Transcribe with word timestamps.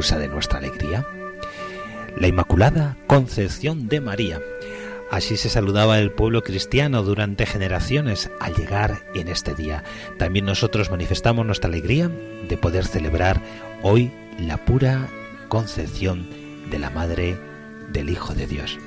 De 0.00 0.28
nuestra 0.28 0.58
alegría? 0.58 1.06
La 2.16 2.26
Inmaculada 2.26 2.96
Concepción 3.06 3.86
de 3.86 4.00
María. 4.00 4.40
Así 5.10 5.36
se 5.36 5.50
saludaba 5.50 5.98
el 5.98 6.10
pueblo 6.10 6.42
cristiano 6.42 7.02
durante 7.02 7.44
generaciones 7.44 8.30
al 8.40 8.54
llegar 8.54 9.02
en 9.14 9.28
este 9.28 9.54
día. 9.54 9.84
También 10.18 10.46
nosotros 10.46 10.90
manifestamos 10.90 11.44
nuestra 11.44 11.68
alegría 11.68 12.10
de 12.48 12.56
poder 12.56 12.86
celebrar 12.86 13.42
hoy 13.82 14.10
la 14.38 14.56
pura 14.64 15.06
concepción 15.48 16.26
de 16.70 16.78
la 16.78 16.88
Madre 16.88 17.36
del 17.92 18.08
Hijo 18.08 18.34
de 18.34 18.46
Dios. 18.46 18.78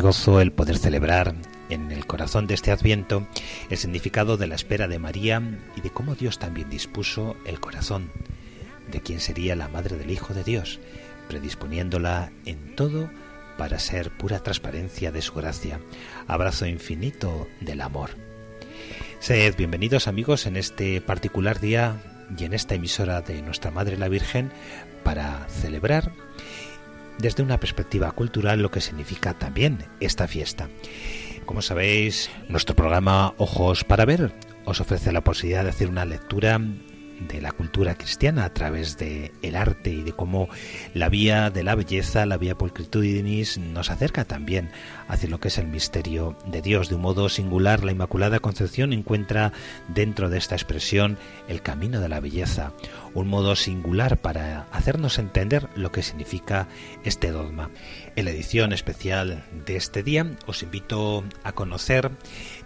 Gozo 0.00 0.40
el 0.40 0.52
poder 0.52 0.76
celebrar 0.76 1.34
en 1.70 1.92
el 1.92 2.06
corazón 2.06 2.46
de 2.46 2.54
este 2.54 2.70
adviento 2.70 3.26
el 3.70 3.78
significado 3.78 4.36
de 4.36 4.46
la 4.46 4.54
espera 4.54 4.88
de 4.88 4.98
María 4.98 5.42
y 5.76 5.80
de 5.80 5.90
cómo 5.90 6.14
Dios 6.14 6.38
también 6.38 6.68
dispuso 6.68 7.36
el 7.46 7.60
corazón 7.60 8.10
de 8.90 9.00
quien 9.00 9.20
sería 9.20 9.56
la 9.56 9.68
madre 9.68 9.96
del 9.96 10.10
Hijo 10.10 10.34
de 10.34 10.44
Dios, 10.44 10.80
predisponiéndola 11.28 12.32
en 12.44 12.76
todo 12.76 13.08
para 13.56 13.78
ser 13.78 14.10
pura 14.10 14.40
transparencia 14.40 15.12
de 15.12 15.22
su 15.22 15.32
gracia, 15.34 15.80
abrazo 16.26 16.66
infinito 16.66 17.48
del 17.60 17.80
amor. 17.80 18.10
Sed 19.20 19.54
bienvenidos 19.56 20.06
amigos 20.08 20.46
en 20.46 20.56
este 20.56 21.00
particular 21.00 21.60
día 21.60 21.96
y 22.36 22.44
en 22.44 22.52
esta 22.52 22.74
emisora 22.74 23.22
de 23.22 23.40
nuestra 23.42 23.70
Madre 23.70 23.96
la 23.96 24.08
Virgen 24.08 24.50
para 25.02 25.46
celebrar 25.48 26.12
desde 27.18 27.42
una 27.42 27.60
perspectiva 27.60 28.10
cultural 28.12 28.60
lo 28.60 28.70
que 28.70 28.80
significa 28.80 29.34
también 29.34 29.78
esta 30.00 30.28
fiesta. 30.28 30.68
Como 31.46 31.62
sabéis, 31.62 32.30
nuestro 32.48 32.74
programa 32.74 33.34
Ojos 33.38 33.84
para 33.84 34.04
Ver 34.04 34.32
os 34.64 34.80
ofrece 34.80 35.12
la 35.12 35.22
posibilidad 35.22 35.62
de 35.62 35.70
hacer 35.70 35.88
una 35.88 36.04
lectura 36.04 36.58
de 37.20 37.40
la 37.40 37.52
cultura 37.52 37.94
cristiana 37.94 38.44
a 38.44 38.52
través 38.52 38.98
de 38.98 39.32
el 39.42 39.56
arte 39.56 39.90
y 39.90 40.02
de 40.02 40.12
cómo 40.12 40.48
la 40.94 41.08
vía 41.08 41.50
de 41.50 41.62
la 41.62 41.74
belleza, 41.74 42.26
la 42.26 42.36
vía 42.36 42.56
pulcritudinis, 42.56 43.58
nos 43.58 43.90
acerca 43.90 44.24
también 44.24 44.70
hacia 45.08 45.28
lo 45.28 45.40
que 45.40 45.48
es 45.48 45.58
el 45.58 45.66
misterio 45.66 46.36
de 46.46 46.62
Dios. 46.62 46.88
De 46.88 46.96
un 46.96 47.02
modo 47.02 47.28
singular, 47.28 47.84
la 47.84 47.92
Inmaculada 47.92 48.40
Concepción 48.40 48.92
encuentra 48.92 49.52
dentro 49.88 50.28
de 50.28 50.38
esta 50.38 50.54
expresión 50.54 51.18
el 51.48 51.62
camino 51.62 52.00
de 52.00 52.08
la 52.08 52.20
belleza, 52.20 52.72
un 53.14 53.28
modo 53.28 53.56
singular 53.56 54.18
para 54.18 54.66
hacernos 54.72 55.18
entender 55.18 55.68
lo 55.74 55.92
que 55.92 56.02
significa 56.02 56.68
este 57.04 57.30
dogma. 57.30 57.70
En 58.16 58.24
la 58.24 58.30
edición 58.30 58.72
especial 58.72 59.44
de 59.66 59.76
este 59.76 60.02
día 60.02 60.26
os 60.46 60.62
invito 60.62 61.24
a 61.42 61.52
conocer 61.52 62.10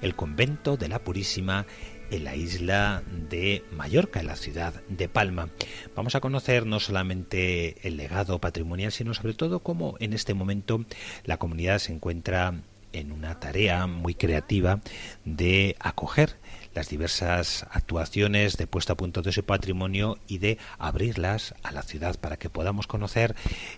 el 0.02 0.14
convento 0.14 0.76
de 0.76 0.88
la 0.88 1.00
Purísima 1.00 1.66
en 2.10 2.24
la 2.24 2.36
isla 2.36 3.02
de 3.30 3.64
Mallorca, 3.72 4.20
en 4.20 4.26
la 4.26 4.36
ciudad 4.36 4.74
de 4.88 5.08
Palma. 5.08 5.48
Vamos 5.94 6.14
a 6.14 6.20
conocer 6.20 6.66
no 6.66 6.80
solamente 6.80 7.86
el 7.86 7.96
legado 7.96 8.40
patrimonial, 8.40 8.92
sino 8.92 9.14
sobre 9.14 9.34
todo 9.34 9.60
cómo 9.60 9.96
en 10.00 10.12
este 10.12 10.34
momento 10.34 10.84
la 11.24 11.38
comunidad 11.38 11.78
se 11.78 11.92
encuentra 11.92 12.62
en 12.92 13.12
una 13.12 13.40
tarea 13.40 13.86
muy 13.86 14.14
creativa 14.14 14.80
de 15.24 15.76
acoger 15.80 16.36
las 16.74 16.88
diversas 16.88 17.66
actuaciones 17.70 18.56
de 18.56 18.66
puesta 18.66 18.92
a 18.92 18.96
punto 18.96 19.22
de 19.22 19.32
su 19.32 19.44
patrimonio 19.44 20.18
y 20.28 20.38
de 20.38 20.58
abrirlas 20.78 21.54
a 21.62 21.72
la 21.72 21.82
ciudad 21.82 22.20
para 22.20 22.36
que 22.36 22.50
podamos 22.50 22.86
conocer 22.86 23.34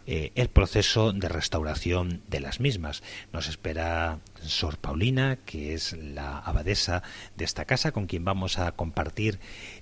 eh, 0.07 0.33
el 0.35 0.49
proceso 0.49 1.13
de 1.13 1.29
restauración 1.29 2.23
de 2.29 2.41
las 2.41 2.61
mismas. 2.61 3.03
Nos 3.33 3.49
espera 3.49 4.19
Sor 4.43 4.77
Paulina, 4.77 5.39
que 5.47 5.73
es 5.73 5.95
la 5.95 6.39
abadesa 6.39 7.03
de 7.37 7.45
esta 7.47 7.65
casa, 7.65 7.93
con 7.93 8.07
quien 8.07 8.25
vamos 8.25 8.59
a 8.59 8.73
compartir 8.73 9.39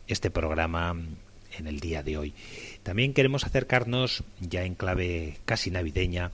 este 0.06 0.30
programa 0.30 0.94
en 1.58 1.66
el 1.66 1.80
día 1.80 2.02
de 2.02 2.16
hoy. 2.18 2.34
También 2.82 3.14
queremos 3.14 3.44
acercarnos, 3.44 4.24
ya 4.40 4.64
en 4.64 4.74
clave 4.74 5.38
casi 5.44 5.70
navideña, 5.70 6.30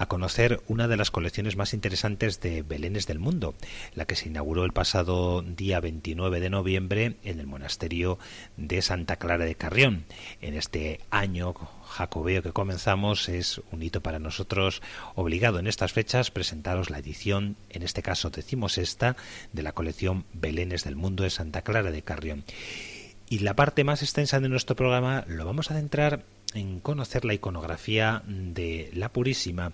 a 0.00 0.06
conocer 0.06 0.62
una 0.66 0.88
de 0.88 0.96
las 0.96 1.10
colecciones 1.10 1.56
más 1.56 1.74
interesantes 1.74 2.40
de 2.40 2.62
Belénes 2.62 3.06
del 3.06 3.18
mundo, 3.18 3.54
la 3.94 4.06
que 4.06 4.16
se 4.16 4.30
inauguró 4.30 4.64
el 4.64 4.72
pasado 4.72 5.42
día 5.42 5.78
29 5.78 6.40
de 6.40 6.48
noviembre 6.48 7.16
en 7.22 7.38
el 7.38 7.46
monasterio 7.46 8.18
de 8.56 8.80
Santa 8.80 9.16
Clara 9.16 9.44
de 9.44 9.56
Carrión. 9.56 10.06
En 10.40 10.54
este 10.54 11.00
año 11.10 11.52
jacobeo 11.86 12.42
que 12.42 12.52
comenzamos 12.52 13.28
es 13.28 13.60
un 13.72 13.82
hito 13.82 14.00
para 14.00 14.18
nosotros 14.18 14.80
obligado 15.16 15.58
en 15.58 15.66
estas 15.66 15.92
fechas 15.92 16.30
presentaros 16.30 16.88
la 16.88 16.98
edición, 16.98 17.56
en 17.68 17.82
este 17.82 18.02
caso 18.02 18.30
decimos 18.30 18.78
esta, 18.78 19.16
de 19.52 19.62
la 19.62 19.72
colección 19.72 20.24
Belénes 20.32 20.82
del 20.82 20.96
mundo 20.96 21.24
de 21.24 21.30
Santa 21.30 21.60
Clara 21.60 21.90
de 21.90 22.00
Carrión. 22.00 22.44
Y 23.28 23.40
la 23.40 23.54
parte 23.54 23.84
más 23.84 24.02
extensa 24.02 24.40
de 24.40 24.48
nuestro 24.48 24.76
programa 24.76 25.24
lo 25.28 25.44
vamos 25.44 25.70
a 25.70 25.74
centrar 25.74 26.24
en 26.54 26.80
conocer 26.80 27.24
la 27.24 27.34
iconografía 27.34 28.22
de 28.26 28.90
la 28.94 29.10
Purísima 29.10 29.72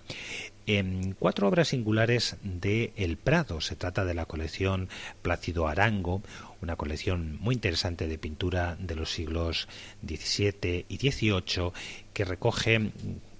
en 0.67 1.15
cuatro 1.17 1.47
obras 1.47 1.69
singulares 1.69 2.35
de 2.43 2.91
El 2.97 3.17
Prado. 3.17 3.61
Se 3.61 3.75
trata 3.75 4.03
de 4.03 4.13
la 4.13 4.25
colección 4.25 4.89
Plácido 5.21 5.67
Arango, 5.67 6.21
una 6.61 6.75
colección 6.75 7.37
muy 7.39 7.55
interesante 7.55 8.07
de 8.07 8.17
pintura 8.17 8.75
de 8.79 8.95
los 8.95 9.11
siglos 9.11 9.67
XVII 10.05 10.85
y 10.89 10.97
XVIII 10.97 11.71
que 12.13 12.25
recoge 12.25 12.91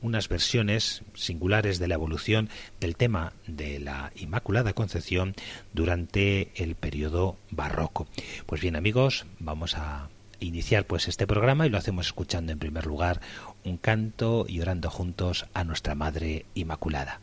unas 0.02 0.30
versiones 0.30 1.04
singulares 1.16 1.80
de 1.80 1.88
la 1.88 1.96
evolución 1.96 2.50
del 2.80 2.96
tema 2.96 3.34
de 3.46 3.80
la 3.80 4.12
Inmaculada 4.16 4.74
Concepción 4.74 5.34
durante 5.74 6.52
el 6.56 6.76
periodo 6.76 7.38
barroco. 7.52 8.08
Pues 8.46 8.62
bien 8.62 8.76
amigos, 8.76 9.26
vamos 9.40 9.76
a 9.76 10.10
iniciar 10.40 10.86
pues 10.86 11.08
este 11.08 11.28
programa 11.28 11.66
y 11.66 11.70
lo 11.70 11.78
hacemos 11.78 12.08
escuchando 12.08 12.52
en 12.52 12.60
primer 12.60 12.86
lugar 12.86 13.22
un 13.64 13.78
canto 13.78 14.46
y 14.48 14.62
orando 14.62 14.90
juntos 14.90 15.46
a 15.54 15.64
nuestra 15.64 15.96
Madre 15.96 16.46
Inmaculada. 16.54 17.20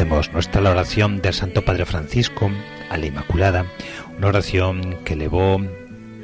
Hacemos 0.00 0.32
nuestra 0.32 0.62
oración 0.62 1.20
del 1.20 1.34
Santo 1.34 1.62
Padre 1.62 1.84
Francisco 1.84 2.50
a 2.88 2.96
la 2.96 3.04
Inmaculada, 3.04 3.66
una 4.16 4.28
oración 4.28 4.96
que 5.04 5.12
elevó 5.12 5.60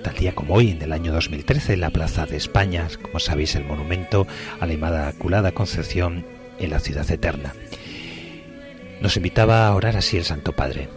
tal 0.03 0.15
día 0.15 0.35
como 0.35 0.55
hoy, 0.55 0.71
en 0.71 0.81
el 0.81 0.95
año 0.95 1.13
2013, 1.13 1.75
en 1.75 1.83
la 1.83 1.91
Plaza 1.91 2.25
de 2.25 2.39
España, 2.39 2.89
como 3.03 3.21
sabéis, 3.21 3.55
el 3.55 3.65
monumento 3.65 4.27
a 4.61 4.67
la 4.67 4.73
Inmaculada 4.73 5.53
Concepción 5.53 6.25
en 6.59 6.71
la 6.71 6.81
Ciudad 6.81 7.11
Eterna. 7.11 7.53
Nos 9.03 9.19
invitaba 9.19 9.67
a 9.67 9.75
orar 9.75 9.99
así 9.99 10.17
el 10.17 10.25
Santo 10.25 10.53
Padre. 10.53 10.89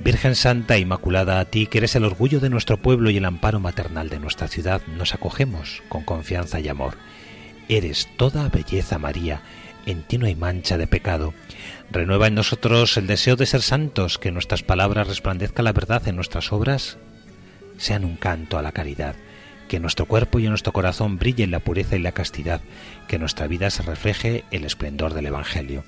Virgen 0.00 0.34
Santa 0.34 0.76
Inmaculada, 0.76 1.40
a 1.40 1.46
ti 1.46 1.68
que 1.68 1.78
eres 1.78 1.96
el 1.96 2.04
orgullo 2.04 2.38
de 2.38 2.50
nuestro 2.50 2.76
pueblo 2.76 3.08
y 3.08 3.16
el 3.16 3.24
amparo 3.24 3.60
maternal 3.60 4.10
de 4.10 4.20
nuestra 4.20 4.46
ciudad, 4.46 4.82
nos 4.94 5.14
acogemos 5.14 5.82
con 5.88 6.04
confianza 6.04 6.60
y 6.60 6.68
amor. 6.68 6.98
Eres 7.70 8.08
toda 8.18 8.50
belleza 8.50 8.98
María, 8.98 9.40
en 9.86 10.02
ti 10.02 10.18
no 10.18 10.26
hay 10.26 10.34
mancha 10.34 10.78
de 10.78 10.86
pecado. 10.86 11.34
Renueva 11.90 12.26
en 12.26 12.34
nosotros 12.34 12.96
el 12.96 13.06
deseo 13.06 13.36
de 13.36 13.46
ser 13.46 13.62
santos, 13.62 14.18
que 14.18 14.32
nuestras 14.32 14.62
palabras 14.62 15.08
resplandezca 15.08 15.62
la 15.62 15.72
verdad 15.72 16.06
en 16.08 16.16
nuestras 16.16 16.52
obras, 16.52 16.98
sean 17.78 18.04
un 18.04 18.16
canto 18.16 18.58
a 18.58 18.62
la 18.62 18.72
caridad, 18.72 19.16
que 19.68 19.80
nuestro 19.80 20.06
cuerpo 20.06 20.38
y 20.38 20.48
nuestro 20.48 20.72
corazón 20.72 21.18
brillen 21.18 21.50
la 21.50 21.60
pureza 21.60 21.96
y 21.96 22.00
la 22.00 22.12
castidad, 22.12 22.60
que 23.08 23.18
nuestra 23.18 23.46
vida 23.46 23.70
se 23.70 23.82
refleje 23.82 24.44
el 24.50 24.64
esplendor 24.64 25.14
del 25.14 25.26
Evangelio. 25.26 25.84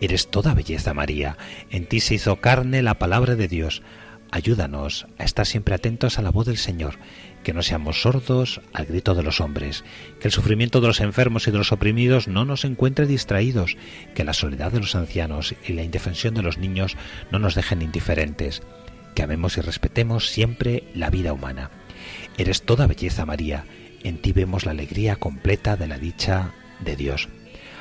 Eres 0.00 0.28
toda 0.28 0.54
belleza, 0.54 0.94
María. 0.94 1.36
En 1.70 1.86
ti 1.86 2.00
se 2.00 2.14
hizo 2.14 2.36
carne 2.40 2.82
la 2.82 2.94
palabra 2.94 3.36
de 3.36 3.48
Dios. 3.48 3.82
Ayúdanos 4.30 5.06
a 5.18 5.24
estar 5.24 5.46
siempre 5.46 5.74
atentos 5.74 6.18
a 6.18 6.22
la 6.22 6.30
voz 6.30 6.46
del 6.46 6.58
Señor, 6.58 6.98
que 7.44 7.52
no 7.52 7.62
seamos 7.62 8.02
sordos 8.02 8.60
al 8.72 8.86
grito 8.86 9.14
de 9.14 9.22
los 9.22 9.40
hombres, 9.40 9.84
que 10.18 10.26
el 10.26 10.32
sufrimiento 10.32 10.80
de 10.80 10.88
los 10.88 11.00
enfermos 11.00 11.46
y 11.46 11.52
de 11.52 11.58
los 11.58 11.70
oprimidos 11.70 12.26
no 12.26 12.44
nos 12.44 12.64
encuentre 12.64 13.06
distraídos, 13.06 13.76
que 14.14 14.24
la 14.24 14.32
soledad 14.32 14.72
de 14.72 14.80
los 14.80 14.96
ancianos 14.96 15.54
y 15.64 15.74
la 15.74 15.84
indefensión 15.84 16.34
de 16.34 16.42
los 16.42 16.58
niños 16.58 16.96
no 17.30 17.38
nos 17.38 17.54
dejen 17.54 17.82
indiferentes, 17.82 18.62
que 19.14 19.22
amemos 19.22 19.56
y 19.56 19.60
respetemos 19.60 20.28
siempre 20.28 20.84
la 20.94 21.10
vida 21.10 21.32
humana. 21.32 21.70
Eres 22.36 22.62
toda 22.62 22.88
belleza, 22.88 23.24
María. 23.24 23.64
En 24.02 24.18
ti 24.18 24.32
vemos 24.32 24.66
la 24.66 24.72
alegría 24.72 25.16
completa 25.16 25.76
de 25.76 25.86
la 25.86 25.98
dicha 25.98 26.52
de 26.80 26.96
Dios. 26.96 27.28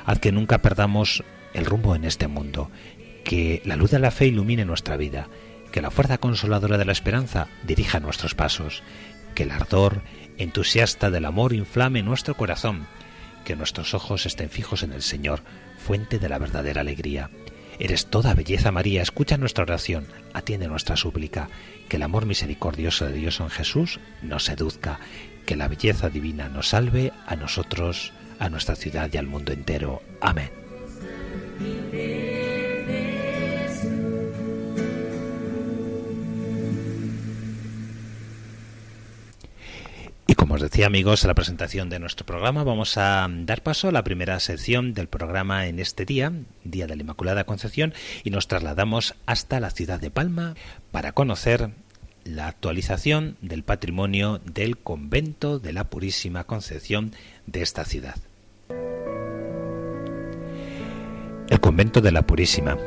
Haz 0.06 0.20
que 0.20 0.32
nunca 0.32 0.62
perdamos 0.62 1.24
el 1.54 1.66
rumbo 1.66 1.96
en 1.96 2.06
este 2.06 2.28
mundo, 2.28 2.70
que 3.24 3.62
la 3.66 3.76
luz 3.76 3.92
de 3.92 4.00
la 4.00 4.12
fe 4.12 4.28
ilumine 4.28 4.66
nuestra 4.66 4.98
vida, 4.98 5.28
que 5.72 5.82
la 5.82 5.92
fuerza 5.92 6.20
consoladora 6.20 6.78
de 6.78 6.86
la 6.86 6.92
esperanza 6.92 7.48
dirija 7.66 8.00
nuestros 8.00 8.36
pasos, 8.36 8.84
que 9.34 9.44
el 9.44 9.52
ardor 9.52 10.02
entusiasta 10.38 11.10
del 11.10 11.26
amor 11.26 11.54
inflame 11.54 12.04
nuestro 12.04 12.36
corazón, 12.36 12.88
que 13.44 13.56
nuestros 13.56 13.94
ojos 13.94 14.26
estén 14.26 14.50
fijos 14.50 14.84
en 14.84 14.94
el 14.94 15.02
Señor, 15.02 15.42
fuente 15.78 16.20
de 16.20 16.30
la 16.30 16.40
verdadera 16.40 16.82
alegría. 16.82 17.30
Eres 17.80 18.06
toda 18.08 18.34
belleza 18.34 18.72
María, 18.72 19.02
escucha 19.02 19.38
nuestra 19.38 19.64
oración, 19.64 20.08
atiende 20.34 20.68
nuestra 20.68 20.96
súplica, 20.96 21.50
que 21.90 21.98
el 21.98 22.04
amor 22.04 22.26
misericordioso 22.26 23.06
de 23.06 23.14
Dios 23.14 23.40
en 23.40 23.50
Jesús 23.50 24.00
nos 24.22 24.46
seduzca, 24.46 25.00
que 25.46 25.56
la 25.56 25.68
belleza 25.68 26.10
divina 26.10 26.50
nos 26.50 26.70
salve 26.70 27.12
a 27.26 27.36
nosotros, 27.36 28.14
a 28.40 28.50
nuestra 28.50 28.76
ciudad 28.76 29.10
y 29.12 29.18
al 29.18 29.28
mundo 29.28 29.52
entero. 29.52 30.02
Amén. 30.22 30.52
Decía 40.64 40.88
amigos, 40.88 41.24
a 41.24 41.28
la 41.28 41.34
presentación 41.34 41.90
de 41.90 42.00
nuestro 42.00 42.26
programa 42.26 42.64
vamos 42.64 42.98
a 42.98 43.28
dar 43.30 43.62
paso 43.64 43.90
a 43.90 43.92
la 43.92 44.04
primera 44.04 44.40
sección 44.40 44.94
del 44.94 45.08
programa 45.08 45.68
en 45.68 45.80
este 45.80 46.06
día, 46.06 46.32
Día 46.64 46.88
de 46.88 46.96
la 46.96 47.02
Inmaculada 47.02 47.44
Concepción, 47.44 47.94
y 48.24 48.30
nos 48.30 48.48
trasladamos 48.48 49.14
hasta 49.26 49.60
la 49.60 49.72
ciudad 49.72 50.00
de 50.00 50.10
Palma 50.10 50.56
para 50.92 51.12
conocer 51.12 51.72
la 52.24 52.48
actualización 52.48 53.36
del 53.42 53.64
patrimonio 53.64 54.40
del 54.46 54.78
convento 54.78 55.60
de 55.60 55.74
la 55.74 55.84
Purísima 55.84 56.46
Concepción 56.46 57.12
de 57.46 57.62
esta 57.62 57.84
ciudad. 57.84 58.16
El 61.50 61.60
convento 61.60 62.00
de 62.00 62.12
la 62.14 62.22
Purísima, 62.22 62.78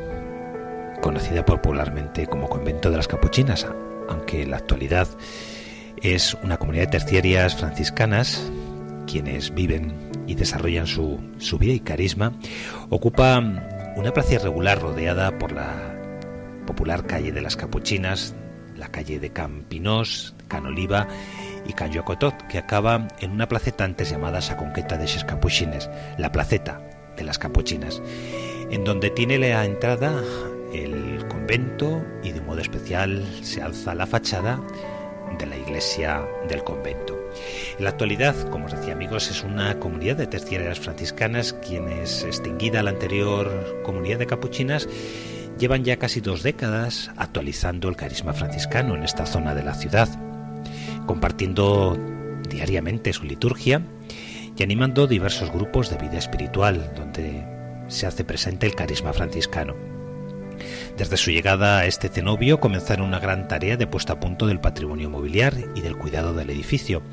conocida 0.99 1.45
popularmente 1.45 2.25
como 2.25 2.49
convento 2.49 2.89
de 2.89 2.97
las 2.97 3.07
Capuchinas, 3.07 3.67
aunque 4.09 4.41
en 4.41 4.49
la 4.49 4.57
actualidad 4.57 5.07
es 6.01 6.35
una 6.43 6.57
comunidad 6.57 6.85
de 6.85 6.99
terciarias 6.99 7.55
franciscanas 7.55 8.51
quienes 9.07 9.53
viven 9.53 9.93
y 10.27 10.35
desarrollan 10.35 10.87
su, 10.87 11.19
su 11.37 11.57
vida 11.57 11.73
y 11.73 11.79
carisma, 11.79 12.33
ocupa 12.89 13.39
una 13.95 14.13
plaza 14.13 14.35
irregular 14.35 14.81
rodeada 14.81 15.37
por 15.37 15.53
la 15.53 15.95
popular 16.65 17.05
calle 17.05 17.31
de 17.31 17.41
las 17.41 17.55
Capuchinas, 17.55 18.35
la 18.75 18.89
calle 18.89 19.19
de 19.19 19.31
Campinós, 19.31 20.35
Canoliva 20.47 21.07
y 21.65 21.73
Can 21.73 21.91
que 22.49 22.57
acaba 22.57 23.07
en 23.19 23.31
una 23.31 23.47
placeta 23.47 23.85
antes 23.85 24.09
llamada 24.09 24.41
Saconqueta 24.41 24.97
de 24.97 25.07
Xes 25.07 25.23
Capuchines, 25.23 25.89
la 26.17 26.31
placeta 26.31 26.81
de 27.15 27.23
las 27.23 27.39
Capuchinas 27.39 28.01
en 28.69 28.83
donde 28.83 29.09
tiene 29.09 29.37
la 29.37 29.65
entrada 29.65 30.21
el 30.73 31.25
convento 31.27 32.03
y 32.23 32.31
de 32.31 32.41
modo 32.41 32.59
especial 32.59 33.25
se 33.41 33.61
alza 33.61 33.95
la 33.95 34.05
fachada 34.05 34.61
de 35.37 35.45
la 35.45 35.57
iglesia 35.57 36.25
del 36.47 36.63
convento. 36.63 37.17
En 37.77 37.83
la 37.83 37.91
actualidad, 37.91 38.35
como 38.49 38.65
os 38.65 38.71
decía 38.71 38.93
amigos, 38.93 39.29
es 39.29 39.43
una 39.43 39.79
comunidad 39.79 40.15
de 40.15 40.27
terciarias 40.27 40.79
franciscanas 40.79 41.53
quienes, 41.53 42.23
extinguida 42.23 42.83
la 42.83 42.91
anterior 42.91 43.81
comunidad 43.83 44.19
de 44.19 44.27
capuchinas, 44.27 44.87
llevan 45.57 45.83
ya 45.83 45.97
casi 45.97 46.21
dos 46.21 46.43
décadas 46.43 47.11
actualizando 47.17 47.89
el 47.89 47.95
carisma 47.95 48.33
franciscano 48.33 48.95
en 48.95 49.03
esta 49.03 49.25
zona 49.25 49.55
de 49.55 49.63
la 49.63 49.73
ciudad, 49.73 50.07
compartiendo 51.05 51.97
diariamente 52.49 53.13
su 53.13 53.23
liturgia 53.23 53.81
y 54.55 54.63
animando 54.63 55.07
diversos 55.07 55.51
grupos 55.51 55.89
de 55.89 55.97
vida 55.97 56.17
espiritual, 56.17 56.91
donde 56.95 57.45
se 57.87 58.07
hace 58.07 58.23
presente 58.23 58.65
el 58.65 58.75
carisma 58.75 59.13
franciscano. 59.13 59.96
Desde 60.97 61.15
su 61.17 61.29
llegada 61.29 61.77
a 61.77 61.85
este 61.85 62.09
cenobio 62.09 62.59
comenzaron 62.59 63.05
una 63.05 63.19
gran 63.19 63.47
tarea 63.47 63.77
de 63.77 63.85
puesta 63.85 64.13
a 64.13 64.19
punto 64.19 64.47
del 64.47 64.59
patrimonio 64.59 65.11
mobiliar 65.11 65.53
y 65.75 65.81
del 65.81 65.95
cuidado 65.95 66.33
del 66.33 66.49
edificio, 66.49 67.03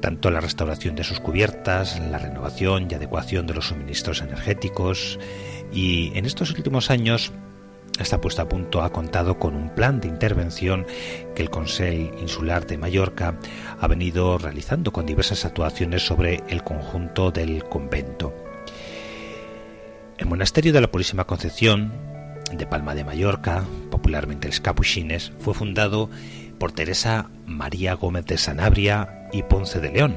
tanto 0.00 0.32
la 0.32 0.40
restauración 0.40 0.96
de 0.96 1.04
sus 1.04 1.20
cubiertas, 1.20 2.00
la 2.00 2.18
renovación 2.18 2.88
y 2.90 2.94
adecuación 2.94 3.46
de 3.46 3.54
los 3.54 3.68
suministros 3.68 4.20
energéticos, 4.20 5.20
y 5.72 6.10
en 6.18 6.26
estos 6.26 6.50
últimos 6.50 6.90
años 6.90 7.30
esta 8.00 8.20
puesta 8.20 8.42
a 8.42 8.48
punto 8.48 8.82
ha 8.82 8.90
contado 8.90 9.38
con 9.38 9.54
un 9.54 9.70
plan 9.70 10.00
de 10.00 10.08
intervención 10.08 10.84
que 11.36 11.42
el 11.42 11.50
Consejo 11.50 12.18
Insular 12.20 12.66
de 12.66 12.78
Mallorca 12.78 13.38
ha 13.78 13.86
venido 13.86 14.38
realizando 14.38 14.92
con 14.92 15.06
diversas 15.06 15.44
actuaciones 15.44 16.04
sobre 16.04 16.42
el 16.48 16.64
conjunto 16.64 17.30
del 17.30 17.62
convento. 17.62 18.34
El 20.16 20.26
monasterio 20.26 20.72
de 20.72 20.80
la 20.80 20.90
Purísima 20.90 21.24
Concepción 21.28 22.17
de 22.56 22.66
Palma 22.66 22.94
de 22.94 23.04
Mallorca, 23.04 23.64
popularmente 23.90 24.48
los 24.48 24.60
Capuchines, 24.60 25.32
fue 25.38 25.54
fundado 25.54 26.08
por 26.58 26.72
Teresa 26.72 27.30
María 27.46 27.94
Gómez 27.94 28.26
de 28.26 28.38
Sanabria 28.38 29.28
y 29.32 29.42
Ponce 29.42 29.80
de 29.80 29.92
León, 29.92 30.16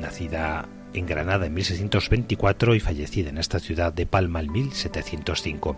nacida 0.00 0.68
en 0.92 1.06
Granada 1.06 1.46
en 1.46 1.54
1624 1.54 2.74
y 2.74 2.80
fallecida 2.80 3.30
en 3.30 3.38
esta 3.38 3.58
ciudad 3.58 3.92
de 3.92 4.06
Palma 4.06 4.40
en 4.40 4.52
1705. 4.52 5.76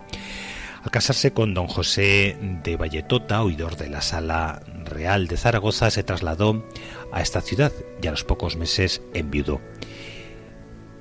Al 0.83 0.91
casarse 0.91 1.33
con 1.33 1.55
don 1.55 1.67
José 1.67 2.37
de 2.63 2.77
Valletota, 2.77 3.43
oidor 3.43 3.77
de 3.77 3.89
la 3.89 4.01
Sala 4.01 4.63
Real 4.85 5.27
de 5.27 5.37
Zaragoza, 5.37 5.91
se 5.91 6.05
trasladó 6.05 6.65
a 7.13 7.21
esta 7.21 7.41
ciudad 7.41 7.73
y 8.01 8.07
a 8.07 8.11
los 8.11 8.25
pocos 8.25 8.57
meses 8.57 9.03
enviudó. 9.13 9.61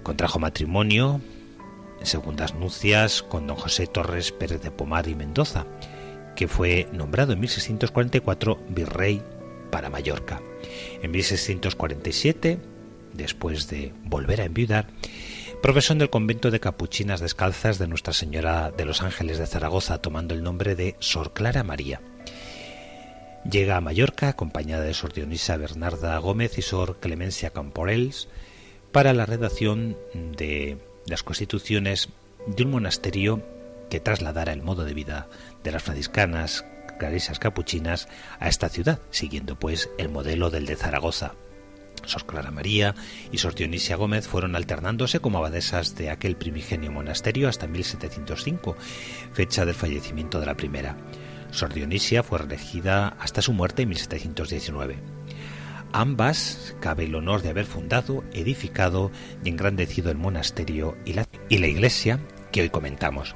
Contrajo 0.04 0.40
matrimonio 0.40 1.22
segundas 2.04 2.54
nupcias 2.54 3.24
con 3.24 3.48
don 3.48 3.58
José 3.58 3.88
Torres 3.88 4.32
Pérez 4.32 4.62
de 4.62 4.72
Pomar 4.72 5.08
y 5.08 5.16
Mendoza, 5.16 5.66
que 6.36 6.48
fue 6.48 6.88
nombrado 6.94 7.34
en 7.34 7.40
1644 7.40 8.60
virrey 8.70 9.22
para 9.72 9.90
Mallorca. 9.90 10.42
En 11.02 11.12
1647, 11.12 12.60
después 13.14 13.68
de 13.68 13.94
volver 14.04 14.42
a 14.42 14.46
enviudar, 14.46 14.88
profesó 15.62 15.94
en 15.94 16.02
el 16.02 16.10
convento 16.10 16.52
de 16.52 16.60
capuchinas 16.60 17.20
descalzas 17.20 17.80
de 17.80 17.88
Nuestra 17.88 18.14
Señora 18.14 18.72
de 18.72 18.86
los 18.86 19.02
Ángeles 19.02 19.40
de 19.40 19.48
Zaragoza, 19.48 19.98
tomando 20.00 20.34
el 20.34 20.44
nombre 20.44 20.76
de 20.76 20.96
Sor 21.00 21.34
Clara 21.34 21.64
María. 21.64 22.02
Llega 23.50 23.78
a 23.78 23.82
Mallorca 23.82 24.30
acompañada 24.30 24.84
de 24.84 24.94
Sor 24.94 25.14
Dionisa 25.14 25.58
Bernarda 25.58 26.18
Gómez 26.18 26.58
y 26.58 26.62
Sor 26.62 27.00
Clemencia 27.00 27.50
Camporels 27.50 28.28
para 28.92 29.14
la 29.14 29.26
redacción 29.26 29.98
de 30.14 30.78
las 31.08 31.24
constituciones 31.24 32.10
de 32.46 32.64
un 32.64 32.72
monasterio 32.72 33.44
que 33.90 34.00
trasladara 34.00 34.54
el 34.54 34.62
modo 34.62 34.84
de 34.84 34.94
vida 34.94 35.28
de 35.64 35.72
las 35.72 35.84
franciscanas 35.84 36.66
clarisas 36.98 37.40
capuchinas 37.40 38.08
a 38.40 38.50
esta 38.50 38.70
ciudad, 38.70 39.00
siguiendo 39.12 39.58
pues 39.58 39.90
el 39.98 40.10
modelo 40.10 40.50
del 40.50 40.66
de 40.66 40.76
Zaragoza. 40.76 41.34
Sor 42.06 42.26
Clara 42.26 42.52
María 42.52 42.96
y 43.32 43.40
Sor 43.40 43.56
Dionisia 43.56 43.96
Gómez 43.96 44.28
fueron 44.28 44.56
alternándose 44.56 45.20
como 45.20 45.40
abadesas 45.40 45.96
de 45.96 46.10
aquel 46.10 46.36
primigenio 46.36 46.92
monasterio 46.92 47.50
hasta 47.50 47.68
1705, 47.68 48.76
fecha 49.34 49.66
del 49.66 49.76
fallecimiento 49.76 50.40
de 50.40 50.46
la 50.46 50.56
primera. 50.56 50.96
Sor 51.52 51.74
Dionisia 51.74 52.24
fue 52.24 52.40
reelegida 52.40 53.10
hasta 53.20 53.42
su 53.42 53.54
muerte 53.54 53.84
en 53.84 53.90
1719. 53.90 54.98
Ambas 55.94 56.76
cabe 56.80 57.06
el 57.06 57.16
honor 57.16 57.42
de 57.42 57.50
haber 57.50 57.66
fundado, 57.66 58.24
edificado 58.34 59.12
y 59.44 59.50
engrandecido 59.50 60.12
el 60.12 60.18
monasterio 60.18 60.98
y 61.06 61.14
la, 61.14 61.28
iglesia 61.50 62.20
que 62.52 62.62
hoy 62.62 62.70
comentamos. 62.70 63.36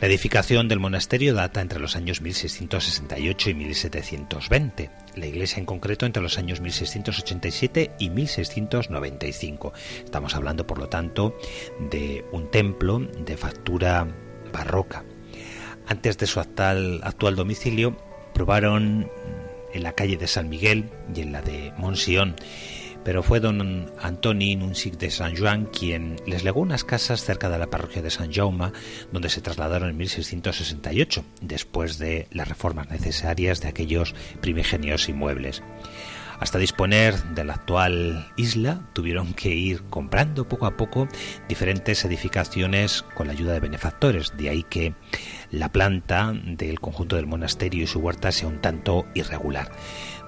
La 0.00 0.08
edificación 0.08 0.66
del 0.66 0.80
monasterio 0.80 1.34
data 1.34 1.60
entre 1.60 1.78
los 1.78 1.94
años 1.94 2.20
1668 2.20 3.50
y 3.50 3.54
1720, 3.54 4.90
la 5.14 5.26
iglesia 5.26 5.60
en 5.60 5.66
concreto 5.66 6.04
entre 6.04 6.22
los 6.22 6.36
años 6.36 6.60
1687 6.60 7.92
y 7.98 8.10
1695. 8.10 9.72
Estamos 10.04 10.34
hablando, 10.34 10.66
por 10.66 10.78
lo 10.78 10.88
tanto, 10.88 11.38
de 11.90 12.24
un 12.32 12.50
templo 12.50 12.98
de 12.98 13.36
factura 13.36 14.08
barroca. 14.52 15.04
Antes 15.86 16.18
de 16.18 16.26
su 16.26 16.40
actual 16.40 17.36
domicilio, 17.36 17.96
probaron 18.32 19.08
en 19.74 19.82
la 19.82 19.92
calle 19.92 20.16
de 20.16 20.26
San 20.26 20.48
Miguel 20.48 20.84
y 21.14 21.20
en 21.20 21.32
la 21.32 21.42
de 21.42 21.72
Monsion 21.76 22.34
pero 23.04 23.22
fue 23.22 23.38
don 23.38 23.92
Antoni 24.00 24.56
Nuncic 24.56 24.96
de 24.96 25.10
San 25.10 25.36
Juan 25.36 25.66
quien 25.66 26.16
les 26.26 26.42
legó 26.42 26.60
unas 26.60 26.84
casas 26.84 27.22
cerca 27.22 27.50
de 27.50 27.58
la 27.58 27.68
parroquia 27.68 28.02
de 28.02 28.10
San 28.10 28.32
Jaume, 28.32 28.72
donde 29.12 29.28
se 29.28 29.42
trasladaron 29.42 29.90
en 29.90 29.96
1668, 29.98 31.24
después 31.42 31.98
de 31.98 32.26
las 32.32 32.48
reformas 32.48 32.90
necesarias 32.90 33.60
de 33.60 33.68
aquellos 33.68 34.14
primigenios 34.40 35.08
inmuebles. 35.08 35.62
Hasta 36.40 36.58
disponer 36.58 37.22
de 37.34 37.44
la 37.44 37.54
actual 37.54 38.32
isla, 38.36 38.80
tuvieron 38.92 39.34
que 39.34 39.50
ir 39.50 39.82
comprando 39.84 40.48
poco 40.48 40.66
a 40.66 40.76
poco 40.76 41.08
diferentes 41.48 42.04
edificaciones 42.04 43.04
con 43.14 43.26
la 43.26 43.32
ayuda 43.32 43.52
de 43.52 43.60
benefactores, 43.60 44.36
de 44.36 44.48
ahí 44.50 44.62
que 44.64 44.94
la 45.50 45.70
planta 45.70 46.32
del 46.34 46.80
conjunto 46.80 47.16
del 47.16 47.26
monasterio 47.26 47.84
y 47.84 47.86
su 47.86 48.00
huerta 48.00 48.32
sea 48.32 48.48
un 48.48 48.60
tanto 48.60 49.06
irregular. 49.14 49.70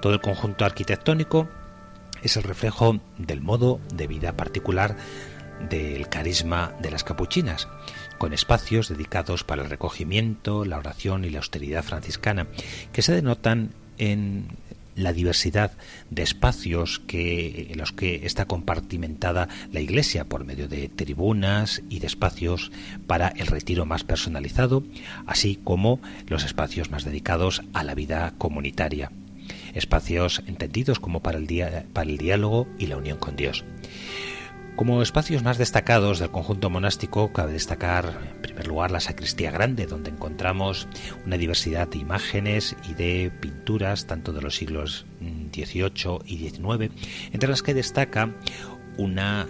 Todo 0.01 0.13
el 0.13 0.21
conjunto 0.21 0.65
arquitectónico 0.65 1.47
es 2.23 2.37
el 2.37 2.43
reflejo 2.43 2.99
del 3.17 3.41
modo 3.41 3.79
de 3.93 4.07
vida 4.07 4.33
particular 4.33 4.95
del 5.69 6.07
carisma 6.07 6.73
de 6.79 6.91
las 6.91 7.03
capuchinas, 7.03 7.67
con 8.17 8.33
espacios 8.33 8.89
dedicados 8.89 9.43
para 9.43 9.63
el 9.63 9.69
recogimiento, 9.69 10.65
la 10.65 10.77
oración 10.77 11.25
y 11.25 11.29
la 11.29 11.39
austeridad 11.39 11.83
franciscana, 11.83 12.47
que 12.91 13.01
se 13.01 13.13
denotan 13.13 13.71
en 13.97 14.47
la 14.97 15.13
diversidad 15.13 15.71
de 16.09 16.23
espacios 16.23 16.99
que, 16.99 17.67
en 17.71 17.77
los 17.77 17.93
que 17.93 18.25
está 18.25 18.45
compartimentada 18.45 19.47
la 19.71 19.79
Iglesia 19.79 20.25
por 20.25 20.43
medio 20.43 20.67
de 20.67 20.89
tribunas 20.89 21.81
y 21.89 21.99
de 21.99 22.07
espacios 22.07 22.71
para 23.05 23.29
el 23.29 23.47
retiro 23.47 23.85
más 23.85 24.03
personalizado, 24.03 24.83
así 25.25 25.59
como 25.63 26.01
los 26.27 26.43
espacios 26.43 26.91
más 26.91 27.05
dedicados 27.05 27.61
a 27.73 27.83
la 27.83 27.95
vida 27.95 28.33
comunitaria 28.37 29.11
espacios 29.73 30.43
entendidos 30.47 30.99
como 30.99 31.21
para 31.21 31.37
el, 31.37 31.47
para 31.93 32.09
el 32.09 32.17
diálogo 32.17 32.67
y 32.77 32.87
la 32.87 32.97
unión 32.97 33.17
con 33.17 33.35
Dios. 33.35 33.63
Como 34.77 35.01
espacios 35.01 35.41
más 35.41 35.57
destacados 35.57 36.19
del 36.19 36.29
conjunto 36.29 36.69
monástico, 36.69 37.33
cabe 37.33 37.51
destacar 37.51 38.13
en 38.31 38.41
primer 38.43 38.67
lugar 38.67 38.91
la 38.91 38.99
sacristía 38.99 39.49
grande, 39.49 39.87
donde 39.87 40.11
encontramos 40.11 40.87
una 41.25 41.35
diversidad 41.35 41.87
de 41.87 41.97
imágenes 41.97 42.75
y 42.87 42.93
de 42.93 43.31
pinturas, 43.41 44.05
tanto 44.05 44.33
de 44.33 44.43
los 44.43 44.55
siglos 44.55 45.07
XVIII 45.51 46.19
y 46.27 46.37
XIX, 46.37 46.93
entre 47.31 47.49
las 47.49 47.63
que 47.63 47.73
destaca 47.73 48.35
una 48.97 49.47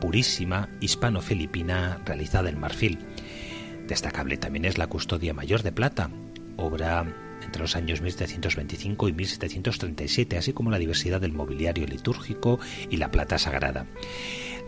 purísima 0.00 0.70
hispano-filipina 0.80 2.00
realizada 2.06 2.48
en 2.48 2.58
marfil. 2.58 3.00
Destacable 3.86 4.38
también 4.38 4.64
es 4.64 4.78
la 4.78 4.86
custodia 4.86 5.34
mayor 5.34 5.62
de 5.62 5.72
plata, 5.72 6.08
obra 6.56 7.06
entre 7.44 7.62
los 7.62 7.76
años 7.76 8.00
1725 8.00 9.08
y 9.08 9.12
1737, 9.12 10.38
así 10.38 10.52
como 10.52 10.70
la 10.70 10.78
diversidad 10.78 11.20
del 11.20 11.32
mobiliario 11.32 11.86
litúrgico 11.86 12.58
y 12.90 12.96
la 12.96 13.10
plata 13.10 13.38
sagrada. 13.38 13.86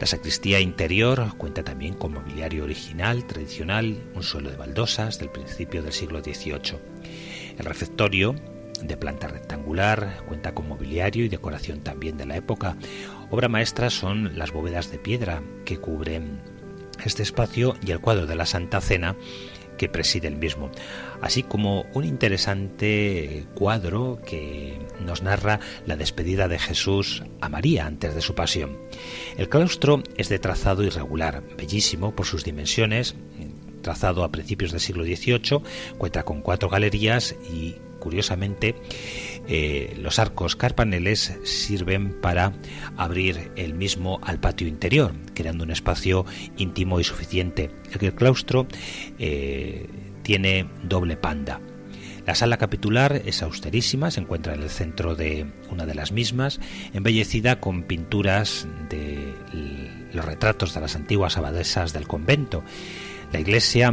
La 0.00 0.06
sacristía 0.06 0.60
interior 0.60 1.36
cuenta 1.36 1.62
también 1.62 1.94
con 1.94 2.14
mobiliario 2.14 2.64
original, 2.64 3.26
tradicional, 3.26 4.02
un 4.14 4.22
suelo 4.22 4.50
de 4.50 4.56
baldosas 4.56 5.18
del 5.18 5.28
principio 5.28 5.82
del 5.82 5.92
siglo 5.92 6.22
XVIII. 6.22 6.78
El 7.58 7.64
refectorio, 7.66 8.34
de 8.82 8.96
planta 8.96 9.28
rectangular, 9.28 10.22
cuenta 10.26 10.54
con 10.54 10.68
mobiliario 10.68 11.24
y 11.24 11.28
decoración 11.28 11.80
también 11.80 12.16
de 12.16 12.24
la 12.24 12.36
época. 12.36 12.76
Obra 13.30 13.48
maestra 13.48 13.90
son 13.90 14.38
las 14.38 14.52
bóvedas 14.52 14.90
de 14.90 14.98
piedra 14.98 15.42
que 15.66 15.76
cubren 15.76 16.40
este 17.04 17.22
espacio 17.22 17.76
y 17.86 17.90
el 17.90 18.00
cuadro 18.00 18.26
de 18.26 18.36
la 18.36 18.46
Santa 18.46 18.80
Cena 18.80 19.16
que 19.80 19.88
preside 19.88 20.28
el 20.28 20.36
mismo, 20.36 20.70
así 21.22 21.42
como 21.42 21.86
un 21.94 22.04
interesante 22.04 23.46
cuadro 23.54 24.20
que 24.26 24.78
nos 25.02 25.22
narra 25.22 25.58
la 25.86 25.96
despedida 25.96 26.48
de 26.48 26.58
Jesús 26.58 27.22
a 27.40 27.48
María 27.48 27.86
antes 27.86 28.14
de 28.14 28.20
su 28.20 28.34
pasión. 28.34 28.76
El 29.38 29.48
claustro 29.48 30.02
es 30.18 30.28
de 30.28 30.38
trazado 30.38 30.82
irregular, 30.82 31.42
bellísimo 31.56 32.14
por 32.14 32.26
sus 32.26 32.44
dimensiones, 32.44 33.14
trazado 33.80 34.22
a 34.22 34.30
principios 34.30 34.70
del 34.70 34.82
siglo 34.82 35.02
XVIII, 35.02 35.62
cuenta 35.96 36.24
con 36.24 36.42
cuatro 36.42 36.68
galerías 36.68 37.34
y 37.50 37.76
curiosamente 38.00 38.74
eh, 39.52 39.96
los 39.98 40.20
arcos 40.20 40.54
carpaneles 40.54 41.36
sirven 41.42 42.12
para 42.20 42.52
abrir 42.96 43.50
el 43.56 43.74
mismo 43.74 44.20
al 44.22 44.38
patio 44.38 44.68
interior, 44.68 45.12
creando 45.34 45.64
un 45.64 45.72
espacio 45.72 46.24
íntimo 46.56 47.00
y 47.00 47.04
suficiente. 47.04 47.72
El 48.00 48.14
claustro 48.14 48.68
eh, 49.18 49.88
tiene 50.22 50.70
doble 50.84 51.16
panda. 51.16 51.60
La 52.26 52.36
sala 52.36 52.58
capitular 52.58 53.22
es 53.26 53.42
austerísima, 53.42 54.12
se 54.12 54.20
encuentra 54.20 54.54
en 54.54 54.62
el 54.62 54.70
centro 54.70 55.16
de 55.16 55.46
una 55.68 55.84
de 55.84 55.96
las 55.96 56.12
mismas, 56.12 56.60
embellecida 56.94 57.58
con 57.58 57.82
pinturas 57.82 58.68
de 58.88 59.34
los 60.12 60.24
retratos 60.24 60.74
de 60.74 60.80
las 60.80 60.94
antiguas 60.94 61.36
abadesas 61.36 61.92
del 61.92 62.06
convento. 62.06 62.62
La 63.32 63.40
iglesia 63.40 63.92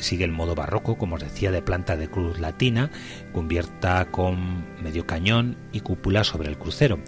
sigue 0.00 0.24
el 0.24 0.32
modo 0.32 0.54
barroco, 0.54 0.98
como 0.98 1.16
os 1.16 1.22
decía, 1.22 1.50
de 1.50 1.62
planta 1.62 1.96
de 1.96 2.08
cruz 2.08 2.40
latina, 2.40 2.90
cubierta 3.32 4.10
con 4.10 4.64
medio 4.82 5.06
cañón 5.06 5.56
y 5.72 5.80
cúpula 5.80 6.24
sobre 6.24 6.48
el 6.48 6.58
crucero. 6.58 6.98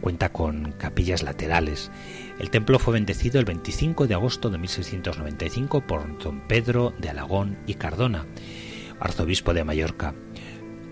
Cuenta 0.00 0.30
con 0.30 0.72
capillas 0.72 1.22
laterales. 1.22 1.90
El 2.38 2.50
templo 2.50 2.78
fue 2.78 2.94
bendecido 2.94 3.38
el 3.38 3.44
25 3.44 4.06
de 4.06 4.14
agosto 4.14 4.50
de 4.50 4.58
1695 4.58 5.86
por 5.86 6.18
don 6.18 6.40
Pedro 6.48 6.92
de 6.98 7.10
Alagón 7.10 7.58
y 7.66 7.74
Cardona, 7.74 8.26
arzobispo 9.00 9.54
de 9.54 9.64
Mallorca, 9.64 10.14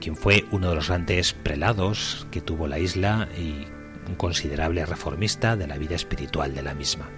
quien 0.00 0.17
fue 0.17 0.45
uno 0.50 0.71
de 0.71 0.76
los 0.76 0.88
grandes 0.88 1.33
prelados 1.33 2.26
que 2.31 2.40
tuvo 2.40 2.69
la 2.69 2.79
isla 2.79 3.29
y 3.38 3.67
un 4.09 4.14
considerable 4.17 4.85
reformista 4.87 5.57
de 5.57 5.67
la 5.67 5.79
vida 5.79 5.95
espiritual 5.95 6.55
de 6.55 6.62
la 6.62 6.75
misma. 6.75 7.09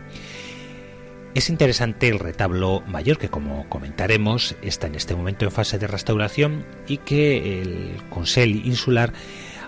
Es 1.35 1.49
interesante 1.49 2.09
el 2.09 2.19
retablo 2.19 2.83
mayor 2.87 3.17
que, 3.17 3.31
como 3.31 3.67
comentaremos, 3.71 4.55
está 4.61 4.87
en 4.87 4.97
este 4.97 5.15
momento 5.15 5.47
en 5.47 5.51
fase 5.51 5.79
de 5.79 5.87
restauración 5.87 6.67
y 6.87 6.99
que 6.99 7.63
el 7.63 7.97
Consell 8.11 8.67
Insular 8.67 9.15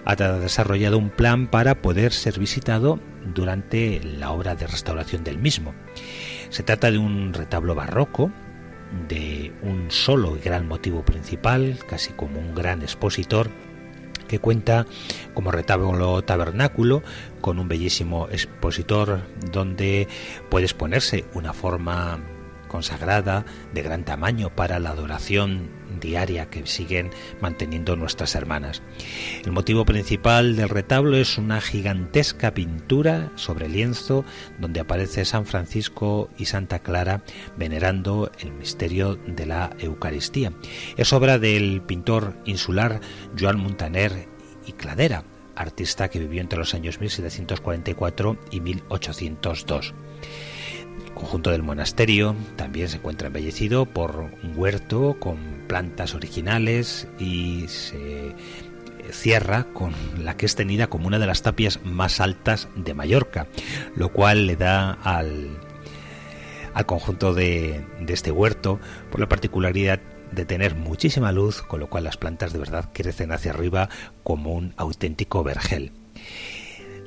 ha 0.05 0.15
desarrollado 0.15 0.99
un 0.99 1.09
plan 1.09 1.47
para 1.47 1.81
poder 1.81 2.13
ser 2.13 2.39
visitado 2.39 3.01
durante 3.35 4.03
la 4.05 4.31
obra 4.31 4.55
de 4.55 4.67
restauración 4.67 5.25
del 5.25 5.39
mismo. 5.39 5.75
Se 6.51 6.63
trata 6.63 6.91
de 6.91 6.99
un 6.99 7.33
retablo 7.33 7.75
barroco 7.75 8.31
de 9.09 9.53
un 9.63 9.91
solo 9.91 10.37
y 10.37 10.41
gran 10.41 10.69
motivo 10.69 11.03
principal, 11.03 11.79
casi 11.89 12.13
como 12.13 12.41
un 12.41 12.55
gran 12.55 12.83
expositor, 12.83 13.49
que 14.29 14.39
cuenta 14.39 14.87
como 15.35 15.51
retablo 15.51 16.23
tabernáculo 16.23 17.03
con 17.41 17.59
un 17.59 17.69
bellísimo 17.69 18.29
expositor 18.31 19.23
donde 19.53 20.09
puede 20.51 20.65
exponerse 20.65 21.25
una 21.35 21.53
forma 21.53 22.21
consagrada 22.69 23.45
de 23.73 23.83
gran 23.83 24.05
tamaño 24.05 24.51
para 24.51 24.81
la 24.81 24.91
adoración 24.91 25.69
diaria 26.05 26.51
que 26.51 26.67
siguen 26.67 27.11
manteniendo 27.41 27.97
nuestras 27.97 28.35
hermanas. 28.35 28.83
El 29.45 29.53
motivo 29.53 29.85
principal 29.85 30.55
del 30.55 30.69
retablo 30.69 31.17
es 31.17 31.39
una 31.39 31.61
gigantesca 31.61 32.55
pintura 32.55 33.33
sobre 33.35 33.69
lienzo 33.69 34.25
donde 34.59 34.81
aparece 34.81 35.25
San 35.25 35.47
Francisco 35.47 36.31
y 36.39 36.45
Santa 36.45 36.79
Clara 36.79 37.25
venerando 37.57 38.31
el 38.39 38.53
misterio 38.53 39.17
de 39.27 39.47
la 39.47 39.71
Eucaristía. 39.79 40.53
Es 40.97 41.13
obra 41.13 41.39
del 41.39 41.83
pintor 41.83 42.37
insular 42.45 43.01
Joan 43.39 43.59
Montaner 43.59 44.29
y 44.67 44.73
Cladera, 44.73 45.25
artista 45.57 46.09
que 46.09 46.19
vivió 46.19 46.41
entre 46.41 46.59
los 46.59 46.75
años 46.75 47.01
1744 47.01 48.39
y 48.51 48.61
1802 48.61 49.95
conjunto 51.15 51.51
del 51.51 51.63
monasterio 51.63 52.35
también 52.57 52.89
se 52.89 52.97
encuentra 52.97 53.29
embellecido 53.29 53.87
por 53.87 54.31
un 54.43 54.53
huerto 54.57 55.17
con 55.19 55.54
plantas 55.67 56.15
originales 56.15 57.09
y 57.19 57.67
se 57.69 58.35
cierra 59.11 59.65
con 59.73 59.95
la 60.23 60.37
que 60.37 60.47
es 60.47 60.57
tenida 60.57 60.89
como 60.89 61.07
una 61.07 61.19
de 61.19 61.27
las 61.27 61.43
tapias 61.43 61.81
más 61.85 62.21
altas 62.21 62.69
de 62.75 62.95
Mallorca, 62.95 63.47
lo 63.97 64.13
cual 64.13 64.47
le 64.47 64.57
da 64.57 64.93
al, 64.93 65.59
al 66.75 66.87
conjunto 66.87 67.35
de, 67.35 67.85
de 68.01 68.13
este 68.13 68.31
huerto 68.31 68.81
por 69.11 69.21
la 69.21 69.29
particularidad 69.29 70.01
de 70.33 70.45
tener 70.45 70.75
muchísima 70.75 71.33
luz, 71.33 71.63
con 71.63 71.81
lo 71.81 71.89
cual 71.89 72.05
las 72.05 72.17
plantas 72.17 72.53
de 72.53 72.59
verdad 72.59 72.91
crecen 72.93 73.33
hacia 73.33 73.53
arriba 73.53 73.89
como 74.23 74.55
un 74.55 74.75
auténtico 74.77 75.45
vergel. 75.45 75.93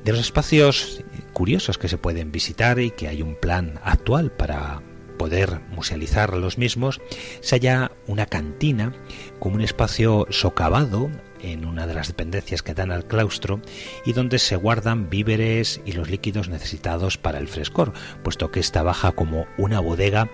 De 0.04 0.12
los 0.12 0.22
espacios 0.22 1.04
curiosos 1.34 1.78
que 1.78 1.90
se 1.90 1.98
pueden 1.98 2.32
visitar 2.32 2.80
y 2.80 2.92
que 2.92 3.10
hay 3.10 3.22
un 3.22 3.36
plan 3.36 3.80
actual 3.84 4.32
para 4.32 4.82
poder 5.18 5.62
musealizar 5.70 6.36
los 6.36 6.58
mismos, 6.58 7.02
se 7.42 7.56
halla 7.56 7.92
una 8.08 8.26
cantina 8.26 8.94
como 9.40 9.56
un 9.56 9.62
espacio 9.62 10.28
socavado 10.30 11.10
en 11.42 11.66
una 11.66 11.88
de 11.88 11.94
las 11.94 12.08
dependencias 12.08 12.64
que 12.64 12.74
dan 12.74 12.92
al 12.92 13.06
claustro 13.06 13.62
y 14.06 14.14
donde 14.14 14.40
se 14.40 14.56
guardan 14.56 15.10
víveres 15.10 15.82
y 15.86 15.92
los 15.94 16.10
líquidos 16.10 16.50
necesitados 16.50 17.18
para 17.18 17.40
el 17.40 17.48
frescor, 17.48 17.94
puesto 18.24 18.52
que 18.52 18.60
esta 18.60 18.84
baja 18.84 19.12
como 19.12 19.46
una 19.58 19.80
bodega 19.80 20.30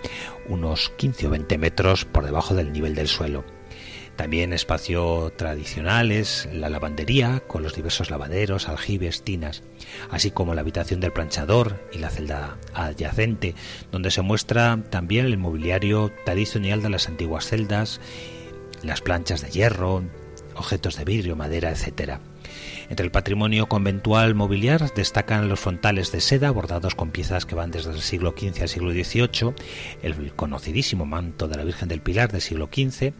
unos 0.48 0.90
15 0.96 1.26
o 1.26 1.30
20 1.30 1.58
metros 1.58 2.04
por 2.04 2.24
debajo 2.24 2.54
del 2.54 2.72
nivel 2.72 2.94
del 2.94 3.08
suelo. 3.08 3.53
También 4.16 4.52
espacio 4.52 5.32
tradicional 5.36 6.12
es 6.12 6.48
la 6.52 6.68
lavandería 6.68 7.40
con 7.46 7.64
los 7.64 7.74
diversos 7.74 8.10
lavaderos, 8.10 8.68
aljibes, 8.68 9.22
tinas, 9.22 9.62
así 10.10 10.30
como 10.30 10.54
la 10.54 10.60
habitación 10.60 11.00
del 11.00 11.12
planchador 11.12 11.80
y 11.92 11.98
la 11.98 12.10
celda 12.10 12.56
adyacente, 12.74 13.54
donde 13.90 14.12
se 14.12 14.22
muestra 14.22 14.78
también 14.90 15.26
el 15.26 15.36
mobiliario 15.36 16.12
tradicional 16.24 16.80
de 16.80 16.90
las 16.90 17.08
antiguas 17.08 17.46
celdas, 17.46 18.00
las 18.82 19.00
planchas 19.00 19.42
de 19.42 19.50
hierro, 19.50 20.04
objetos 20.54 20.96
de 20.96 21.04
vidrio, 21.04 21.34
madera, 21.34 21.72
etc. 21.72 22.20
Entre 22.88 23.04
el 23.04 23.12
patrimonio 23.12 23.66
conventual 23.66 24.34
mobiliar 24.34 24.92
destacan 24.94 25.48
los 25.48 25.60
frontales 25.60 26.12
de 26.12 26.20
seda 26.20 26.50
bordados 26.50 26.94
con 26.94 27.10
piezas 27.10 27.46
que 27.46 27.54
van 27.54 27.70
desde 27.70 27.90
el 27.90 28.00
siglo 28.00 28.34
XV 28.36 28.62
al 28.62 28.68
siglo 28.68 28.92
XVIII, 28.92 29.54
el 30.02 30.32
conocidísimo 30.34 31.06
manto 31.06 31.48
de 31.48 31.56
la 31.56 31.64
Virgen 31.64 31.88
del 31.88 32.00
Pilar 32.00 32.30
del 32.30 32.40
siglo 32.40 32.68
XV, 32.72 33.12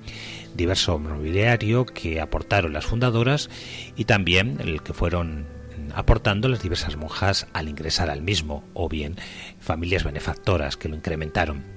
diverso 0.54 0.98
mobiliario 0.98 1.86
que 1.86 2.20
aportaron 2.20 2.72
las 2.72 2.86
fundadoras 2.86 3.50
y 3.96 4.04
también 4.04 4.58
el 4.60 4.82
que 4.82 4.92
fueron 4.92 5.46
aportando 5.94 6.48
las 6.48 6.62
diversas 6.62 6.96
monjas 6.96 7.46
al 7.52 7.68
ingresar 7.68 8.10
al 8.10 8.22
mismo, 8.22 8.64
o 8.74 8.88
bien 8.88 9.16
familias 9.60 10.04
benefactoras 10.04 10.76
que 10.76 10.88
lo 10.88 10.96
incrementaron. 10.96 11.73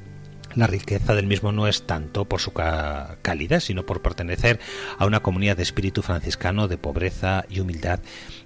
La 0.57 0.65
riqueza 0.65 1.13
del 1.13 1.27
mismo 1.27 1.51
no 1.51 1.67
es 1.67 1.85
tanto 1.85 2.25
por 2.25 2.41
su 2.41 2.51
calidad, 2.51 3.59
sino 3.59 3.85
por 3.85 4.01
pertenecer 4.01 4.59
a 4.97 5.05
una 5.05 5.19
comunidad 5.19 5.55
de 5.55 5.61
espíritu 5.61 6.01
franciscano 6.01 6.67
de 6.67 6.79
pobreza 6.79 7.45
y 7.47 7.59
humildad 7.59 7.99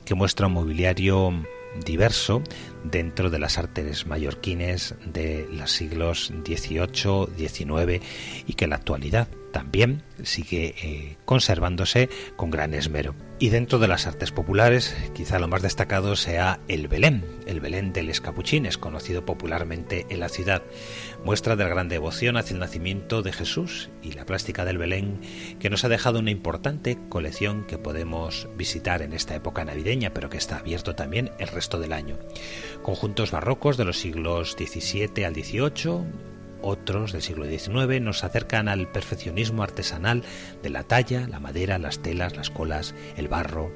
que 0.03 0.13
muestra 0.13 0.47
un 0.47 0.53
mobiliario 0.53 1.31
diverso 1.85 2.43
dentro 2.83 3.29
de 3.29 3.39
las 3.39 3.57
artes 3.57 4.05
mallorquines 4.07 4.95
de 5.05 5.47
los 5.53 5.71
siglos 5.71 6.33
XVIII, 6.45 7.27
XIX 7.37 8.03
y 8.45 8.53
que 8.55 8.65
en 8.65 8.71
la 8.71 8.75
actualidad 8.75 9.29
también 9.51 10.03
sigue 10.23 10.75
eh, 10.81 11.17
conservándose 11.25 12.09
con 12.35 12.51
gran 12.51 12.73
esmero. 12.73 13.15
Y 13.39 13.49
dentro 13.49 13.79
de 13.79 13.87
las 13.87 14.07
artes 14.07 14.31
populares, 14.31 14.95
quizá 15.13 15.39
lo 15.39 15.47
más 15.47 15.61
destacado 15.61 16.15
sea 16.15 16.59
el 16.67 16.87
Belén, 16.87 17.25
el 17.47 17.59
Belén 17.59 17.91
de 17.91 18.03
los 18.03 18.21
Capuchines, 18.21 18.77
conocido 18.77 19.25
popularmente 19.25 20.05
en 20.09 20.19
la 20.19 20.29
ciudad, 20.29 20.61
muestra 21.23 21.55
de 21.55 21.63
la 21.63 21.69
gran 21.69 21.89
devoción 21.89 22.37
hacia 22.37 22.53
el 22.53 22.59
nacimiento 22.59 23.21
de 23.21 23.31
Jesús 23.31 23.89
y 24.01 24.13
la 24.13 24.25
plástica 24.25 24.65
del 24.65 24.77
Belén, 24.77 25.21
que 25.59 25.69
nos 25.69 25.83
ha 25.83 25.89
dejado 25.89 26.19
una 26.19 26.31
importante 26.31 26.97
colección 27.09 27.65
que 27.65 27.77
podemos 27.77 28.49
visitar 28.57 29.01
en 29.01 29.13
esta 29.13 29.35
época 29.35 29.63
navideña, 29.65 30.13
pero 30.13 30.29
que 30.29 30.37
está 30.37 30.57
abierto 30.57 30.95
también 30.95 31.31
el 31.39 31.47
resto 31.47 31.79
del 31.79 31.93
año. 31.93 32.17
Conjuntos 32.81 33.31
barrocos 33.31 33.77
de 33.77 33.85
los 33.85 33.99
siglos 33.99 34.55
XVII 34.57 35.25
al 35.25 35.35
XVIII, 35.35 36.05
otros 36.61 37.11
del 37.11 37.21
siglo 37.21 37.45
XIX 37.45 38.01
nos 38.01 38.23
acercan 38.23 38.67
al 38.67 38.87
perfeccionismo 38.87 39.63
artesanal 39.63 40.23
de 40.61 40.69
la 40.69 40.83
talla, 40.83 41.27
la 41.27 41.39
madera, 41.39 41.79
las 41.79 41.99
telas, 41.99 42.35
las 42.35 42.49
colas, 42.49 42.93
el 43.17 43.27
barro. 43.27 43.71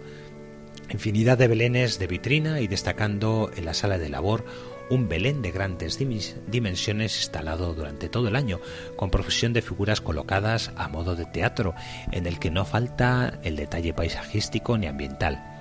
Infinidad 0.91 1.37
de 1.37 1.47
belenes 1.47 1.97
de 1.97 2.05
vitrina 2.05 2.61
y 2.61 2.67
destacando 2.67 3.49
en 3.55 3.65
la 3.65 3.73
sala 3.73 3.97
de 3.97 4.09
labor 4.09 4.45
un 4.89 5.07
Belén 5.09 5.41
de 5.41 5.51
grandes 5.51 5.97
dimensiones 5.97 7.17
instalado 7.17 7.73
durante 7.73 8.09
todo 8.09 8.27
el 8.27 8.35
año, 8.35 8.59
con 8.95 9.09
profesión 9.09 9.53
de 9.53 9.61
figuras 9.61 10.01
colocadas 10.01 10.71
a 10.75 10.87
modo 10.87 11.15
de 11.15 11.25
teatro, 11.25 11.73
en 12.11 12.27
el 12.27 12.39
que 12.39 12.51
no 12.51 12.65
falta 12.65 13.39
el 13.43 13.55
detalle 13.55 13.93
paisajístico 13.93 14.77
ni 14.77 14.87
ambiental. 14.87 15.59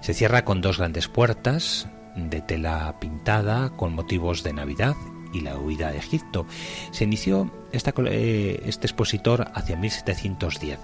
Se 0.00 0.14
cierra 0.14 0.44
con 0.44 0.60
dos 0.60 0.78
grandes 0.78 1.08
puertas 1.08 1.88
de 2.16 2.40
tela 2.40 2.96
pintada 3.00 3.70
con 3.70 3.94
motivos 3.94 4.42
de 4.42 4.52
Navidad 4.52 4.94
y 5.34 5.40
la 5.40 5.58
huida 5.58 5.88
a 5.88 5.94
Egipto. 5.94 6.46
Se 6.92 7.04
inició 7.04 7.50
eh, 7.72 8.62
este 8.66 8.86
expositor 8.86 9.50
hacia 9.52 9.76
1710. 9.76 10.78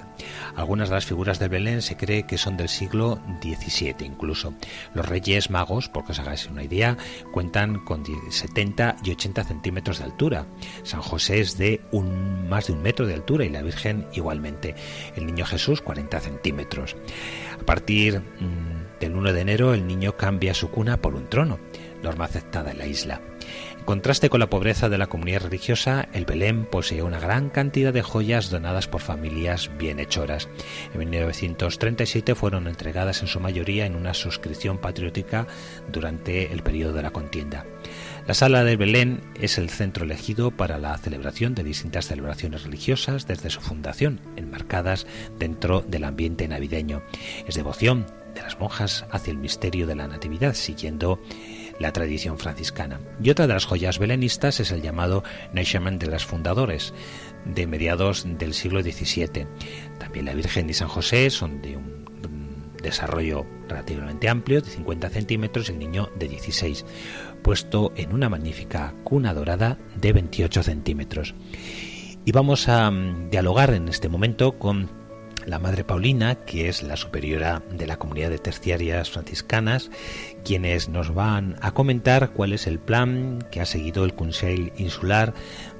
Algunas 0.57 0.89
de 0.89 0.97
las 0.97 1.07
figuras 1.07 1.39
de 1.39 1.49
Belén 1.49 1.83
se 1.83 1.97
cree 1.97 2.25
que 2.25 2.37
son 2.37 2.57
del 2.57 2.69
siglo 2.69 3.21
XVII 3.41 4.05
incluso. 4.05 4.55
Los 4.93 5.09
reyes 5.09 5.51
magos, 5.51 5.89
porque 5.89 6.13
os 6.13 6.19
hagáis 6.19 6.47
una 6.47 6.65
idea, 6.65 6.97
cuentan 7.33 7.85
con 7.85 8.05
70 8.05 8.97
y 9.05 9.13
80 9.13 9.45
centímetros 9.45 9.99
de 9.99 10.05
altura. 10.05 10.47
San 10.83 11.01
José 11.01 11.41
es 11.41 11.57
de 11.57 11.81
un, 11.93 12.49
más 12.49 12.67
de 12.67 12.73
un 12.73 12.83
metro 12.83 13.07
de 13.07 13.15
altura 13.15 13.45
y 13.45 13.51
la 13.51 13.63
Virgen 13.63 14.07
igualmente. 14.13 14.75
El 15.17 15.27
niño 15.27 15.45
Jesús 15.45 15.81
40 15.81 16.19
centímetros. 16.21 16.97
A 17.61 17.65
partir 17.65 18.21
mm, 18.21 18.99
del 19.01 19.15
1 19.15 19.33
de 19.33 19.41
enero 19.41 19.75
el 19.75 19.87
niño 19.87 20.17
cambia 20.17 20.55
su 20.55 20.71
cuna 20.71 20.97
por 20.97 21.15
un 21.15 21.29
trono, 21.29 21.61
norma 22.03 22.25
aceptada 22.25 22.73
en 22.73 22.79
la 22.79 22.87
isla. 22.87 23.21
Contraste 23.91 24.31
con 24.31 24.39
la 24.39 24.49
pobreza 24.49 24.89
de 24.89 24.99
la 24.99 25.09
comunidad 25.09 25.43
religiosa, 25.43 26.09
el 26.13 26.25
Belén 26.25 26.65
posee 26.65 27.03
una 27.03 27.19
gran 27.19 27.51
cantidad 27.51 27.93
de 27.93 28.03
joyas 28.03 28.49
donadas 28.49 28.87
por 28.87 29.01
familias 29.01 29.69
bienhechoras. 29.79 30.49
En 30.95 31.01
1937 31.01 32.37
fueron 32.37 32.69
entregadas 32.69 33.21
en 33.21 33.27
su 33.27 33.41
mayoría 33.41 33.87
en 33.87 33.97
una 33.97 34.15
suscripción 34.15 34.79
patriótica 34.79 35.49
durante 35.91 36.53
el 36.53 36.63
periodo 36.63 36.93
de 36.93 37.03
la 37.03 37.11
contienda. 37.11 37.67
La 38.29 38.35
sala 38.35 38.63
del 38.63 38.77
Belén 38.77 39.23
es 39.35 39.59
el 39.59 39.71
centro 39.71 40.05
elegido 40.05 40.53
para 40.53 40.79
la 40.79 40.97
celebración 40.97 41.57
de 41.57 41.65
distintas 41.65 42.07
celebraciones 42.07 42.63
religiosas 42.63 43.27
desde 43.27 43.51
su 43.51 43.61
fundación, 43.61 44.21
enmarcadas 44.37 45.05
dentro 45.37 45.81
del 45.81 46.05
ambiente 46.05 46.47
navideño. 46.47 47.03
Es 47.49 47.57
devoción 47.57 48.07
de 48.37 48.43
las 48.43 48.61
monjas 48.61 49.05
hacia 49.11 49.33
el 49.33 49.39
misterio 49.39 49.89
de 49.89 49.97
la 49.97 50.07
Natividad, 50.07 50.55
siguiendo 50.55 51.21
la 51.81 51.93
tradición 51.93 52.39
franciscana. 52.39 53.01
Y 53.21 53.31
otra 53.31 53.49
de 53.49 53.55
las 53.55 53.65
joyas 53.65 53.99
belenistas 53.99 54.61
es 54.61 54.71
el 54.71 54.83
llamado 54.83 55.25
Naixement 55.53 56.01
de 56.01 56.11
las 56.11 56.25
Fundadores, 56.25 56.95
de 57.45 57.67
mediados 57.67 58.25
del 58.39 58.55
siglo 58.55 58.83
XVII. 58.83 59.47
También 59.99 60.27
la 60.27 60.35
Virgen 60.35 60.71
y 60.71 60.75
San 60.75 60.89
José 60.89 61.31
son 61.31 61.61
de 61.63 61.77
un 61.77 62.01
desarrollo 62.83 63.47
relativamente 63.69 64.29
amplio, 64.29 64.61
de 64.61 64.71
50 64.71 65.11
centímetros, 65.11 65.69
el 65.69 65.79
niño 65.79 66.11
de 66.19 66.29
16, 66.29 66.85
puesto 67.43 67.93
en 67.97 68.13
una 68.13 68.29
magnífica 68.29 68.95
cuna 69.05 69.35
dorada 69.35 69.79
de 69.97 70.13
28 70.13 70.63
centímetros. 70.63 71.35
Y 72.25 72.33
vamos 72.33 72.69
a 72.69 72.91
mm, 72.91 73.31
dialogar 73.31 73.73
en 73.73 73.89
este 73.89 74.09
momento 74.09 74.59
con 74.59 75.00
la 75.47 75.59
Madre 75.59 75.85
Paulina, 75.85 76.35
que 76.35 76.69
es 76.69 76.83
la 76.83 76.97
superiora 76.97 77.63
de 77.71 77.87
la 77.87 77.99
comunidad 77.99 78.31
de 78.31 78.39
terciarias 78.39 79.11
franciscanas, 79.11 79.91
quienes 80.45 80.89
nos 80.89 81.15
van 81.15 81.57
a 81.61 81.73
comentar 81.73 82.31
cuál 82.33 82.53
es 82.53 82.67
el 82.67 82.79
plan 82.79 83.45
que 83.51 83.61
ha 83.61 83.67
seguido 83.67 84.05
el 84.05 84.15
Consejo 84.15 84.71
Insular 84.77 85.35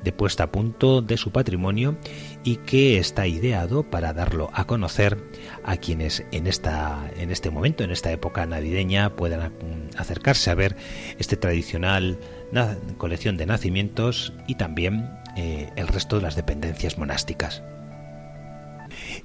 de 0.05 0.13
puesta 0.13 0.45
a 0.45 0.53
punto 0.53 1.03
de 1.03 1.17
su 1.17 1.31
patrimonio 1.31 1.97
y 2.45 2.57
que 2.57 2.99
está 2.99 3.27
ideado 3.27 3.83
para 3.83 4.13
darlo 4.13 4.51
a 4.53 4.67
conocer 4.67 5.19
a 5.65 5.77
quienes 5.77 6.25
en 6.33 6.47
esta 6.47 7.11
en 7.17 7.31
este 7.31 7.51
momento, 7.51 7.85
en 7.85 7.91
esta 7.91 8.11
época 8.11 8.47
navideña, 8.47 9.17
puedan 9.17 9.53
acercarse 9.97 10.51
a 10.51 10.55
ver 10.55 10.77
este 11.19 11.37
tradicional 11.37 12.19
colección 12.99 13.37
de 13.37 13.47
nacimientos 13.47 14.33
y 14.47 14.57
también 14.57 15.11
eh, 15.37 15.71
el 15.77 15.89
resto 15.89 16.17
de 16.17 16.23
las 16.23 16.37
dependencias 16.37 16.99
monásticas. 16.99 17.63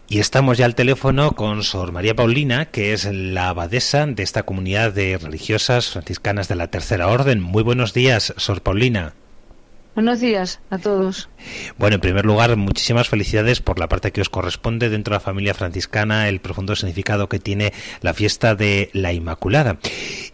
Y 0.08 0.20
estamos 0.20 0.60
ya 0.60 0.66
al 0.66 0.76
teléfono 0.76 1.32
con 1.32 1.64
Sor 1.64 1.92
María 1.92 2.16
Paulina, 2.16 2.66
que 2.66 2.94
es 2.94 3.06
la 3.06 3.50
abadesa 3.50 4.06
de 4.06 4.22
esta 4.22 4.44
comunidad 4.44 4.94
de 4.94 5.18
religiosas 5.18 5.90
franciscanas 5.90 6.48
de 6.48 6.56
la 6.56 6.68
Tercera 6.68 7.08
Orden. 7.08 7.42
Muy 7.42 7.64
buenos 7.64 7.94
días, 7.94 8.32
Sor 8.38 8.62
Paulina. 8.62 9.16
Buenos 9.96 10.20
días 10.20 10.60
a 10.70 10.78
todos. 10.78 11.30
Bueno, 11.78 11.96
en 11.96 12.02
primer 12.02 12.26
lugar, 12.26 12.58
muchísimas 12.58 13.08
felicidades 13.08 13.62
por 13.62 13.80
la 13.80 13.88
parte 13.88 14.12
que 14.12 14.20
os 14.20 14.28
corresponde 14.28 14.90
dentro 14.90 15.14
de 15.14 15.16
la 15.16 15.22
familia 15.22 15.54
franciscana, 15.54 16.28
el 16.28 16.42
profundo 16.42 16.76
significado 16.76 17.30
que 17.30 17.40
tiene 17.40 17.72
la 18.02 18.14
fiesta 18.14 18.56
de 18.56 18.90
la 18.92 19.14
Inmaculada. 19.14 19.78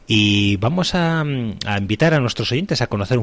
Y 0.07 0.57
vamos 0.57 0.95
a, 0.95 1.23
invitar 1.77 2.15
a 2.15 2.19
nuestros 2.19 2.51
oyentes 2.51 2.81
a 2.81 2.87
conocer 2.87 3.21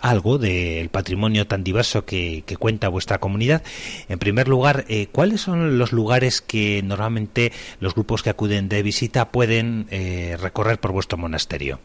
algo 0.00 0.38
del 0.38 0.88
patrimonio 0.88 1.46
tan 1.46 1.62
diverso 1.62 2.04
que, 2.04 2.42
cuenta 2.58 2.88
vuestra 2.88 3.18
comunidad. 3.18 3.62
En 4.08 4.18
primer 4.18 4.48
lugar, 4.48 4.84
eh, 4.88 5.06
¿cuáles 5.12 5.42
son 5.42 5.78
los 5.78 5.92
lugares 5.92 6.42
que 6.42 6.82
normalmente 6.82 7.52
los 7.78 7.94
grupos 7.94 8.24
que 8.24 8.30
acuden 8.30 8.68
de 8.68 8.82
visita 8.82 9.30
pueden 9.30 9.86
eh, 9.90 10.36
recorrer 10.40 10.80
por 10.80 10.90
vuestro 10.90 11.18
monasterio? 11.18 11.78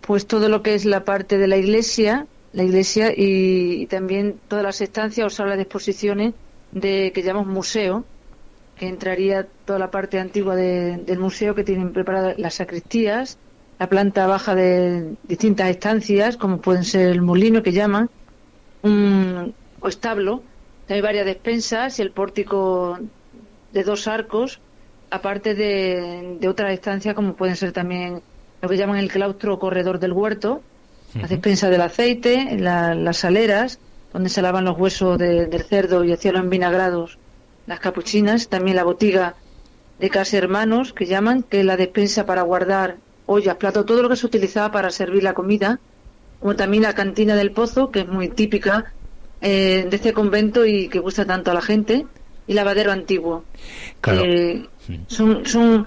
Pues 0.00 0.26
todo 0.26 0.48
lo 0.48 0.62
que 0.62 0.74
es 0.74 0.86
la 0.86 1.04
parte 1.04 1.36
de 1.36 1.48
la 1.48 1.58
iglesia, 1.58 2.26
la 2.56 2.64
iglesia 2.64 3.12
y, 3.14 3.86
también 3.86 4.40
todas 4.48 4.64
las 4.64 4.80
estancias 4.80 5.26
o 5.26 5.30
salas 5.30 5.56
de 5.56 5.62
exposiciones 5.64 6.32
de 6.72 7.12
que 7.14 7.22
llamamos 7.22 7.48
museo, 7.48 8.04
que 8.78 8.88
entraría 8.88 9.46
toda 9.66 9.78
la 9.78 9.90
parte 9.90 10.18
antigua 10.18 10.56
del 10.56 11.18
museo 11.18 11.54
que 11.54 11.64
tienen 11.64 11.92
preparadas 11.92 12.38
las 12.38 12.54
sacristías, 12.54 13.36
la 13.78 13.90
planta 13.90 14.26
baja 14.26 14.54
de 14.54 15.16
distintas 15.24 15.68
estancias, 15.68 16.38
como 16.38 16.62
pueden 16.62 16.84
ser 16.84 17.10
el 17.10 17.20
molino 17.20 17.62
que 17.62 17.72
llaman, 17.72 18.08
un 18.82 19.54
o 19.80 19.88
establo, 19.88 20.42
hay 20.88 21.02
varias 21.02 21.26
despensas 21.26 21.98
y 21.98 22.02
el 22.02 22.10
pórtico 22.10 22.98
de 23.72 23.84
dos 23.84 24.08
arcos, 24.08 24.60
aparte 25.10 25.54
de, 25.54 26.38
de 26.40 26.48
otras 26.48 26.72
estancias 26.72 27.14
como 27.14 27.36
pueden 27.36 27.56
ser 27.56 27.72
también 27.72 28.22
lo 28.62 28.68
que 28.70 28.78
llaman 28.78 28.96
el 28.96 29.10
claustro 29.12 29.58
corredor 29.58 29.98
del 29.98 30.12
huerto, 30.12 30.62
la 31.14 31.28
despensa 31.28 31.70
del 31.70 31.80
aceite, 31.80 32.56
las 32.58 33.16
saleras, 33.16 33.78
donde 34.12 34.28
se 34.28 34.42
lavan 34.42 34.64
los 34.64 34.78
huesos 34.78 35.18
del 35.18 35.62
cerdo 35.64 36.04
y 36.04 36.12
hacían 36.12 36.34
los 36.34 36.48
vinagrados, 36.48 37.18
las 37.66 37.80
capuchinas, 37.80 38.48
también 38.48 38.76
la 38.76 38.84
botiga 38.84 39.34
de 39.98 40.10
casa 40.10 40.36
hermanos, 40.36 40.92
que 40.92 41.06
llaman, 41.06 41.42
que 41.42 41.60
es 41.60 41.66
la 41.66 41.76
despensa 41.76 42.26
para 42.26 42.42
guardar 42.42 42.96
ollas, 43.26 43.56
platos, 43.56 43.86
todo 43.86 44.02
lo 44.02 44.08
que 44.08 44.16
se 44.16 44.26
utilizaba 44.26 44.70
para 44.70 44.90
servir 44.90 45.22
la 45.22 45.34
comida, 45.34 45.80
como 46.40 46.54
también 46.54 46.82
la 46.82 46.94
cantina 46.94 47.34
del 47.34 47.50
pozo, 47.50 47.90
que 47.90 48.00
es 48.00 48.08
muy 48.08 48.28
típica 48.28 48.92
eh, 49.40 49.86
de 49.88 49.96
este 49.96 50.12
convento 50.12 50.64
y 50.64 50.88
que 50.88 50.98
gusta 50.98 51.24
tanto 51.24 51.50
a 51.50 51.54
la 51.54 51.62
gente, 51.62 52.06
y 52.46 52.54
lavadero 52.54 52.92
antiguo. 52.92 53.44
Eh, 54.06 54.66
son, 55.08 55.46
son 55.46 55.86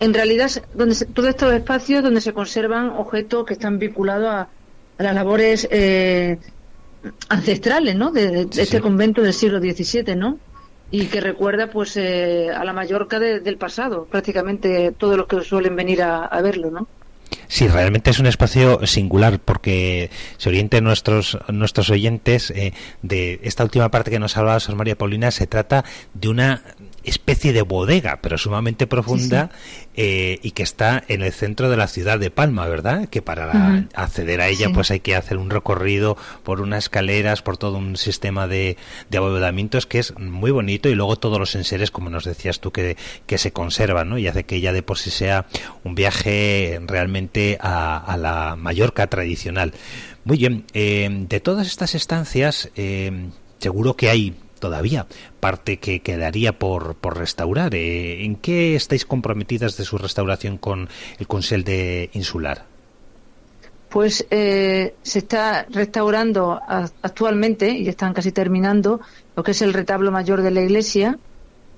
en 0.00 0.14
realidad 0.14 0.50
donde 0.74 0.94
todos 1.06 1.28
estos 1.28 1.52
espacios 1.52 2.02
donde 2.02 2.20
se 2.20 2.32
conservan 2.32 2.90
objetos 2.90 3.44
que 3.46 3.54
están 3.54 3.78
vinculados 3.78 4.30
a, 4.30 4.48
las 4.98 5.14
labores 5.14 5.66
eh, 5.70 6.38
ancestrales 7.28 7.96
¿no? 7.96 8.12
de, 8.12 8.48
este 8.56 8.80
convento 8.80 9.22
del 9.22 9.32
siglo 9.32 9.58
XVII 9.58 10.14
¿no? 10.16 10.38
y 10.90 11.06
que 11.06 11.20
recuerda 11.20 11.68
pues 11.70 11.96
eh, 11.96 12.50
a 12.50 12.64
la 12.64 12.72
Mallorca 12.72 13.18
del 13.18 13.56
pasado 13.56 14.04
prácticamente 14.04 14.92
todos 14.92 15.16
los 15.16 15.26
que 15.26 15.42
suelen 15.42 15.74
venir 15.74 16.02
a, 16.02 16.24
a 16.24 16.42
verlo 16.42 16.70
¿no? 16.70 16.88
Sí, 17.48 17.68
realmente 17.68 18.10
es 18.10 18.18
un 18.18 18.26
espacio 18.26 18.86
singular 18.86 19.38
porque 19.38 20.10
se 20.36 20.48
orienten 20.48 20.84
nuestros 20.84 21.38
nuestros 21.48 21.90
oyentes 21.90 22.50
eh, 22.50 22.72
de 23.02 23.40
esta 23.42 23.64
última 23.64 23.90
parte 23.90 24.10
que 24.10 24.18
nos 24.18 24.36
hablaba 24.36 24.60
Sor 24.60 24.76
María 24.76 24.96
Paulina 24.96 25.30
se 25.30 25.46
trata 25.46 25.84
de 26.14 26.28
una 26.28 26.62
especie 27.04 27.52
de 27.52 27.62
bodega, 27.62 28.20
pero 28.22 28.38
sumamente 28.38 28.86
profunda 28.86 29.50
eh, 29.94 30.38
y 30.42 30.52
que 30.52 30.62
está 30.62 31.02
en 31.08 31.22
el 31.22 31.32
centro 31.32 31.68
de 31.68 31.76
la 31.76 31.88
ciudad 31.88 32.18
de 32.18 32.30
Palma, 32.30 32.66
¿verdad? 32.66 33.08
Que 33.08 33.22
para 33.22 33.86
acceder 33.94 34.40
a 34.40 34.48
ella 34.48 34.70
pues 34.72 34.90
hay 34.90 35.00
que 35.00 35.16
hacer 35.16 35.38
un 35.38 35.50
recorrido 35.50 36.16
por 36.42 36.60
unas 36.60 36.84
escaleras, 36.84 37.42
por 37.42 37.56
todo 37.56 37.78
un 37.78 37.96
sistema 37.96 38.46
de, 38.46 38.76
de 39.10 39.18
abovedamientos 39.18 39.86
que 39.86 39.98
es 39.98 40.18
muy 40.18 40.50
bonito 40.50 40.88
y 40.88 40.94
luego 40.94 41.16
todos 41.16 41.38
los 41.38 41.54
enseres, 41.54 41.90
como 41.90 42.10
nos 42.10 42.24
decías 42.24 42.60
tú, 42.60 42.70
que, 42.70 42.96
que 43.26 43.38
se 43.38 43.52
conservan, 43.52 44.08
¿no? 44.08 44.18
Y 44.18 44.28
hace 44.28 44.44
que 44.44 44.60
ya 44.60 44.72
de 44.72 44.82
por 44.82 44.98
sí 44.98 45.10
sea 45.10 45.46
un 45.84 45.94
viaje 45.94 46.80
realmente 46.86 47.58
a, 47.60 48.16
la 48.18 48.56
Mallorca 48.56 49.06
tradicional. 49.06 49.72
Muy 50.24 50.36
bien, 50.36 50.64
eh, 50.74 51.08
de 51.10 51.40
todas 51.40 51.66
estas 51.66 51.94
estancias, 51.94 52.70
eh, 52.76 53.30
seguro 53.58 53.94
que 53.96 54.10
hay 54.10 54.34
todavía 54.62 55.06
parte 55.40 55.78
que 55.78 56.00
quedaría 56.00 56.56
por, 56.56 56.94
por 56.94 57.18
restaurar. 57.18 57.74
Eh, 57.74 58.24
¿En 58.24 58.36
qué 58.36 58.76
estáis 58.76 59.04
comprometidas 59.04 59.76
de 59.76 59.84
su 59.84 59.98
restauración 59.98 60.56
con 60.56 60.88
el 61.18 61.26
Consell 61.26 61.64
de 61.64 62.10
Insular? 62.12 62.64
Pues 63.88 64.24
eh, 64.30 64.94
se 65.02 65.18
está 65.18 65.66
restaurando 65.68 66.60
actualmente 67.02 67.70
y 67.70 67.88
están 67.88 68.14
casi 68.14 68.30
terminando 68.30 69.00
lo 69.36 69.42
que 69.42 69.50
es 69.50 69.60
el 69.62 69.74
retablo 69.74 70.12
mayor 70.12 70.42
de 70.42 70.52
la 70.52 70.62
iglesia, 70.62 71.18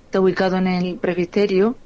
está 0.04 0.20
ubicado 0.20 0.58
en 0.58 0.68
el 0.68 0.96
presbiterio 0.96 1.76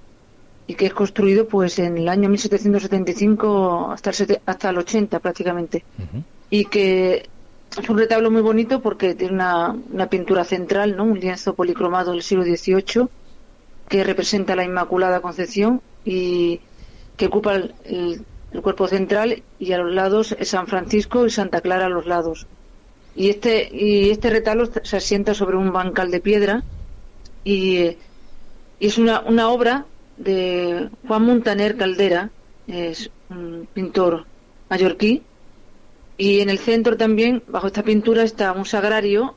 y 0.66 0.74
que 0.74 0.87
es 0.87 0.92
construido 0.92 1.46
pues 1.46 1.78
en 1.78 1.96
el 1.96 2.08
año 2.08 2.28
1775 2.28 3.92
hasta 3.92 4.11
el, 4.11 4.40
hasta 4.44 4.70
el 4.70 4.78
80 4.78 5.20
prácticamente. 5.20 5.84
Y 6.50 6.64
que 6.64 7.28
es 7.81 7.88
un 7.88 7.99
retablo 7.99 8.31
muy 8.31 8.43
bonito 8.43 8.81
porque 8.81 9.14
tiene 9.14 9.35
una, 9.35 10.09
pintura 10.11 10.45
central, 10.45 10.97
¿no? 10.97 11.05
Un 11.05 11.21
lienzo 11.21 11.55
policromado 11.55 12.12
del 12.12 12.23
siglo 12.23 12.45
XVIII 12.45 13.09
que 13.88 14.05
representa 14.05 14.57
la 14.57 14.64
Inmaculada 14.64 15.21
Concepción 15.21 15.81
y 16.05 16.61
que 17.17 17.27
ocupa 17.27 17.55
el, 17.55 18.25
cuerpo 18.62 18.88
central 18.88 19.43
y 19.59 19.73
a 19.73 19.79
los 19.79 19.95
lados 19.95 20.35
es 20.38 20.49
San 20.49 20.67
Francisco 20.67 21.27
y 21.27 21.31
Santa 21.31 21.61
Clara 21.61 21.87
a 21.87 21.91
los 21.91 22.07
lados. 22.07 22.47
Y 23.14 23.31
este, 23.31 23.69
y 23.73 24.11
este 24.11 24.31
retablo 24.31 24.69
se 24.83 24.97
asienta 24.97 25.35
sobre 25.35 25.57
un 25.57 25.73
bancal 25.73 26.11
de 26.11 26.21
piedra 26.21 26.62
y, 27.45 27.97
es 28.81 28.97
una, 28.97 29.21
una 29.21 29.51
obra 29.51 29.87
de 30.17 30.88
Juan 31.07 31.25
Montaner 31.25 31.77
Caldera, 31.77 32.31
es 32.69 33.11
un 33.29 33.69
pintor 33.73 34.25
mallorquí, 34.71 35.23
y 36.18 36.40
en 36.40 36.50
el 36.50 36.59
centro 36.59 36.96
también, 36.96 37.44
bajo 37.46 37.68
esta 37.68 37.85
pintura, 37.85 38.24
está 38.24 38.52
un 38.52 38.66
sagrario 38.66 39.37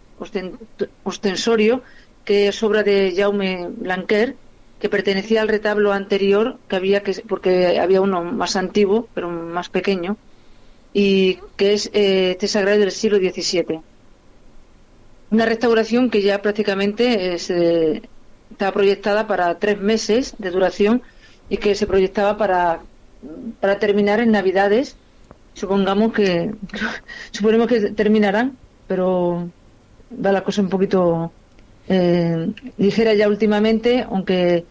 ostensorio 1.03 1.83
que 2.25 2.47
es 2.47 2.63
obra 2.63 2.83
de 2.83 3.13
Jaume 3.15 3.67
Blanquer, 3.69 4.35
que 4.81 4.89
pertenecía 4.89 5.41
al 5.41 5.47
retablo 5.47 5.93
anterior 5.93 6.57
que 6.67 6.75
había 6.75 7.03
que 7.03 7.13
porque 7.27 7.79
había 7.79 8.01
uno 8.01 8.23
más 8.23 8.55
antiguo 8.55 9.07
pero 9.13 9.29
más 9.29 9.69
pequeño 9.69 10.17
y 10.91 11.37
que 11.55 11.73
es 11.73 11.89
eh, 11.93 12.31
este 12.31 12.47
sagrario 12.47 12.81
del 12.81 12.91
siglo 12.91 13.17
XVII 13.17 13.81
una 15.29 15.45
restauración 15.45 16.09
que 16.09 16.23
ya 16.23 16.41
prácticamente 16.41 17.35
eh, 17.35 18.01
estaba 18.49 18.71
proyectada 18.71 19.27
para 19.27 19.59
tres 19.59 19.79
meses 19.79 20.33
de 20.39 20.49
duración 20.49 21.03
y 21.47 21.57
que 21.57 21.75
se 21.75 21.85
proyectaba 21.85 22.37
para 22.37 22.81
para 23.59 23.77
terminar 23.77 24.19
en 24.19 24.31
Navidades 24.31 24.97
supongamos 25.53 26.13
que 26.13 26.51
suponemos 27.31 27.67
que 27.67 27.91
terminarán 27.91 28.57
pero 28.87 29.49
va 30.13 30.31
la 30.31 30.43
cosa 30.43 30.61
un 30.61 30.69
poquito 30.69 31.31
eh, 31.87 32.51
ligera 32.77 33.13
ya 33.13 33.27
últimamente 33.27 34.05
aunque 34.09 34.65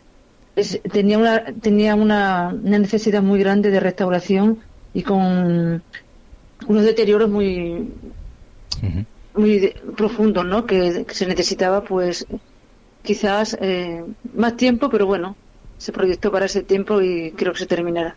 tenía 0.93 1.19
una 1.19 1.45
tenía 1.61 1.95
una, 1.95 2.53
necesidad 2.53 3.23
muy 3.23 3.39
grande 3.41 3.71
de 3.71 3.81
restauración 3.81 4.59
y 4.93 5.03
con 5.03 5.83
unos 6.67 6.85
deterioros 6.85 7.31
muy 7.31 7.89
muy 9.35 9.75
profundos 9.97 10.45
no 10.45 10.67
que, 10.67 11.07
se 11.09 11.27
necesitaba 11.27 11.85
pues 11.85 12.27
quizás 13.03 13.57
eh, 13.61 14.05
más 14.35 14.57
tiempo 14.57 14.91
pero 14.91 15.07
bueno 15.07 15.37
se 15.79 15.93
proyectó 15.93 16.31
para 16.31 16.47
ese 16.47 16.63
tiempo 16.63 17.01
y 17.01 17.33
creo 17.33 17.53
que 17.53 17.61
se 17.61 17.67
terminará 17.67 18.17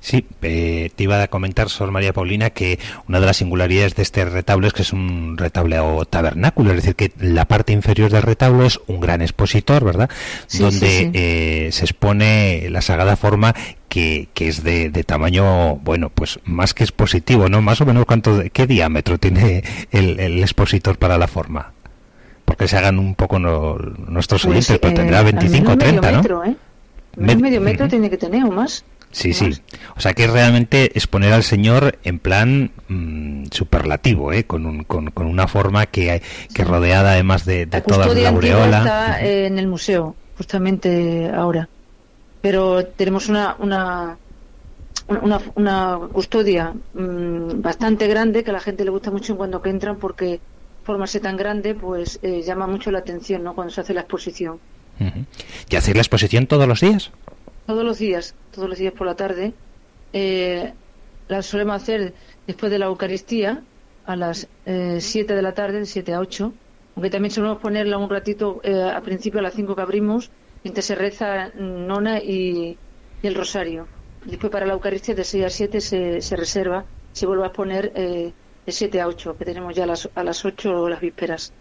Sí, 0.00 0.24
eh, 0.42 0.90
te 0.94 1.02
iba 1.04 1.22
a 1.22 1.28
comentar, 1.28 1.68
Sor 1.68 1.90
María 1.90 2.12
Paulina, 2.12 2.50
que 2.50 2.78
una 3.08 3.18
de 3.18 3.26
las 3.26 3.38
singularidades 3.38 3.96
de 3.96 4.02
este 4.02 4.24
retablo 4.24 4.66
es 4.66 4.72
que 4.72 4.82
es 4.82 4.92
un 4.92 5.36
retablo 5.36 6.04
tabernáculo, 6.04 6.70
es 6.70 6.76
decir, 6.76 6.94
que 6.94 7.12
la 7.18 7.46
parte 7.46 7.72
inferior 7.72 8.10
del 8.10 8.22
retablo 8.22 8.64
es 8.64 8.80
un 8.86 9.00
gran 9.00 9.22
expositor, 9.22 9.84
¿verdad? 9.84 10.08
Donde 10.58 11.10
Eh, 11.14 11.72
se 11.72 11.84
expone 11.84 12.68
la 12.70 12.80
sagrada 12.80 13.16
forma 13.16 13.54
que, 13.88 14.28
que 14.34 14.48
es 14.48 14.62
de, 14.62 14.90
tamaño, 15.04 15.76
bueno, 15.76 16.10
pues 16.10 16.38
más 16.44 16.74
que 16.74 16.84
expositivo, 16.84 17.48
¿no? 17.48 17.62
Más 17.62 17.80
o 17.80 17.86
menos, 17.86 18.04
cuánto, 18.04 18.42
¿qué 18.52 18.66
diámetro 18.66 19.18
tiene 19.18 19.64
el, 19.90 20.42
expositor 20.42 20.96
para 20.96 21.18
la 21.18 21.26
forma? 21.26 21.72
Porque 22.44 22.68
se 22.68 22.76
hagan 22.76 22.98
un 22.98 23.14
poco 23.14 23.38
nuestros 23.38 24.42
pues, 24.42 24.44
oyentes, 24.44 24.78
pero 24.78 24.94
tendrá 24.94 25.22
25 25.22 25.72
o 25.72 25.78
30, 25.78 26.12
¿no? 26.12 26.44
¿eh? 26.44 26.56
medio 27.16 27.60
metro 27.60 27.88
tiene 27.88 28.08
que 28.08 28.16
tener 28.16 28.44
o 28.44 28.50
más. 28.50 28.84
Sí, 29.10 29.32
sí. 29.32 29.50
O 29.96 30.00
sea 30.00 30.12
que 30.12 30.24
es 30.24 30.30
realmente 30.30 30.92
exponer 30.94 31.32
al 31.32 31.42
Señor 31.42 31.98
en 32.04 32.18
plan 32.18 32.70
mm, 32.88 33.46
superlativo, 33.50 34.32
¿eh? 34.32 34.44
con, 34.44 34.66
un, 34.66 34.84
con, 34.84 35.12
una 35.16 35.48
forma 35.48 35.86
que, 35.86 36.22
que 36.54 36.64
rodeada 36.64 37.12
además 37.12 37.44
de, 37.44 37.66
de 37.66 37.80
toda 37.80 38.06
la 38.06 38.28
aureola. 38.28 38.78
está 38.78 39.22
en 39.22 39.58
el 39.58 39.66
museo, 39.66 40.14
justamente 40.36 41.30
ahora. 41.34 41.68
Pero 42.40 42.84
tenemos 42.84 43.28
una, 43.28 43.56
una 43.58 44.18
una, 45.56 45.98
custodia 46.12 46.74
mm, 46.94 47.62
bastante 47.62 48.06
grande 48.06 48.44
que 48.44 48.50
a 48.50 48.52
la 48.52 48.60
gente 48.60 48.84
le 48.84 48.90
gusta 48.90 49.10
mucho 49.10 49.36
cuando 49.36 49.62
que 49.62 49.70
entran 49.70 49.96
porque 49.96 50.40
formarse 50.84 51.20
tan 51.20 51.36
grande 51.36 51.74
pues 51.74 52.18
eh, 52.22 52.42
llama 52.42 52.66
mucho 52.66 52.90
la 52.90 52.98
atención 52.98 53.42
¿no? 53.42 53.54
cuando 53.54 53.72
se 53.72 53.80
hace 53.80 53.94
la 53.94 54.02
exposición. 54.02 54.58
¿Y 55.70 55.76
hacer 55.76 55.94
la 55.94 56.02
exposición 56.02 56.46
todos 56.46 56.66
los 56.66 56.80
días? 56.80 57.12
Todos 57.68 57.84
los 57.84 57.98
días, 57.98 58.34
todos 58.50 58.66
los 58.66 58.78
días 58.78 58.94
por 58.94 59.06
la 59.06 59.14
tarde. 59.14 59.52
Eh, 60.14 60.72
la 61.28 61.42
solemos 61.42 61.76
hacer 61.76 62.14
después 62.46 62.72
de 62.72 62.78
la 62.78 62.86
Eucaristía 62.86 63.62
a 64.06 64.16
las 64.16 64.48
7 64.64 64.64
eh, 64.64 65.36
de 65.36 65.42
la 65.42 65.52
tarde, 65.52 65.80
de 65.80 65.84
7 65.84 66.14
a 66.14 66.20
8, 66.20 66.50
aunque 66.96 67.10
también 67.10 67.30
solemos 67.30 67.58
ponerla 67.58 67.98
un 67.98 68.08
ratito 68.08 68.62
eh, 68.64 68.90
a 68.90 68.98
principio 69.02 69.40
a 69.40 69.42
las 69.42 69.52
5 69.52 69.76
que 69.76 69.82
abrimos, 69.82 70.30
mientras 70.64 70.86
se 70.86 70.94
reza 70.94 71.50
nona 71.56 72.20
y, 72.20 72.78
el 73.22 73.34
rosario. 73.34 73.86
Después 74.24 74.50
para 74.50 74.64
la 74.64 74.72
Eucaristía 74.72 75.14
de 75.14 75.24
6 75.24 75.44
a 75.44 75.50
7 75.50 75.80
se, 75.82 76.22
se 76.22 76.36
reserva, 76.36 76.86
se 77.12 77.26
vuelve 77.26 77.44
a 77.44 77.52
poner 77.52 77.92
eh, 77.94 78.32
de 78.64 78.72
7 78.72 78.98
a 78.98 79.08
8, 79.08 79.36
que 79.36 79.44
tenemos 79.44 79.76
ya 79.76 79.84
a 79.84 79.88
las, 79.88 80.08
a 80.14 80.24
las 80.24 80.42
8 80.42 80.88
las 80.88 81.02
vísperas. 81.02 81.52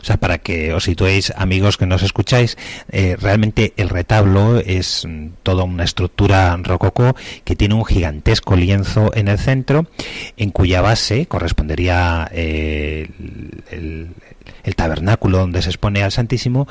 O 0.00 0.04
sea, 0.04 0.16
para 0.16 0.38
que 0.38 0.72
os 0.72 0.84
situéis, 0.84 1.32
amigos 1.36 1.76
que 1.76 1.86
nos 1.86 2.02
escucháis, 2.02 2.58
eh, 2.90 3.16
realmente 3.20 3.72
el 3.76 3.88
retablo 3.88 4.58
es 4.58 5.06
mm, 5.06 5.28
toda 5.42 5.64
una 5.64 5.84
estructura 5.84 6.56
rococó 6.62 7.14
que 7.44 7.56
tiene 7.56 7.74
un 7.74 7.84
gigantesco 7.84 8.56
lienzo 8.56 9.12
en 9.14 9.28
el 9.28 9.38
centro, 9.38 9.86
en 10.36 10.50
cuya 10.50 10.80
base 10.80 11.26
correspondería 11.26 12.28
eh, 12.32 13.08
el, 13.70 14.10
el, 14.64 14.74
tabernáculo 14.74 15.38
donde 15.38 15.62
se 15.62 15.70
expone 15.70 16.02
al 16.02 16.12
Santísimo 16.12 16.66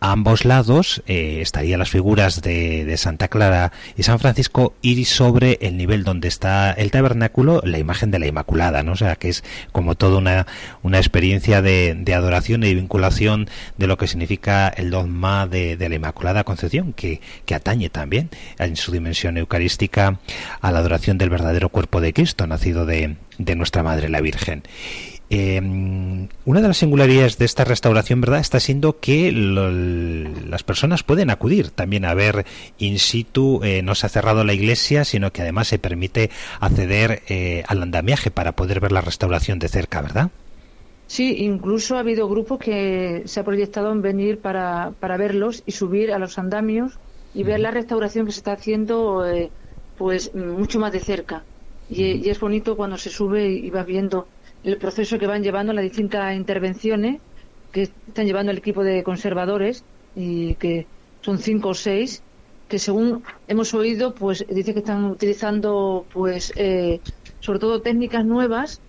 a 0.00 0.12
ambos 0.12 0.44
lados 0.44 1.02
eh, 1.06 1.38
estarían 1.40 1.78
las 1.78 1.90
figuras 1.90 2.42
de, 2.42 2.94
Santa 2.96 3.28
Clara 3.28 3.72
y 3.96 4.04
San 4.04 4.18
Francisco 4.18 4.74
y 4.80 5.04
sobre 5.04 5.58
el 5.60 5.76
nivel 5.76 6.04
donde 6.04 6.28
está 6.28 6.72
el 6.72 6.90
tabernáculo 6.90 7.60
la 7.64 7.78
imagen 7.78 8.10
de 8.10 8.18
la 8.18 8.26
Inmaculada, 8.26 8.82
¿no? 8.82 8.92
O 8.92 8.96
sea, 8.96 9.16
que 9.16 9.28
es 9.28 9.44
como 9.72 9.94
toda 9.94 10.18
una, 10.18 10.46
una 10.82 10.98
experiencia 10.98 11.62
de, 11.62 12.04
adoración 12.14 12.62
y 12.62 12.74
vinculación 12.74 13.48
de 13.76 13.86
lo 13.86 13.98
que 13.98 14.06
significa 14.06 14.68
el 14.68 14.90
dogma 14.90 15.46
de, 15.46 15.76
de 15.76 15.88
la 15.88 15.96
Inmaculada 15.96 16.44
Concepción, 16.44 16.92
que, 16.92 17.20
que, 17.44 17.54
atañe 17.54 17.90
también 17.90 18.30
en 18.58 18.76
su 18.76 18.92
dimensión 18.92 19.36
eucarística 19.36 20.20
a 20.60 20.72
la 20.72 20.78
adoración 20.78 21.18
del 21.18 21.30
verdadero 21.30 21.68
cuerpo 21.70 22.00
de 22.00 22.12
Cristo, 22.12 22.46
nacido 22.46 22.86
de, 22.86 23.16
de 23.38 23.56
nuestra 23.56 23.82
Madre 23.82 24.08
la 24.08 24.20
Virgen. 24.20 24.62
Eh, 25.36 25.60
una 26.44 26.60
de 26.60 26.68
las 26.68 26.76
singularidades 26.76 27.38
de 27.38 27.44
esta 27.44 27.64
restauración, 27.64 28.20
¿verdad?, 28.20 28.38
está 28.38 28.60
siendo 28.60 29.00
que 29.00 29.32
las 29.32 30.62
personas 30.62 31.02
pueden 31.02 31.28
acudir 31.28 31.70
también 31.70 32.04
a 32.04 32.14
ver 32.14 32.46
in 32.78 33.00
situ, 33.00 33.60
eh, 33.64 33.82
no 33.82 33.96
se 33.96 34.06
ha 34.06 34.10
cerrado 34.10 34.44
la 34.44 34.52
iglesia, 34.52 35.04
sino 35.04 35.32
que 35.32 35.42
además 35.42 35.66
se 35.66 35.80
permite 35.80 36.30
acceder 36.60 37.22
eh, 37.28 37.64
al 37.66 37.82
andamiaje 37.82 38.30
para 38.30 38.52
poder 38.52 38.78
ver 38.78 38.92
la 38.92 39.00
restauración 39.00 39.58
de 39.58 39.66
cerca, 39.66 40.02
¿verdad? 40.02 40.30
Sí, 41.08 41.34
incluso 41.40 41.96
ha 41.96 42.00
habido 42.00 42.28
grupos 42.28 42.60
que 42.60 43.22
se 43.24 43.40
ha 43.40 43.44
proyectado 43.44 43.90
en 43.90 44.02
venir 44.02 44.38
para, 44.38 44.92
para 45.00 45.16
verlos 45.16 45.64
y 45.66 45.72
subir 45.72 46.12
a 46.12 46.20
los 46.20 46.38
andamios 46.38 46.92
y 47.34 47.42
ver 47.42 47.58
la 47.58 47.72
restauración 47.72 48.24
que 48.24 48.32
se 48.32 48.38
está 48.38 48.52
haciendo 48.52 49.26
eh, 49.26 49.50
pues 49.98 50.32
mucho 50.32 50.78
más 50.78 50.92
de 50.92 51.00
cerca. 51.00 51.42
Y, 51.90 52.04
y, 52.24 52.30
es 52.30 52.38
bonito 52.38 52.76
cuando 52.76 52.98
se 52.98 53.10
sube 53.10 53.50
y 53.50 53.68
vas 53.70 53.84
viendo 53.84 54.28
el 54.64 54.78
proceso 54.78 55.18
que 55.18 55.26
van 55.26 55.42
llevando 55.42 55.72
las 55.72 55.84
distintas 55.84 56.34
intervenciones 56.34 57.20
que 57.70 57.82
están 57.82 58.26
llevando 58.26 58.50
el 58.50 58.58
equipo 58.58 58.82
de 58.82 59.02
conservadores 59.02 59.84
y 60.16 60.54
que 60.54 60.86
son 61.20 61.38
cinco 61.38 61.70
o 61.70 61.74
seis 61.74 62.22
que 62.68 62.78
según 62.78 63.22
hemos 63.46 63.74
oído 63.74 64.14
pues 64.14 64.44
dice 64.48 64.72
que 64.72 64.78
están 64.78 65.04
utilizando 65.04 66.06
pues 66.12 66.52
eh, 66.56 67.00
sobre 67.40 67.58
todo 67.58 67.82
técnicas 67.82 68.24
nuevas 68.24 68.80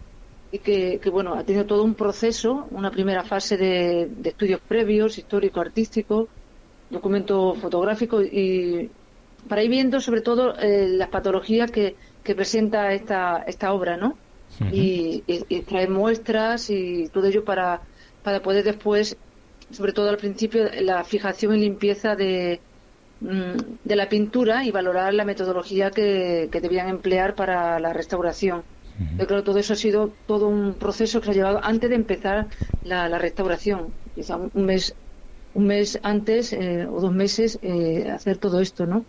y 0.52 0.60
que, 0.60 1.02
bueno 1.12 1.34
ha 1.34 1.44
tenido 1.44 1.66
todo 1.66 1.84
un 1.84 1.96
proceso 1.96 2.68
una 2.72 2.92
primera 2.92 3.24
fase 3.24 3.58
de, 3.58 4.10
estudios 4.24 4.62
previos 4.66 5.18
histórico 5.18 5.60
artístico 5.60 6.30
documento 6.90 7.56
fotográfico 7.56 8.22
y 8.22 8.90
para 9.50 9.64
ir 9.64 9.70
viendo 9.70 10.00
sobre 10.00 10.22
todo 10.22 10.58
eh, 10.58 10.88
las 10.90 11.10
patologías 11.10 11.70
que, 11.70 11.96
que 12.24 12.36
presenta 12.36 12.94
esta 12.94 13.44
esta 13.46 13.74
obra 13.74 13.98
no 13.98 14.16
y, 14.72 15.22
traer 15.68 15.90
muestras 15.90 16.70
y 16.70 17.10
todo 17.10 17.26
ello 17.26 17.44
para, 17.44 17.82
para 18.24 18.42
poder 18.42 18.64
después, 18.64 19.18
sobre 19.72 19.94
todo 19.94 20.10
al 20.10 20.18
principio, 20.18 20.70
la 20.82 21.04
fijación 21.04 21.56
y 21.56 21.60
limpieza 21.60 22.16
de, 22.16 22.60
mm, 23.22 23.58
de 23.84 23.96
la 23.96 24.10
pintura 24.10 24.64
y 24.64 24.72
valorar 24.72 25.14
la 25.14 25.26
metodología 25.26 25.92
que, 25.92 26.50
que 26.52 26.62
debían 26.62 26.90
emplear 26.90 27.36
para 27.36 27.80
la 27.80 27.94
restauración. 27.94 28.64
Yo 29.18 29.28
creo 29.28 29.40
que 29.42 29.46
todo 29.46 29.60
eso 29.60 29.74
ha 29.74 29.76
sido 29.76 30.14
todo 30.26 30.48
un 30.48 30.76
proceso 30.76 31.20
que 31.20 31.26
se 31.26 31.32
ha 31.32 31.34
llevado 31.34 31.60
antes 31.62 31.90
de 31.90 31.98
empezar 31.98 32.48
la, 32.82 33.10
la 33.10 33.18
restauración, 33.18 33.94
quizá 34.16 34.38
un 34.38 34.66
mes, 34.66 34.96
un 35.54 35.66
mes 35.68 36.00
antes 36.02 36.54
eh, 36.54 36.88
o 36.88 37.02
dos 37.02 37.14
meses 37.14 37.60
eh, 37.62 38.10
hacer 38.10 38.38
todo 38.38 38.62
esto, 38.62 38.86
¿no? 38.86 39.04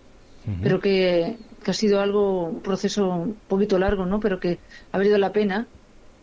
Pero 0.62 0.81
que, 0.81 1.37
que 1.66 1.72
ha 1.72 1.74
sido 1.74 2.00
algo, 2.00 2.44
un 2.44 2.62
proceso 2.62 3.09
un 3.09 3.35
poquito 3.48 3.76
largo, 3.76 4.07
¿no? 4.07 4.20
Pero 4.20 4.38
que 4.38 4.61
ha 4.92 4.98
valido 4.98 5.18
la 5.18 5.33
pena 5.33 5.66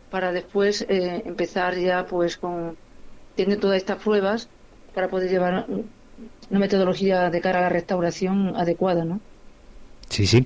para 0.10 0.32
después 0.32 0.84
eh, 0.88 1.22
empezar 1.26 1.76
ya 1.78 2.06
pues 2.06 2.38
con 2.38 2.78
teniendo 3.36 3.60
todas 3.60 3.76
estas 3.78 4.02
pruebas 4.02 4.48
para 4.94 5.10
poder 5.10 5.30
llevar 5.30 5.66
una 6.50 6.60
metodología 6.60 7.30
de 7.30 7.42
cara 7.42 7.60
a 7.60 7.64
la 7.64 7.70
restauración 7.70 8.56
adecuada, 8.56 9.04
¿no? 9.04 9.20
Sí, 10.14 10.28
sí. 10.28 10.46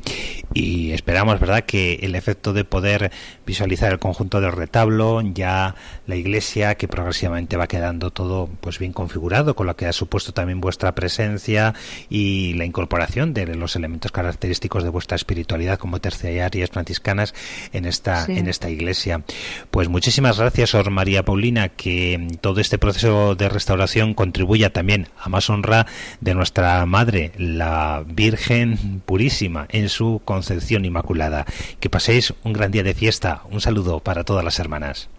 Y 0.53 0.91
esperamos, 0.93 1.41
¿verdad?, 1.41 1.65
que 1.65 1.95
el 1.95 2.15
efecto 2.15 2.53
de 2.53 2.63
poder 2.63 3.11
visualizar 3.45 3.91
el 3.91 3.99
conjunto 3.99 4.39
del 4.39 4.53
retablo, 4.53 5.21
ya 5.21 5.75
la 6.05 6.15
iglesia, 6.15 6.75
que 6.75 6.87
progresivamente 6.87 7.57
va 7.57 7.67
quedando 7.67 8.11
todo 8.11 8.49
pues 8.61 8.79
bien 8.79 8.93
configurado, 8.93 9.57
con 9.57 9.67
lo 9.67 9.75
que 9.75 9.85
ha 9.85 9.91
supuesto 9.91 10.31
también 10.31 10.61
vuestra 10.61 10.95
presencia 10.95 11.73
y 12.09 12.53
la 12.53 12.63
incorporación 12.63 13.33
de 13.33 13.45
los 13.55 13.75
elementos 13.75 14.13
característicos 14.13 14.83
de 14.83 14.89
vuestra 14.89 15.15
espiritualidad 15.17 15.77
como 15.77 15.99
terciarias 15.99 16.69
franciscanas 16.69 17.35
en 17.73 17.83
esta, 17.85 18.23
en 18.29 18.47
esta 18.47 18.69
iglesia. 18.69 19.23
Pues 19.69 19.89
muchísimas 19.89 20.39
gracias, 20.39 20.69
Sor 20.69 20.91
María 20.91 21.25
Paulina, 21.25 21.67
que 21.67 22.25
todo 22.39 22.61
este 22.61 22.77
proceso 22.77 23.35
de 23.35 23.49
restauración 23.49 24.13
contribuya 24.13 24.71
también 24.71 25.09
a 25.19 25.27
más 25.27 25.49
honra 25.49 25.87
de 26.21 26.35
nuestra 26.35 26.85
Madre, 26.85 27.33
la 27.37 28.05
Virgen 28.07 29.01
Purísima 29.05 29.56
en 29.69 29.89
su 29.89 30.21
concepción 30.23 30.85
inmaculada. 30.85 31.45
Que 31.79 31.89
paséis 31.89 32.33
un 32.43 32.53
gran 32.53 32.71
día 32.71 32.83
de 32.83 32.93
fiesta. 32.93 33.41
Un 33.49 33.61
saludo 33.61 33.99
para 33.99 34.23
todas 34.23 34.43
las 34.43 34.59
hermanas. 34.59 35.09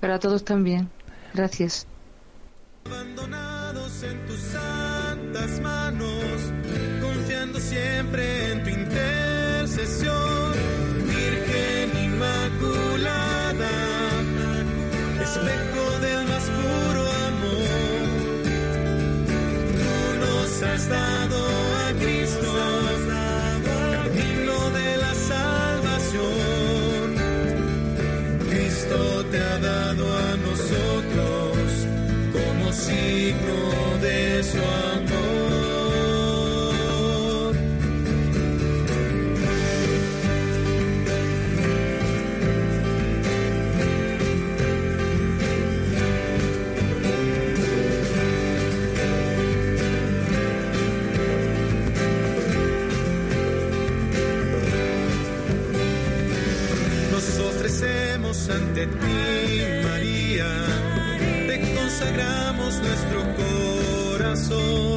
Para 0.00 0.18
todos 0.18 0.44
también. 0.44 0.90
Gracias. 1.32 1.86
Abandonados 2.84 4.02
en 4.02 4.26
tus 4.26 4.40
santas 4.40 5.60
manos, 5.60 6.52
confiando 7.00 7.60
siempre 7.60 8.52
en 8.52 8.64
tu 8.64 8.70
intercesión, 8.70 10.21
consagramos 62.02 62.80
nuestro 62.82 63.22
corazón. 63.36 64.91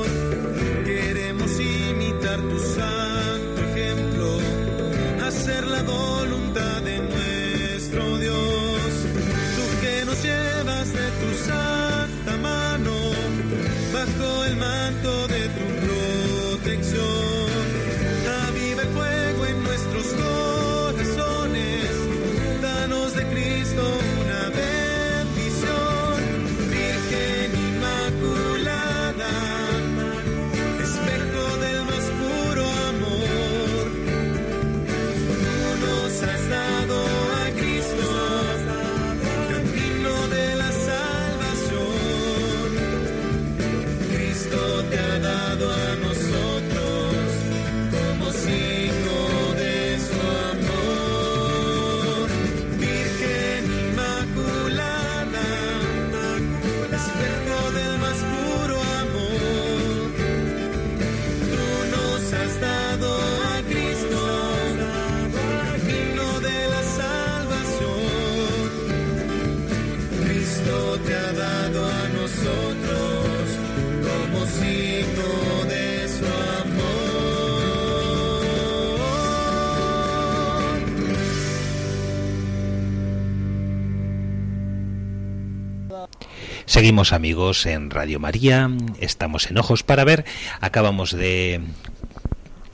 Seguimos 86.85 87.13
amigos 87.13 87.65
en 87.65 87.89
Radio 87.89 88.19
María, 88.19 88.69
estamos 88.99 89.49
en 89.49 89.57
Ojos 89.57 89.81
para 89.81 90.03
Ver, 90.03 90.23
acabamos 90.61 91.09
de 91.09 91.59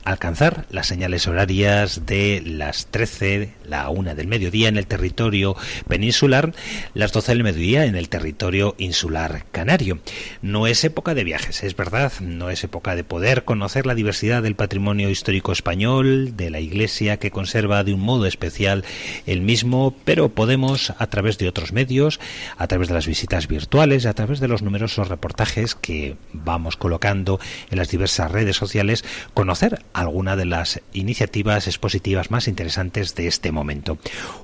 alcanzar 0.04 0.61
las 0.72 0.86
señales 0.86 1.28
horarias 1.28 2.06
de 2.06 2.42
las 2.44 2.86
13, 2.86 3.52
la 3.66 3.90
1 3.90 4.14
del 4.14 4.26
mediodía 4.26 4.68
en 4.68 4.78
el 4.78 4.86
territorio 4.86 5.54
peninsular, 5.86 6.54
las 6.94 7.12
12 7.12 7.32
del 7.32 7.44
mediodía 7.44 7.84
en 7.84 7.94
el 7.94 8.08
territorio 8.08 8.74
insular 8.78 9.44
canario. 9.52 10.00
No 10.40 10.66
es 10.66 10.82
época 10.84 11.14
de 11.14 11.24
viajes, 11.24 11.62
es 11.62 11.76
verdad, 11.76 12.12
no 12.20 12.48
es 12.48 12.64
época 12.64 12.96
de 12.96 13.04
poder 13.04 13.44
conocer 13.44 13.86
la 13.86 13.94
diversidad 13.94 14.42
del 14.42 14.56
patrimonio 14.56 15.10
histórico 15.10 15.52
español, 15.52 16.36
de 16.36 16.50
la 16.50 16.60
Iglesia 16.60 17.18
que 17.18 17.30
conserva 17.30 17.84
de 17.84 17.92
un 17.92 18.00
modo 18.00 18.26
especial 18.26 18.84
el 19.26 19.42
mismo, 19.42 19.94
pero 20.04 20.30
podemos 20.30 20.94
a 20.96 21.06
través 21.08 21.36
de 21.36 21.48
otros 21.48 21.72
medios, 21.72 22.18
a 22.56 22.66
través 22.66 22.88
de 22.88 22.94
las 22.94 23.06
visitas 23.06 23.46
virtuales, 23.46 24.06
a 24.06 24.14
través 24.14 24.40
de 24.40 24.48
los 24.48 24.62
numerosos 24.62 25.08
reportajes 25.08 25.74
que 25.74 26.16
vamos 26.32 26.78
colocando 26.78 27.38
en 27.70 27.76
las 27.76 27.90
diversas 27.90 28.30
redes 28.30 28.56
sociales, 28.56 29.04
conocer 29.34 29.84
alguna 29.92 30.34
de 30.34 30.46
las 30.46 30.61
iniciativas 30.92 31.66
expositivas 31.66 32.30
más 32.30 32.48
interesantes 32.48 33.14
de 33.14 33.26
este 33.26 33.52
momento. 33.52 33.98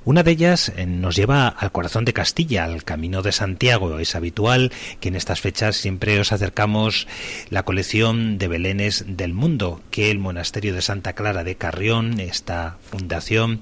Una 0.05 0.23
de 0.23 0.31
ellas 0.31 0.71
eh, 0.75 0.85
nos 0.85 1.15
lleva 1.15 1.47
al 1.47 1.71
corazón 1.71 2.05
de 2.05 2.13
Castilla, 2.13 2.65
al 2.65 2.83
Camino 2.83 3.21
de 3.21 3.31
Santiago. 3.31 3.99
Es 3.99 4.15
habitual 4.15 4.71
que 4.99 5.09
en 5.09 5.15
estas 5.15 5.41
fechas 5.41 5.75
siempre 5.77 6.19
os 6.19 6.31
acercamos 6.31 7.07
la 7.49 7.63
colección 7.63 8.37
de 8.37 8.47
belenes 8.47 9.05
del 9.07 9.33
mundo 9.33 9.81
que 9.91 10.11
el 10.11 10.19
Monasterio 10.19 10.73
de 10.73 10.81
Santa 10.81 11.13
Clara 11.13 11.43
de 11.43 11.55
Carrión, 11.55 12.19
esta 12.19 12.77
fundación 12.89 13.61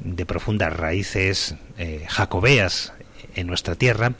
de 0.00 0.26
profundas 0.26 0.76
raíces 0.76 1.54
eh, 1.78 2.04
jacobeas 2.08 2.92
en 3.34 3.46
nuestra 3.46 3.74
tierra, 3.74 4.14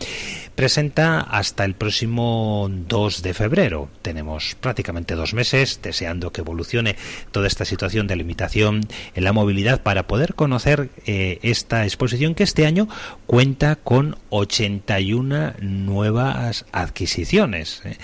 presenta 0.55 1.21
hasta 1.21 1.65
el 1.65 1.75
próximo 1.75 2.69
2 2.71 3.23
de 3.23 3.35
febrero. 3.35 3.89
Tenemos 4.03 4.57
prácticamente 4.61 5.15
dos 5.15 5.35
meses 5.35 5.81
deseando 5.83 6.33
que 6.33 6.41
evolucione 6.41 6.97
toda 7.31 7.47
esta 7.47 7.65
situación 7.65 8.07
de 8.07 8.17
limitación 8.17 8.81
en 9.15 9.25
la 9.25 9.33
movilidad 9.33 9.83
para 9.83 10.07
poder 10.07 10.35
conocer 10.35 10.91
eh, 11.07 11.39
esta 11.43 11.85
exposición 11.85 12.35
que 12.35 12.45
este 12.45 12.67
año 12.67 12.89
cuenta 13.27 13.77
con 13.77 14.17
81 14.31 15.55
nuevas 15.61 16.67
adquisiciones. 16.73 17.83
¿eh? 17.85 17.97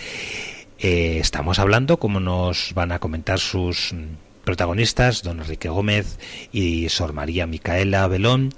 Eh, 0.79 1.19
estamos 1.19 1.59
hablando, 1.59 1.99
como 1.99 2.21
nos 2.21 2.73
van 2.75 2.93
a 2.93 2.99
comentar 2.99 3.41
sus 3.41 3.95
protagonistas, 4.49 5.23
don 5.23 5.41
Enrique 5.41 5.69
Gómez 5.69 6.19
y 6.53 6.89
Sor 6.89 7.13
María 7.13 7.47
Micaela 7.47 8.09
Belón, 8.09 8.55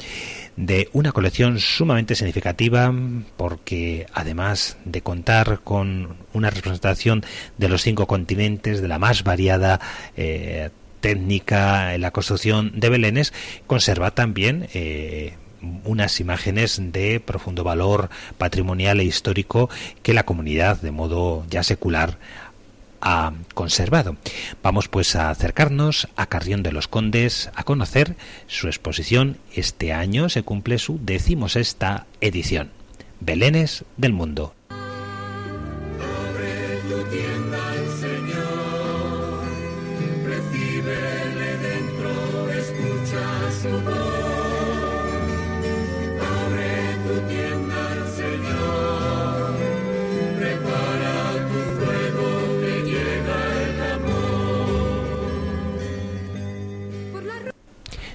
de 0.57 0.89
una 0.93 1.11
colección 1.11 1.59
sumamente 1.59 2.15
significativa 2.15 2.95
porque 3.37 4.07
además 4.15 4.77
de 4.85 5.03
contar 5.03 5.63
con 5.65 6.17
una 6.33 6.51
representación 6.51 7.25
de 7.59 7.69
los 7.69 7.83
cinco 7.83 8.07
continentes, 8.07 8.81
de 8.81 8.87
la 8.87 9.01
más 9.01 9.25
variada 9.25 9.81
eh, 10.17 10.71
técnica 11.01 11.93
en 11.97 12.03
la 12.03 12.13
construcción 12.13 12.79
de 12.79 12.89
belenes, 12.89 13.33
conserva 13.67 14.13
también 14.13 14.69
eh, 14.73 15.35
unas 15.85 16.21
imágenes 16.21 16.81
de 16.81 17.19
profundo 17.19 17.65
valor 17.65 18.11
patrimonial 18.39 19.01
e 19.01 19.05
histórico 19.05 19.69
que 20.05 20.15
la 20.15 20.23
comunidad, 20.23 20.81
de 20.81 20.93
modo 20.93 21.45
ya 21.51 21.65
secular, 21.65 22.19
ha 23.01 23.33
conservado. 23.55 24.17
Vamos 24.63 24.89
pues 24.89 25.17
a 25.17 25.31
acercarnos 25.31 26.09
a 26.17 26.27
Carrión 26.27 26.63
de 26.63 26.73
los 26.73 26.89
Condes 26.89 27.51
a 27.55 27.65
conocer 27.65 28.17
su 28.47 28.67
exposición. 28.69 29.39
Este 29.55 29.93
año 29.93 30.29
se 30.29 30.43
cumple 30.43 30.79
su 30.79 30.99
decimosexta 31.03 32.07
edición. 32.21 32.71
Belenes 33.21 33.85
del 33.97 34.13
Mundo. 34.13 34.55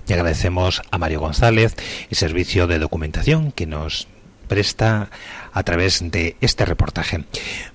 Y 0.08 0.13
agradecemos 0.13 0.82
a 0.91 0.98
Mario 0.98 1.20
González 1.20 1.76
el 2.10 2.18
servicio 2.18 2.68
de 2.68 2.80
documentación 2.80 3.52
que 3.52 3.65
nos 3.65 4.08
presta 4.46 5.10
a 5.52 5.63
través 5.63 6.12
de 6.12 6.36
este 6.41 6.65
reportaje. 6.65 7.24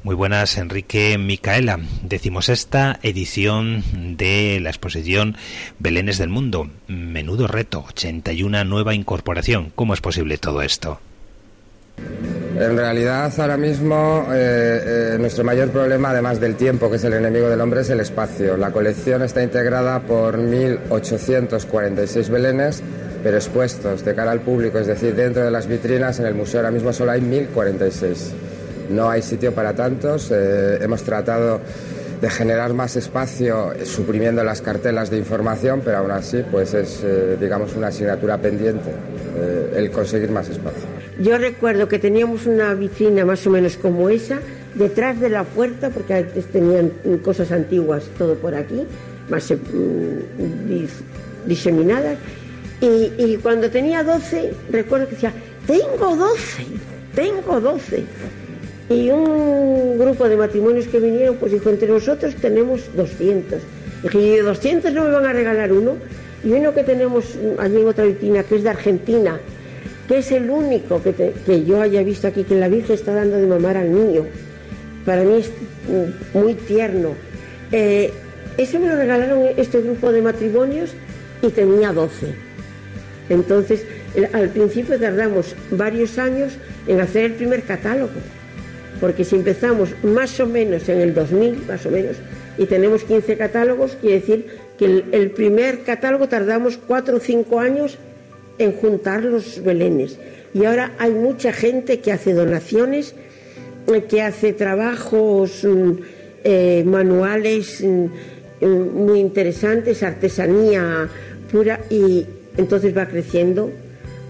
Muy 0.02 0.14
buenas, 0.14 0.56
Enrique 0.56 1.18
Micaela. 1.18 1.80
Decimos 2.02 2.48
esta 2.48 2.98
edición 3.02 4.16
de 4.16 4.60
la 4.60 4.70
exposición 4.70 5.36
Belenes 5.78 6.18
del 6.18 6.28
Mundo. 6.28 6.70
Menudo 6.86 7.46
reto, 7.46 7.84
81 7.88 8.64
nueva 8.64 8.94
incorporación. 8.94 9.72
¿Cómo 9.74 9.94
es 9.94 10.00
posible 10.00 10.38
todo 10.38 10.62
esto? 10.62 11.00
En 12.60 12.76
realidad, 12.76 13.32
ahora 13.38 13.56
mismo, 13.56 14.26
eh, 14.30 15.14
eh, 15.14 15.16
nuestro 15.18 15.42
mayor 15.44 15.70
problema, 15.70 16.10
además 16.10 16.38
del 16.40 16.56
tiempo, 16.56 16.90
que 16.90 16.96
es 16.96 17.04
el 17.04 17.14
enemigo 17.14 17.48
del 17.48 17.58
hombre, 17.58 17.80
es 17.80 17.88
el 17.88 18.00
espacio. 18.00 18.58
La 18.58 18.70
colección 18.70 19.22
está 19.22 19.42
integrada 19.42 20.00
por 20.00 20.36
1.846 20.36 22.28
belenes, 22.28 22.82
pero 23.22 23.38
expuestos 23.38 24.04
de 24.04 24.14
cara 24.14 24.32
al 24.32 24.40
público, 24.40 24.78
es 24.78 24.88
decir, 24.88 25.14
dentro 25.14 25.42
de 25.42 25.50
las 25.50 25.68
vitrinas, 25.68 26.20
en 26.20 26.26
el 26.26 26.34
museo 26.34 26.60
ahora 26.60 26.70
mismo 26.70 26.92
solo 26.92 27.12
hay 27.12 27.22
1.046. 27.22 28.32
No 28.90 29.08
hay 29.08 29.22
sitio 29.22 29.54
para 29.54 29.72
tantos. 29.72 30.30
Eh, 30.30 30.80
hemos 30.82 31.02
tratado 31.02 31.62
de 32.20 32.28
generar 32.28 32.74
más 32.74 32.94
espacio 32.94 33.72
suprimiendo 33.86 34.44
las 34.44 34.60
cartelas 34.60 35.08
de 35.08 35.16
información, 35.16 35.80
pero 35.82 35.96
aún 35.96 36.10
así 36.10 36.44
pues 36.50 36.74
es, 36.74 37.02
digamos, 37.40 37.74
una 37.74 37.86
asignatura 37.86 38.36
pendiente 38.36 38.90
el 39.74 39.90
conseguir 39.90 40.30
más 40.30 40.50
espacio. 40.50 40.99
Yo 41.20 41.36
recuerdo 41.36 41.86
que 41.86 41.98
teníamos 41.98 42.46
una 42.46 42.72
vitrina 42.72 43.26
más 43.26 43.46
o 43.46 43.50
menos 43.50 43.76
como 43.76 44.08
esa, 44.08 44.40
detrás 44.74 45.20
de 45.20 45.28
la 45.28 45.44
puerta, 45.44 45.90
porque 45.90 46.14
antes 46.14 46.46
tenían 46.46 46.92
cosas 47.22 47.52
antiguas 47.52 48.04
todo 48.16 48.36
por 48.36 48.54
aquí, 48.54 48.86
más 49.28 49.50
eh, 49.50 49.56
mm, 49.56 51.46
diseminadas. 51.46 52.16
Y, 52.80 53.36
cuando 53.42 53.68
tenía 53.68 54.02
12, 54.02 54.54
recuerdo 54.70 55.06
que 55.08 55.14
decía, 55.16 55.34
tengo 55.66 56.16
12, 56.16 56.64
tengo 57.14 57.60
12. 57.60 58.04
Y 58.88 59.10
un 59.10 59.98
grupo 59.98 60.26
de 60.26 60.38
matrimonios 60.38 60.86
que 60.86 61.00
vinieron, 61.00 61.36
pues 61.36 61.52
dijo, 61.52 61.68
entre 61.68 61.88
nosotros 61.88 62.34
tenemos 62.36 62.80
200. 62.96 63.60
Dije, 64.04 64.18
y 64.18 64.30
de 64.36 64.42
200 64.42 64.90
no 64.94 65.04
me 65.04 65.10
van 65.10 65.26
a 65.26 65.34
regalar 65.34 65.70
uno. 65.70 65.96
Y 66.42 66.52
uno 66.52 66.72
que 66.72 66.82
tenemos 66.82 67.36
allí 67.58 67.82
en 67.82 67.88
otra 67.88 68.04
vitrina, 68.04 68.42
que 68.42 68.56
es 68.56 68.62
de 68.62 68.70
Argentina, 68.70 69.38
que 70.10 70.18
es 70.18 70.32
el 70.32 70.50
único 70.50 71.00
que, 71.00 71.64
yo 71.64 71.80
haya 71.80 72.02
visto 72.02 72.26
aquí 72.26 72.42
que 72.42 72.56
la 72.56 72.66
Virgen 72.66 72.96
está 72.96 73.14
dando 73.14 73.36
de 73.36 73.46
mamar 73.46 73.76
al 73.76 73.94
niño. 73.94 74.26
Para 75.06 75.22
mí 75.22 75.34
es 75.38 75.52
muy 76.34 76.54
tierno. 76.54 77.10
Eh, 77.70 78.10
eso 78.58 78.80
me 78.80 78.88
lo 78.88 78.96
regalaron 78.96 79.46
este 79.56 79.80
grupo 79.80 80.10
de 80.10 80.20
matrimonios 80.20 80.94
y 81.40 81.50
tenía 81.50 81.92
12. 81.92 82.26
Entonces, 83.28 83.86
al 84.32 84.48
principio 84.48 84.98
tardamos 84.98 85.54
varios 85.70 86.18
años 86.18 86.54
en 86.88 87.00
hacer 87.00 87.26
el 87.26 87.32
primer 87.34 87.62
catálogo, 87.62 88.10
porque 89.00 89.22
si 89.22 89.36
empezamos 89.36 89.90
más 90.02 90.40
o 90.40 90.46
menos 90.48 90.88
en 90.88 91.02
el 91.02 91.14
2000, 91.14 91.66
más 91.68 91.86
o 91.86 91.90
menos, 91.92 92.16
y 92.58 92.66
tenemos 92.66 93.04
15 93.04 93.36
catálogos, 93.36 93.96
quiere 94.00 94.18
decir 94.18 94.46
que 94.76 94.86
el, 94.86 95.04
el 95.12 95.30
primer 95.30 95.84
catálogo 95.84 96.28
tardamos 96.28 96.78
4 96.78 97.16
o 97.16 97.20
5 97.20 97.60
años 97.60 97.96
en 98.60 98.72
juntar 98.72 99.24
los 99.24 99.62
belenes. 99.64 100.18
Y 100.54 100.64
ahora 100.64 100.92
hay 100.98 101.12
mucha 101.12 101.52
gente 101.52 102.00
que 102.00 102.12
hace 102.12 102.32
donaciones, 102.32 103.14
eh, 103.86 104.04
que 104.08 104.22
hace 104.22 104.52
trabajos 104.52 105.64
mm, 105.64 105.92
eh, 106.44 106.82
manuales 106.86 107.82
mm, 107.82 108.66
mm, 108.66 109.06
muy 109.06 109.20
interesantes, 109.20 110.02
artesanía 110.02 111.08
pura, 111.50 111.80
y 111.90 112.26
entonces 112.56 112.96
va 112.96 113.06
creciendo, 113.06 113.70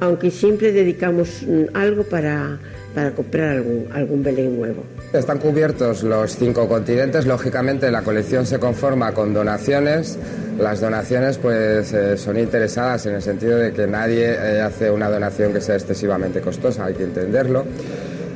aunque 0.00 0.30
siempre 0.30 0.72
dedicamos 0.72 1.44
algo 1.74 2.04
para, 2.04 2.58
para 2.94 3.12
comprar 3.12 3.50
algún, 3.56 3.86
algún 3.92 4.22
Belén 4.22 4.58
nuevo. 4.58 4.82
Están 5.12 5.38
cubiertos 5.38 6.02
los 6.02 6.36
cinco 6.36 6.68
continentes, 6.68 7.26
lógicamente 7.26 7.90
la 7.90 8.02
colección 8.02 8.46
se 8.46 8.58
conforma 8.58 9.12
con 9.12 9.34
donaciones. 9.34 10.18
Las 10.58 10.80
donaciones 10.80 11.38
pues 11.38 11.92
eh, 11.92 12.16
son 12.18 12.38
interesadas 12.38 13.06
en 13.06 13.14
el 13.14 13.22
sentido 13.22 13.56
de 13.56 13.72
que 13.72 13.86
nadie 13.86 14.26
eh, 14.30 14.60
hace 14.60 14.90
una 14.90 15.08
donación 15.08 15.52
que 15.52 15.60
sea 15.60 15.76
excesivamente 15.76 16.40
costosa, 16.40 16.84
hay 16.84 16.94
que 16.94 17.04
entenderlo. 17.04 17.64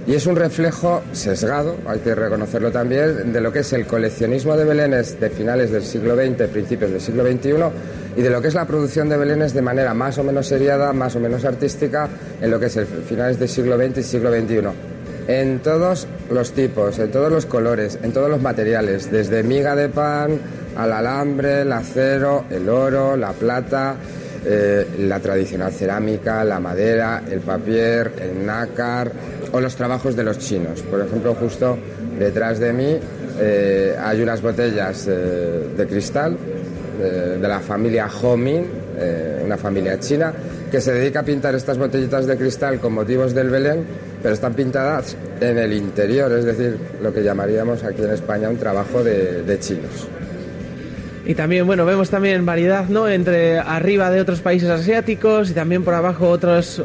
Y 0.06 0.14
es 0.14 0.26
un 0.26 0.36
reflejo 0.36 1.02
sesgado, 1.12 1.76
hay 1.86 2.00
que 2.00 2.14
reconocerlo 2.14 2.70
también, 2.70 3.32
de 3.32 3.40
lo 3.40 3.50
que 3.50 3.60
es 3.60 3.72
el 3.72 3.86
coleccionismo 3.86 4.54
de 4.54 4.64
belenes 4.64 5.18
de 5.18 5.30
finales 5.30 5.70
del 5.70 5.82
siglo 5.82 6.14
XX, 6.14 6.46
principios 6.48 6.90
del 6.90 7.00
siglo 7.00 7.24
XXI, 7.24 7.54
y 8.16 8.20
de 8.20 8.28
lo 8.28 8.42
que 8.42 8.48
es 8.48 8.54
la 8.54 8.66
producción 8.66 9.08
de 9.08 9.16
belenes 9.16 9.54
de 9.54 9.62
manera 9.62 9.94
más 9.94 10.18
o 10.18 10.24
menos 10.24 10.46
seriada, 10.46 10.92
más 10.92 11.16
o 11.16 11.20
menos 11.20 11.46
artística, 11.46 12.06
en 12.38 12.50
lo 12.50 12.60
que 12.60 12.66
es 12.66 12.76
el 12.76 12.86
finales 12.86 13.38
del 13.38 13.48
siglo 13.48 13.78
XX 13.78 13.98
y 13.98 14.02
siglo 14.02 14.30
XXI. 14.30 14.60
en 15.26 15.60
todos 15.60 16.06
los 16.30 16.52
tipos, 16.52 16.98
en 16.98 17.10
todos 17.10 17.32
los 17.32 17.46
colores, 17.46 17.98
en 18.02 18.12
todos 18.12 18.28
los 18.28 18.42
materiales, 18.42 19.10
desde 19.10 19.42
miga 19.42 19.74
de 19.74 19.88
pan 19.88 20.38
al 20.76 20.92
alambre, 20.92 21.62
el 21.62 21.72
acero, 21.72 22.44
el 22.50 22.68
oro, 22.68 23.16
la 23.16 23.32
plata, 23.32 23.96
eh, 24.44 24.86
la 24.98 25.20
tradicional 25.20 25.72
cerámica, 25.72 26.44
la 26.44 26.60
madera, 26.60 27.22
el 27.30 27.40
papier, 27.40 28.12
el 28.20 28.44
nácar 28.44 29.10
o 29.54 29.60
los 29.60 29.76
trabajos 29.76 30.16
de 30.16 30.24
los 30.24 30.38
chinos. 30.38 30.82
Por 30.82 31.00
ejemplo, 31.00 31.32
justo 31.34 31.78
detrás 32.18 32.58
de 32.58 32.72
mí 32.72 32.98
eh, 33.38 33.96
hay 33.98 34.20
unas 34.20 34.42
botellas 34.42 35.06
eh, 35.08 35.68
de 35.76 35.86
cristal 35.86 36.36
de 36.98 37.48
la 37.48 37.58
familia 37.58 38.08
Homin, 38.22 38.66
una 39.44 39.56
familia 39.56 39.98
china, 39.98 40.32
que 40.70 40.80
se 40.80 40.92
dedica 40.92 41.20
a 41.20 41.22
pintar 41.24 41.52
estas 41.54 41.76
botellitas 41.76 42.24
de 42.24 42.36
cristal 42.36 42.78
con 42.78 42.94
motivos 42.94 43.34
del 43.34 43.50
Belén, 43.50 43.84
pero 44.22 44.32
están 44.32 44.54
pintadas 44.54 45.16
en 45.40 45.58
el 45.58 45.72
interior, 45.72 46.30
es 46.32 46.44
decir, 46.44 46.78
lo 47.02 47.12
que 47.12 47.24
llamaríamos 47.24 47.82
aquí 47.82 48.02
en 48.02 48.10
España 48.10 48.48
un 48.48 48.58
trabajo 48.58 49.02
de 49.02 49.58
chinos. 49.58 50.06
Y 51.26 51.34
también, 51.34 51.66
bueno, 51.66 51.86
vemos 51.86 52.10
también 52.10 52.44
variedad, 52.44 52.86
¿no? 52.88 53.08
Entre 53.08 53.58
arriba 53.58 54.10
de 54.10 54.20
otros 54.20 54.40
países 54.40 54.68
asiáticos 54.68 55.50
y 55.50 55.54
también 55.54 55.82
por 55.82 55.94
abajo 55.94 56.28
otros... 56.28 56.82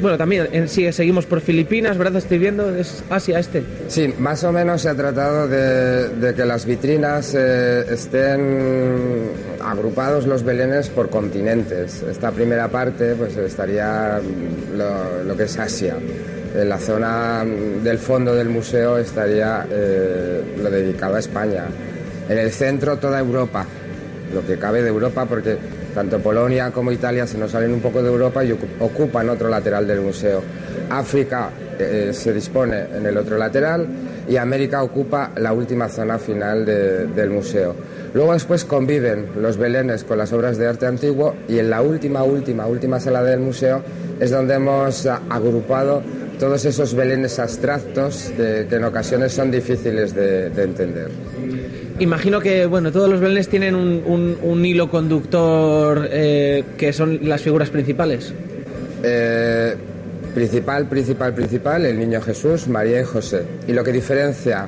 Bueno, 0.00 0.16
también 0.16 0.48
en, 0.52 0.68
sí, 0.68 0.90
seguimos 0.92 1.26
por 1.26 1.40
Filipinas, 1.40 1.98
¿verdad? 1.98 2.16
Estoy 2.16 2.38
viendo, 2.38 2.74
es 2.74 3.02
Asia 3.10 3.38
este. 3.38 3.64
Sí, 3.88 4.14
más 4.18 4.44
o 4.44 4.52
menos 4.52 4.80
se 4.80 4.88
ha 4.88 4.94
tratado 4.94 5.46
de, 5.48 6.34
que 6.34 6.46
las 6.46 6.64
vitrinas 6.64 7.34
eh, 7.36 7.84
estén 7.90 9.28
agrupados 9.62 10.26
los 10.26 10.42
belenes 10.44 10.88
por 10.88 11.10
continentes. 11.10 12.02
Esta 12.02 12.30
primera 12.30 12.68
parte 12.68 13.14
pues 13.14 13.36
estaría 13.36 14.20
lo, 15.26 15.36
que 15.36 15.42
es 15.42 15.58
Asia. 15.58 15.96
En 16.54 16.68
la 16.68 16.78
zona 16.78 17.44
del 17.44 17.98
fondo 17.98 18.34
del 18.34 18.48
museo 18.48 18.98
estaría 18.98 19.66
eh, 19.70 20.56
lo 20.62 20.70
dedicado 20.70 21.16
a 21.16 21.18
España. 21.18 21.64
En 22.28 22.38
el 22.38 22.52
centro 22.52 22.96
toda 22.96 23.18
Europa, 23.18 23.66
lo 24.32 24.46
que 24.46 24.58
cabe 24.58 24.82
de 24.82 24.88
Europa, 24.88 25.26
porque 25.26 25.56
tanto 25.94 26.18
Polonia 26.20 26.70
como 26.70 26.92
Italia 26.92 27.26
se 27.26 27.38
nos 27.38 27.50
salen 27.50 27.72
un 27.72 27.80
poco 27.80 28.02
de 28.02 28.08
Europa 28.08 28.44
y 28.44 28.52
ocupan 28.52 29.28
otro 29.28 29.48
lateral 29.48 29.86
del 29.86 30.00
museo. 30.00 30.42
África 30.90 31.50
eh, 31.78 32.10
se 32.12 32.32
dispone 32.32 32.86
en 32.94 33.06
el 33.06 33.16
otro 33.16 33.38
lateral 33.38 33.86
y 34.28 34.36
América 34.36 34.82
ocupa 34.82 35.32
la 35.36 35.52
última 35.52 35.88
zona 35.88 36.18
final 36.18 36.64
del 36.64 37.30
museo. 37.30 37.74
Luego 38.12 38.32
después 38.32 38.64
conviven 38.64 39.30
los 39.40 39.56
belenes 39.56 40.04
con 40.04 40.18
las 40.18 40.32
obras 40.32 40.58
de 40.58 40.66
arte 40.66 40.86
antiguo 40.86 41.34
y 41.48 41.58
en 41.58 41.70
la 41.70 41.80
última, 41.80 42.22
última, 42.24 42.66
última 42.66 42.98
sala 43.00 43.22
del 43.22 43.40
museo 43.40 43.82
es 44.18 44.30
donde 44.30 44.54
hemos 44.54 45.06
agrupado 45.06 46.02
todos 46.38 46.64
esos 46.64 46.94
belenes 46.94 47.38
abstractos 47.38 48.32
que 48.36 48.66
en 48.70 48.84
ocasiones 48.84 49.32
son 49.32 49.50
difíciles 49.50 50.14
de 50.14 50.46
entender. 50.62 51.10
Imagino 52.00 52.40
que 52.40 52.64
bueno, 52.64 52.90
todos 52.90 53.10
los 53.10 53.20
belenes 53.20 53.48
tienen 53.48 53.74
un, 53.74 54.64
hilo 54.64 54.90
conductor 54.90 56.08
eh, 56.10 56.64
que 56.78 56.94
son 56.94 57.20
las 57.28 57.42
figuras 57.42 57.68
principales. 57.68 58.32
Eh, 59.02 59.74
principal, 60.34 60.86
principal, 60.88 61.34
principal, 61.34 61.84
el 61.84 61.98
niño 61.98 62.22
Jesús, 62.22 62.68
María 62.68 63.02
y 63.02 63.04
José. 63.04 63.42
Y 63.68 63.74
lo 63.74 63.84
que 63.84 63.92
diferencia 63.92 64.66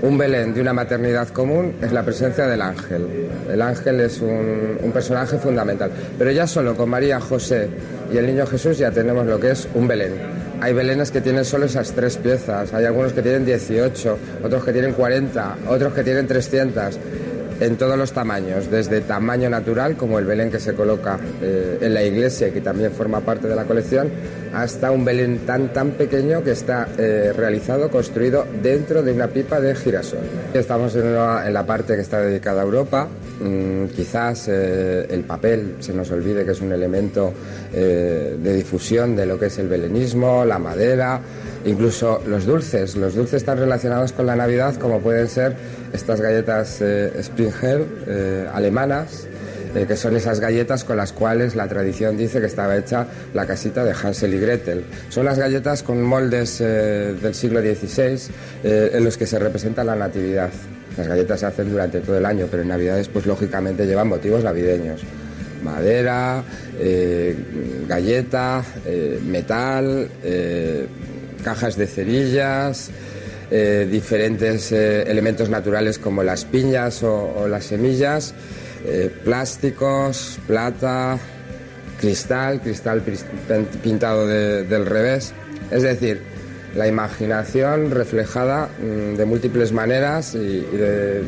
un 0.00 0.16
Belén 0.16 0.54
de 0.54 0.62
una 0.62 0.72
maternidad 0.72 1.28
común 1.28 1.74
es 1.82 1.92
la 1.92 2.02
presencia 2.02 2.46
del 2.46 2.62
ángel. 2.62 3.06
El 3.52 3.60
ángel 3.60 4.00
es 4.00 4.22
un, 4.22 4.78
un, 4.82 4.90
personaje 4.90 5.36
fundamental. 5.36 5.90
Pero 6.18 6.30
ya 6.30 6.46
solo 6.46 6.74
con 6.74 6.88
María, 6.88 7.20
José 7.20 7.68
y 8.10 8.16
el 8.16 8.26
niño 8.26 8.46
Jesús 8.46 8.78
ya 8.78 8.90
tenemos 8.90 9.26
lo 9.26 9.38
que 9.38 9.50
es 9.50 9.68
un 9.74 9.86
Belén. 9.86 10.39
Hay 10.60 10.74
belenes 10.74 11.10
que 11.10 11.20
tienen 11.20 11.44
solo 11.44 11.66
esas 11.66 11.92
tres 11.92 12.16
piezas, 12.18 12.74
hay 12.74 12.84
algunos 12.84 13.12
que 13.12 13.22
tienen 13.22 13.46
18, 13.46 14.18
otros 14.44 14.64
que 14.64 14.72
tienen 14.72 14.92
40, 14.92 15.56
otros 15.68 15.94
que 15.94 16.04
tienen 16.04 16.26
300 16.26 16.98
en 17.60 17.76
todos 17.76 17.96
los 17.96 18.12
tamaños, 18.12 18.70
desde 18.70 19.02
tamaño 19.02 19.50
natural, 19.50 19.96
como 19.96 20.18
el 20.18 20.24
Belén 20.24 20.50
que 20.50 20.58
se 20.58 20.74
coloca 20.74 21.18
eh, 21.42 21.78
en 21.80 21.94
la 21.94 22.02
iglesia 22.02 22.52
que 22.52 22.60
también 22.60 22.92
forma 22.92 23.20
parte 23.20 23.48
de 23.48 23.54
la 23.54 23.64
colección, 23.64 24.10
hasta 24.54 24.90
un 24.90 25.04
Belén 25.04 25.40
tan 25.46 25.72
tan 25.72 25.92
pequeño 25.92 26.42
que 26.42 26.52
está 26.52 26.88
eh, 26.98 27.32
realizado, 27.36 27.90
construido 27.90 28.46
dentro 28.62 29.02
de 29.02 29.12
una 29.12 29.28
pipa 29.28 29.60
de 29.60 29.74
girasol. 29.74 30.20
Estamos 30.54 30.96
en, 30.96 31.14
la 31.14 31.66
parte 31.66 31.94
que 31.94 32.02
está 32.02 32.20
dedicada 32.20 32.62
a 32.62 32.64
Europa. 32.64 33.08
Mm, 33.40 33.86
quizás 33.94 34.48
eh, 34.48 35.06
el 35.10 35.24
papel 35.24 35.76
se 35.80 35.92
nos 35.92 36.10
olvide 36.10 36.44
que 36.44 36.52
es 36.52 36.60
un 36.60 36.72
elemento 36.72 37.32
de 37.72 38.54
difusión 38.54 39.14
de 39.14 39.26
lo 39.26 39.38
que 39.38 39.46
es 39.46 39.58
el 39.58 39.68
belenismo, 39.68 40.44
la 40.44 40.58
madera, 40.58 41.20
incluso 41.64 42.20
los 42.26 42.46
dulces. 42.46 42.96
Los 42.96 43.14
dulces 43.14 43.34
están 43.34 43.58
relacionados 43.58 44.12
con 44.12 44.26
la 44.26 44.34
Navidad, 44.34 44.74
como 44.76 44.98
pueden 45.00 45.28
ser 45.28 45.54
estas 45.92 46.20
galletas 46.20 46.78
eh, 46.80 47.12
Springer 47.22 47.84
eh, 48.06 48.48
alemanas, 48.52 49.26
eh, 49.74 49.84
que 49.86 49.96
son 49.96 50.16
esas 50.16 50.40
galletas 50.40 50.84
con 50.84 50.96
las 50.96 51.12
cuales 51.12 51.54
la 51.54 51.68
tradición 51.68 52.16
dice 52.16 52.40
que 52.40 52.46
estaba 52.46 52.76
hecha 52.76 53.06
la 53.34 53.46
casita 53.46 53.84
de 53.84 53.92
Hansel 53.92 54.34
y 54.34 54.40
Gretel. 54.40 54.84
Son 55.08 55.24
las 55.24 55.38
galletas 55.38 55.82
con 55.82 56.02
moldes 56.02 56.58
del 56.58 57.34
siglo 57.34 57.60
XVI 57.60 58.18
en 58.64 59.04
los 59.04 59.16
que 59.16 59.26
se 59.26 59.38
representa 59.38 59.84
la 59.84 59.94
natividad. 59.94 60.50
Las 60.96 61.06
galletas 61.06 61.40
se 61.40 61.46
hacen 61.46 61.70
durante 61.70 62.00
todo 62.00 62.18
el 62.18 62.26
año, 62.26 62.48
pero 62.50 62.62
en 62.62 62.68
Navidades 62.68 63.08
pues 63.08 63.26
lógicamente 63.26 63.86
llevan 63.86 64.08
motivos 64.08 64.42
navideños. 64.42 65.02
Madera, 65.62 66.42
galleta, 67.86 68.64
metal, 69.24 70.08
cajas 71.44 71.76
de 71.76 71.86
cerillas, 71.86 72.90
eh, 73.50 73.88
diferentes 73.90 74.70
eh, 74.70 75.02
elementos 75.02 75.48
naturales 75.48 75.98
como 75.98 76.22
las 76.22 76.44
piñas 76.44 77.02
o, 77.02 77.48
las 77.48 77.64
semillas, 77.64 78.32
eh, 78.84 79.10
plásticos, 79.24 80.38
plata, 80.46 81.18
cristal, 81.98 82.60
cristal 82.60 83.02
pintado 83.82 84.26
del 84.26 84.86
revés. 84.86 85.32
Es 85.70 85.82
decir, 85.82 86.22
la 86.74 86.86
imaginación 86.86 87.90
reflejada 87.90 88.68
mm, 88.68 89.16
de 89.16 89.24
múltiples 89.24 89.72
maneras 89.72 90.34
y, 90.34 90.60
de, 90.60 91.22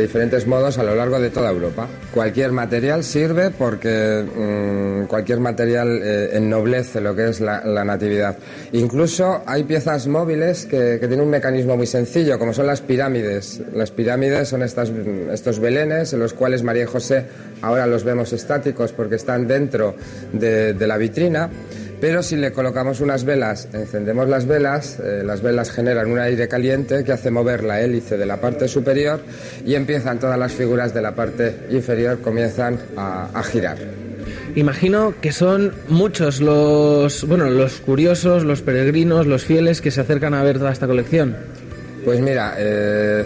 diferentes 0.00 0.46
modos 0.46 0.78
a 0.78 0.82
lo 0.82 0.94
largo 0.94 1.18
de 1.18 1.30
toda 1.30 1.50
Europa. 1.50 1.88
Cualquier 2.12 2.52
material 2.52 3.04
sirve 3.04 3.50
porque 3.50 4.24
mm, 4.24 5.06
cualquier 5.06 5.40
material 5.40 6.00
eh, 6.02 6.30
ennoblece 6.34 7.00
lo 7.00 7.14
que 7.14 7.28
es 7.28 7.40
la, 7.40 7.84
natividad. 7.84 8.36
Incluso 8.72 9.42
hay 9.46 9.64
piezas 9.64 10.06
móviles 10.06 10.66
que, 10.66 10.98
tienen 10.98 11.20
un 11.20 11.30
mecanismo 11.30 11.76
muy 11.76 11.86
sencillo, 11.86 12.38
como 12.38 12.52
son 12.52 12.66
las 12.66 12.80
pirámides. 12.80 13.62
Las 13.72 13.90
pirámides 13.90 14.48
son 14.48 14.62
estas, 14.62 14.90
estos 15.32 15.58
belenes 15.58 16.12
en 16.12 16.18
los 16.18 16.34
cuales 16.34 16.62
María 16.62 16.86
José 16.86 17.24
ahora 17.62 17.86
los 17.86 18.04
vemos 18.04 18.32
estáticos 18.32 18.92
porque 18.92 19.14
están 19.14 19.46
dentro 19.46 19.94
de 20.32 20.86
la 20.86 20.96
vitrina 20.96 21.48
pero 22.00 22.22
si 22.22 22.36
le 22.36 22.52
colocamos 22.52 23.00
unas 23.00 23.24
velas, 23.24 23.68
encendemos 23.72 24.28
las 24.28 24.46
velas, 24.46 24.98
eh, 25.00 25.22
las 25.24 25.42
velas 25.42 25.70
generan 25.70 26.10
un 26.10 26.18
aire 26.18 26.46
caliente 26.46 27.02
que 27.02 27.12
hace 27.12 27.30
mover 27.30 27.64
la 27.64 27.80
hélice 27.80 28.16
de 28.16 28.26
la 28.26 28.36
parte 28.36 28.68
superior 28.68 29.20
y 29.66 29.74
empiezan 29.74 30.18
todas 30.18 30.38
las 30.38 30.52
figuras 30.52 30.94
de 30.94 31.02
la 31.02 31.14
parte 31.14 31.54
inferior, 31.70 32.20
comienzan 32.20 32.78
a, 32.96 33.42
girar. 33.42 33.78
Imagino 34.54 35.14
que 35.20 35.32
son 35.32 35.72
muchos 35.88 36.40
los, 36.40 37.26
bueno, 37.26 37.48
los 37.50 37.80
curiosos, 37.80 38.44
los 38.44 38.62
peregrinos, 38.62 39.26
los 39.26 39.44
fieles 39.44 39.80
que 39.80 39.90
se 39.90 40.00
acercan 40.00 40.34
a 40.34 40.42
ver 40.42 40.58
toda 40.58 40.72
esta 40.72 40.86
colección. 40.86 41.36
Pues 42.04 42.20
mira, 42.20 42.54
eh, 42.58 43.24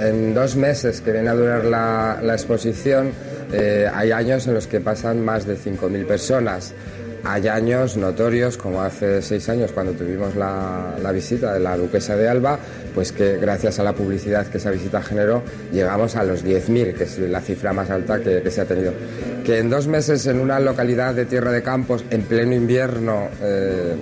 en 0.00 0.34
dos 0.34 0.56
meses 0.56 1.00
que 1.00 1.12
viene 1.12 1.28
a 1.28 1.34
durar 1.34 1.64
la, 1.64 2.32
exposición, 2.32 3.12
eh, 3.52 3.88
hay 3.92 4.12
años 4.12 4.46
en 4.46 4.54
los 4.54 4.66
que 4.66 4.80
pasan 4.80 5.24
más 5.24 5.46
de 5.46 5.56
5.000 5.56 6.06
personas. 6.06 6.74
Hay 7.30 7.46
años 7.46 7.98
notorios, 7.98 8.56
como 8.56 8.80
hace 8.80 9.20
seis 9.20 9.50
años 9.50 9.70
cuando 9.72 9.92
tuvimos 9.92 10.34
la, 10.34 10.94
visita 11.12 11.52
de 11.52 11.60
la 11.60 11.76
duquesa 11.76 12.16
de 12.16 12.26
Alba, 12.26 12.58
pues 12.94 13.12
que 13.12 13.36
gracias 13.36 13.78
a 13.78 13.84
la 13.84 13.92
publicidad 13.92 14.46
que 14.46 14.56
esa 14.56 14.70
visita 14.70 15.02
generó, 15.02 15.42
llegamos 15.70 16.16
a 16.16 16.24
los 16.24 16.42
10.000, 16.42 16.94
que 16.94 17.04
es 17.04 17.18
la 17.18 17.42
cifra 17.42 17.74
más 17.74 17.90
alta 17.90 18.18
que, 18.20 18.50
se 18.50 18.62
ha 18.62 18.64
tenido. 18.64 18.94
Que 19.44 19.58
en 19.58 19.68
dos 19.68 19.88
meses 19.88 20.26
en 20.26 20.40
una 20.40 20.58
localidad 20.58 21.14
de 21.14 21.26
Tierra 21.26 21.52
de 21.52 21.62
Campos, 21.62 22.02
en 22.08 22.22
pleno 22.22 22.54
invierno, 22.54 23.28
eh, 23.42 23.94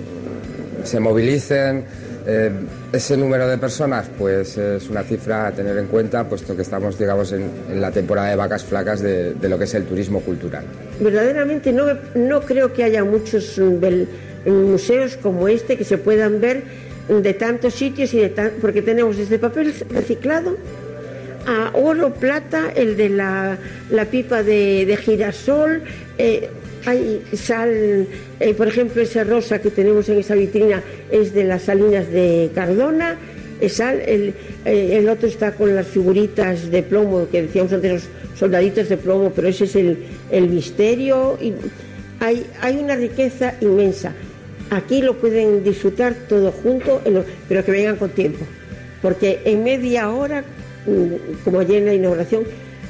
se 0.85 1.01
movilicen 1.01 1.83
eh, 2.29 2.51
ese 2.91 3.15
número 3.15 3.47
de 3.47 3.57
personas, 3.57 4.09
pues 4.17 4.57
es 4.57 4.89
una 4.89 5.03
cifra 5.03 5.47
a 5.47 5.51
tener 5.53 5.77
en 5.77 5.87
cuenta, 5.87 6.27
puesto 6.27 6.57
que 6.57 6.61
estamos, 6.61 6.99
digamos, 6.99 7.31
en, 7.31 7.79
la 7.79 7.89
temporada 7.89 8.29
de 8.29 8.35
vacas 8.35 8.65
flacas 8.65 8.99
de, 9.01 9.33
lo 9.41 9.57
que 9.57 9.63
es 9.63 9.73
el 9.75 9.85
turismo 9.85 10.19
cultural. 10.19 10.65
Verdaderamente 10.99 11.71
no, 11.71 11.85
no 12.15 12.41
creo 12.41 12.73
que 12.73 12.83
haya 12.83 13.05
muchos 13.05 13.57
mm, 13.57 14.49
museos 14.51 15.15
como 15.15 15.47
este 15.47 15.77
que 15.77 15.85
se 15.85 15.97
puedan 15.97 16.41
ver 16.41 16.63
de 17.07 17.33
tantos 17.33 17.73
sitios 17.75 18.13
y 18.13 18.19
de 18.19 18.29
porque 18.59 18.81
tenemos 18.81 19.15
desde 19.15 19.39
papel 19.39 19.73
reciclado 19.89 20.57
a 21.47 21.71
oro, 21.75 22.13
plata, 22.13 22.73
el 22.75 22.97
de 22.97 23.07
la, 23.07 23.57
pipa 24.11 24.43
de, 24.43 24.99
girasol. 25.01 25.81
Eh, 26.17 26.49
hay 26.87 27.21
sal, 27.33 28.07
eh, 28.39 28.53
por 28.53 28.69
ejemplo, 28.69 29.01
esa 29.01 29.25
rosa 29.25 29.59
que 29.59 29.69
tenemos 29.69 30.07
en 30.07 30.19
esa 30.19 30.35
vitrina 30.35 30.81
es 31.11 31.33
de 31.33 31.43
las 31.43 31.63
salinas 31.63 32.09
de 32.09 32.49
Cardona, 32.55 33.17
sal, 33.67 33.99
el, 34.05 34.33
eh, 34.63 34.97
el 34.97 35.09
otro 35.09 35.27
está 35.27 35.51
con 35.51 35.75
las 35.75 35.85
figuritas 35.87 36.71
de 36.71 36.83
plomo 36.83 37.27
que 37.29 37.41
decíamos 37.41 37.73
antes, 37.73 37.91
los 37.91 38.03
soldaditos 38.39 38.87
de 38.87 38.95
plomo, 38.95 39.33
pero 39.35 39.49
ese 39.49 39.65
es 39.65 39.75
el, 39.75 40.49
misterio. 40.49 41.37
Hay, 42.21 42.77
una 42.79 42.95
riqueza 42.95 43.55
inmensa. 43.59 44.13
Aquí 44.69 45.01
lo 45.01 45.15
pueden 45.17 45.65
disfrutar 45.65 46.15
todo 46.29 46.53
junto, 46.53 47.01
pero 47.49 47.65
que 47.65 47.71
vengan 47.71 47.97
con 47.97 48.11
tiempo, 48.11 48.45
porque 49.01 49.41
en 49.43 49.63
media 49.63 50.09
hora, 50.09 50.41
mm, 50.85 51.43
como 51.43 51.59
ayer 51.59 51.79
en 51.79 51.85
la 51.85 51.93
inauguración, 51.95 52.43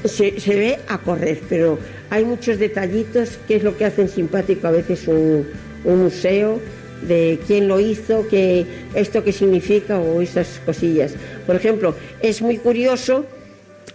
se, 0.05 0.39
se 0.39 0.55
ve 0.55 0.77
a 0.87 0.99
correr, 0.99 1.39
pero 1.49 1.79
hay 2.09 2.25
muchos 2.25 2.59
detallitos 2.59 3.37
que 3.47 3.57
es 3.57 3.63
lo 3.63 3.77
que 3.77 3.85
hacen 3.85 4.07
simpático 4.09 4.67
a 4.67 4.71
veces 4.71 5.07
un, 5.07 5.47
museo 5.83 6.59
de 7.01 7.39
quién 7.47 7.67
lo 7.67 7.79
hizo, 7.79 8.27
que 8.27 8.65
esto 8.93 9.23
qué 9.23 9.31
significa 9.31 9.99
o 9.99 10.21
esas 10.21 10.59
cosillas. 10.65 11.13
Por 11.45 11.55
ejemplo, 11.55 11.95
es 12.21 12.41
muy 12.41 12.57
curioso 12.57 13.25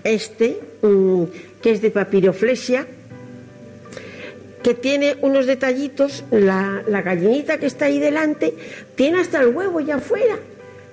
este, 0.04 0.58
mm, 0.80 1.24
que 1.60 1.72
es 1.72 1.82
de 1.82 1.90
papiroflexia, 1.90 2.86
que 4.62 4.74
tiene 4.74 5.16
unos 5.20 5.46
detallitos, 5.46 6.24
la, 6.30 6.82
la 6.88 7.02
gallinita 7.02 7.58
que 7.58 7.66
está 7.66 7.86
ahí 7.86 7.98
delante 7.98 8.54
tiene 8.94 9.20
hasta 9.20 9.40
el 9.40 9.48
huevo 9.48 9.80
ya 9.80 9.96
afuera. 9.96 10.38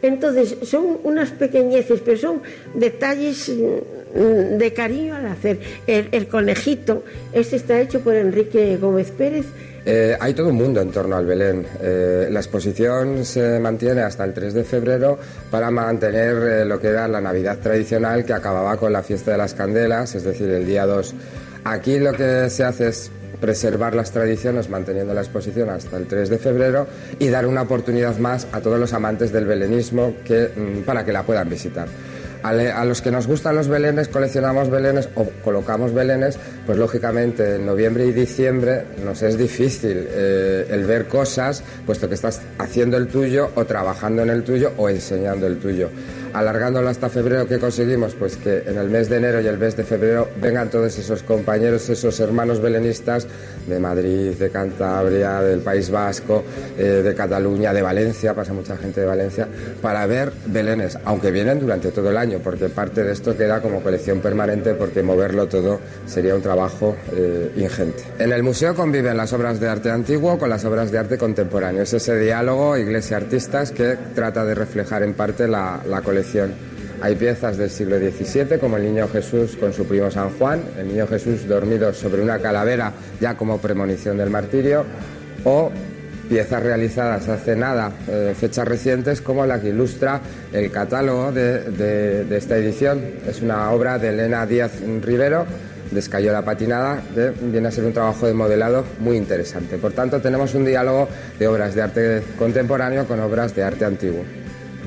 Entonces 0.01 0.57
son 0.63 0.99
unas 1.03 1.31
pequeñeces, 1.31 2.01
pero 2.03 2.17
son 2.17 2.41
detalles 2.73 3.49
mm, 3.49 3.98
de 4.13 4.73
cariño 4.73 5.15
al 5.15 5.27
hacer. 5.27 5.59
El, 5.87 6.09
el 6.11 6.27
conejito, 6.27 7.03
este 7.33 7.55
está 7.55 7.79
hecho 7.79 8.01
por 8.01 8.15
Enrique 8.15 8.77
Gómez 8.77 9.11
Pérez. 9.11 9.45
Eh, 9.85 10.17
hay 10.19 10.33
todo 10.33 10.49
un 10.49 10.55
mundo 10.55 10.81
en 10.81 10.91
torno 10.91 11.15
al 11.15 11.25
Belén. 11.25 11.65
Eh, 11.81 12.27
la 12.29 12.39
exposición 12.39 13.25
se 13.25 13.59
mantiene 13.59 14.01
hasta 14.01 14.23
el 14.23 14.33
3 14.33 14.53
de 14.53 14.63
febrero 14.63 15.17
para 15.49 15.71
mantener 15.71 16.35
eh, 16.35 16.65
lo 16.65 16.79
que 16.79 16.87
era 16.87 17.07
la 17.07 17.21
Navidad 17.21 17.59
tradicional 17.59 18.25
que 18.25 18.33
acababa 18.33 18.77
con 18.77 18.93
la 18.93 19.03
fiesta 19.03 19.31
de 19.31 19.37
las 19.37 19.53
candelas, 19.53 20.15
es 20.15 20.23
decir, 20.23 20.49
el 20.49 20.65
día 20.65 20.85
2. 20.85 21.15
Aquí 21.63 21.99
lo 21.99 22.13
que 22.13 22.49
se 22.49 22.63
hace 22.63 22.89
es 22.89 23.11
preservar 23.39 23.95
las 23.95 24.11
tradiciones 24.11 24.69
manteniendo 24.69 25.13
la 25.13 25.21
exposición 25.21 25.69
hasta 25.69 25.97
el 25.97 26.07
3 26.07 26.29
de 26.29 26.37
febrero 26.37 26.87
y 27.17 27.29
dar 27.29 27.45
una 27.45 27.61
oportunidad 27.61 28.17
más 28.17 28.47
a 28.51 28.59
todos 28.59 28.79
los 28.79 28.91
amantes 28.93 29.31
del 29.31 29.45
belenismo 29.45 30.13
mm, 30.27 30.81
para 30.81 31.05
que 31.05 31.13
la 31.13 31.23
puedan 31.23 31.49
visitar. 31.49 31.87
A, 32.43 32.85
los 32.85 33.01
que 33.01 33.11
nos 33.11 33.27
gustan 33.27 33.55
los 33.55 33.67
belenes, 33.67 34.07
coleccionamos 34.07 34.69
belenes 34.69 35.09
o 35.15 35.25
colocamos 35.43 35.93
belenes, 35.93 36.37
pues 36.65 36.77
lógicamente 36.77 37.55
en 37.55 37.65
noviembre 37.65 38.05
y 38.05 38.11
diciembre 38.11 38.85
nos 39.03 39.21
es 39.21 39.37
difícil 39.37 40.07
eh, 40.09 40.67
el 40.69 40.85
ver 40.85 41.07
cosas, 41.07 41.63
puesto 41.85 42.07
que 42.07 42.15
estás 42.15 42.41
haciendo 42.57 42.97
el 42.97 43.07
tuyo 43.07 43.49
o 43.55 43.65
trabajando 43.65 44.21
en 44.21 44.29
el 44.29 44.43
tuyo 44.43 44.71
o 44.77 44.89
enseñando 44.89 45.47
el 45.47 45.57
tuyo. 45.57 45.89
Alargándolo 46.33 46.89
hasta 46.89 47.09
febrero, 47.09 47.47
¿qué 47.47 47.57
conseguimos? 47.59 48.13
Pues 48.13 48.37
que 48.37 48.63
en 48.65 48.77
el 48.77 48.89
mes 48.89 49.09
de 49.09 49.17
enero 49.17 49.41
y 49.41 49.47
el 49.47 49.57
mes 49.57 49.75
de 49.75 49.83
febrero 49.83 50.27
vengan 50.41 50.69
todos 50.69 50.97
esos 50.97 51.23
compañeros, 51.23 51.89
esos 51.89 52.19
hermanos 52.19 52.61
belenistas 52.61 53.27
de 53.67 53.79
Madrid, 53.79 54.33
de 54.33 54.49
Cantabria, 54.49 55.41
del 55.41 55.61
País 55.61 55.89
Vasco, 55.89 56.43
eh, 56.77 57.01
de 57.03 57.15
Cataluña, 57.15 57.73
de 57.73 57.81
Valencia, 57.81 58.33
pasa 58.33 58.53
mucha 58.53 58.77
gente 58.77 59.01
de 59.01 59.07
Valencia, 59.07 59.47
para 59.81 60.05
ver 60.05 60.31
belenes, 60.45 60.97
aunque 61.05 61.31
vienen 61.31 61.59
durante 61.59 61.91
todo 61.91 62.11
el 62.11 62.17
año, 62.17 62.39
porque 62.43 62.69
parte 62.69 63.03
de 63.03 63.11
esto 63.11 63.35
queda 63.35 63.61
como 63.61 63.81
colección 63.81 64.19
permanente, 64.19 64.75
porque 64.75 65.01
moverlo 65.01 65.47
todo 65.47 65.79
sería 66.05 66.35
un 66.35 66.41
trabajo 66.41 66.95
eh, 67.11 67.51
ingente. 67.57 68.03
En 68.19 68.31
el 68.31 68.43
museo 68.43 68.75
conviven 68.75 69.17
las 69.17 69.33
obras 69.33 69.59
de 69.59 69.67
arte 69.67 69.89
antiguo 69.89 70.37
con 70.37 70.49
las 70.49 70.63
obras 70.65 70.91
de 70.91 70.99
arte 70.99 71.17
contemporáneo. 71.17 71.83
Es 71.83 71.93
ese 71.93 72.17
diálogo 72.17 72.77
iglesia-artistas 72.77 73.71
que 73.71 73.97
trata 74.13 74.45
de 74.45 74.55
reflejar 74.55 75.03
en 75.03 75.13
parte 75.13 75.47
la, 75.47 75.81
la 75.87 76.01
colección. 76.01 76.18
Hay 77.01 77.15
piezas 77.15 77.57
del 77.57 77.69
siglo 77.69 77.97
XVII, 77.97 78.59
como 78.59 78.77
el 78.77 78.83
Niño 78.83 79.07
Jesús 79.07 79.55
con 79.55 79.71
su 79.73 79.85
primo 79.85 80.11
San 80.11 80.31
Juan, 80.31 80.61
el 80.77 80.89
Niño 80.89 81.07
Jesús 81.07 81.47
dormido 81.47 81.93
sobre 81.93 82.21
una 82.21 82.39
calavera 82.39 82.91
ya 83.21 83.37
como 83.37 83.57
premonición 83.59 84.17
del 84.17 84.29
martirio, 84.29 84.83
o 85.45 85.71
piezas 86.29 86.61
realizadas 86.61 87.27
hace 87.27 87.55
nada, 87.55 87.91
eh, 88.07 88.35
fechas 88.39 88.67
recientes, 88.67 89.21
como 89.21 89.45
la 89.45 89.59
que 89.59 89.69
ilustra 89.69 90.21
el 90.53 90.71
catálogo 90.71 91.31
de, 91.31 92.25
esta 92.29 92.57
edición. 92.57 93.01
Es 93.27 93.41
una 93.41 93.71
obra 93.71 93.97
de 93.97 94.09
Elena 94.09 94.45
Díaz 94.45 94.73
Rivero, 95.01 95.45
de 95.89 95.99
Escayola 95.99 96.43
Patinada, 96.43 97.01
que 97.15 97.31
viene 97.41 97.69
a 97.69 97.71
ser 97.71 97.85
un 97.85 97.93
trabajo 97.93 98.27
de 98.27 98.33
modelado 98.33 98.85
muy 98.99 99.17
interesante. 99.17 99.77
Por 99.77 99.93
tanto, 99.93 100.21
tenemos 100.21 100.53
un 100.53 100.65
diálogo 100.65 101.09
de 101.39 101.47
obras 101.47 101.73
de 101.73 101.81
arte 101.81 102.23
contemporáneo 102.37 103.07
con 103.07 103.19
obras 103.19 103.55
de 103.55 103.63
arte 103.63 103.85
antiguo, 103.85 104.23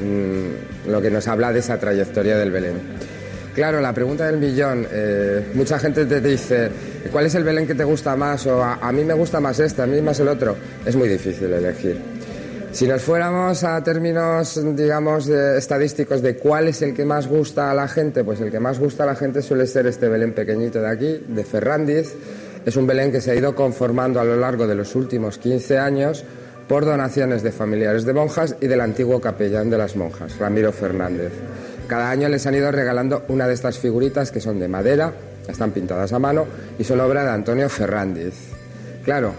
Mm, 0.01 0.90
lo 0.90 1.03
que 1.03 1.11
nos 1.11 1.28
habla 1.28 1.53
de 1.53 1.59
esa 1.61 1.78
trayectoria 1.78 2.36
del 2.38 2.51
Belén. 2.51 2.80
Claro, 3.55 3.80
la 3.80 3.93
pregunta 3.93 4.26
del 4.26 4.38
millón. 4.38 4.86
eh, 4.90 5.51
mucha 5.55 5.78
gente 5.78 6.07
te 6.07 6.20
dice, 6.20 6.70
¿cuál 7.11 7.26
es 7.26 7.34
el 7.34 7.45
Belén 7.45 7.66
que 7.66 7.74
te 7.74 7.84
gusta 7.84 8.16
más? 8.16 8.47
O 8.47 8.62
a, 8.62 8.74
a 8.74 8.93
mí 8.93 9.05
me 9.05 9.12
gusta 9.14 9.40
más 9.40 9.61
este, 9.61 9.82
a 9.82 9.86
mí 9.86 10.01
más 10.01 10.18
el 10.20 10.28
otro. 10.28 10.57
Es 10.86 10.97
muy 10.97 11.09
difícil 11.09 11.53
elegir. 11.53 12.01
Si 12.72 12.86
nos 12.86 13.03
fuéramos 13.03 13.64
a 13.64 13.84
términos, 13.84 14.59
digamos, 14.74 15.28
eh, 15.28 15.59
estadísticos 15.59 16.22
de 16.22 16.36
cuál 16.36 16.68
es 16.68 16.80
el 16.80 16.95
que 16.95 17.05
más 17.05 17.26
gusta 17.28 17.70
a 17.70 17.74
la 17.74 17.86
gente, 17.86 18.24
pues 18.24 18.40
el 18.40 18.51
que 18.51 18.61
más 18.61 18.78
gusta 18.78 19.03
a 19.03 19.07
la 19.07 19.14
gente 19.14 19.43
suele 19.43 19.66
ser 19.66 19.86
este 19.86 20.09
Belén 20.09 20.32
pequeñito 20.32 20.80
de 20.80 20.88
aquí, 20.88 21.22
de 21.28 21.45
Ferrandiz. 21.45 22.14
Es 22.64 22.76
un 22.76 22.86
Belén 22.86 23.12
que 23.12 23.20
se 23.20 23.32
ha 23.32 23.34
ido 23.34 23.55
conformando 23.55 24.20
a 24.20 24.24
lo 24.24 24.36
largo 24.36 24.66
de 24.66 24.74
los 24.74 24.95
últimos 24.95 25.36
15 25.36 25.78
años 25.78 26.24
por 26.68 26.84
donaciones 26.84 27.42
de 27.42 27.52
familiares 27.52 28.04
de 28.04 28.12
monjas 28.12 28.56
y 28.60 28.66
del 28.66 28.80
antiguo 28.80 29.20
capellán 29.20 29.70
de 29.70 29.78
las 29.78 29.96
monjas, 29.96 30.38
Ramiro 30.38 30.72
Fernández. 30.72 31.32
Cada 31.88 32.10
año 32.10 32.28
les 32.28 32.46
han 32.46 32.54
ido 32.54 32.70
regalando 32.70 33.24
una 33.28 33.46
de 33.46 33.54
estas 33.54 33.78
figuritas 33.78 34.30
que 34.30 34.40
son 34.40 34.58
de 34.58 34.68
madera, 34.68 35.12
están 35.48 35.72
pintadas 35.72 36.12
a 36.12 36.18
mano 36.18 36.46
y 36.78 36.84
son 36.84 37.00
obra 37.00 37.24
de 37.24 37.30
Antonio 37.30 37.68
Ferrandiz. 37.68 38.34
Claro, 39.04 39.32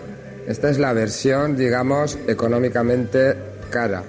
esta 0.47 0.69
es 0.69 0.78
la 0.78 0.93
versión, 0.93 1.55
digamos, 1.55 2.17
económicamente 2.28 3.36
cara. 3.69 4.03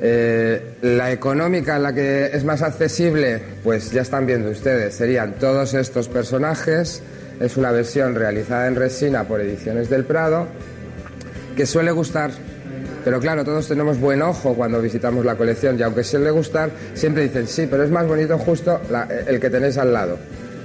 Eh, 0.00 0.76
la 0.82 1.12
económica, 1.12 1.78
la 1.78 1.92
que 1.92 2.26
es 2.26 2.44
más 2.44 2.62
accesible, 2.62 3.40
pues 3.62 3.90
ya 3.90 4.02
están 4.02 4.26
viendo 4.26 4.50
ustedes, 4.50 4.94
serían 4.94 5.34
todos 5.34 5.74
estos 5.74 6.08
personajes. 6.08 7.02
Es 7.40 7.56
una 7.56 7.72
versión 7.72 8.14
realizada 8.14 8.66
en 8.66 8.76
resina 8.76 9.24
por 9.24 9.40
Ediciones 9.40 9.90
del 9.90 10.04
Prado, 10.04 10.46
que 11.56 11.66
suele 11.66 11.90
gustar. 11.90 12.30
Pero 13.04 13.20
claro, 13.20 13.44
todos 13.44 13.68
tenemos 13.68 14.00
buen 14.00 14.22
ojo 14.22 14.54
cuando 14.54 14.80
visitamos 14.80 15.24
la 15.24 15.36
colección 15.36 15.78
y 15.78 15.82
aunque 15.82 16.02
suele 16.02 16.30
gustar, 16.30 16.70
siempre 16.94 17.24
dicen, 17.24 17.46
sí, 17.46 17.66
pero 17.70 17.82
es 17.82 17.90
más 17.90 18.06
bonito 18.06 18.38
justo 18.38 18.80
el 19.26 19.38
que 19.38 19.50
tenéis 19.50 19.76
al 19.76 19.92
lado. 19.92 20.18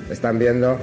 Están 0.10 0.40
viendo 0.40 0.80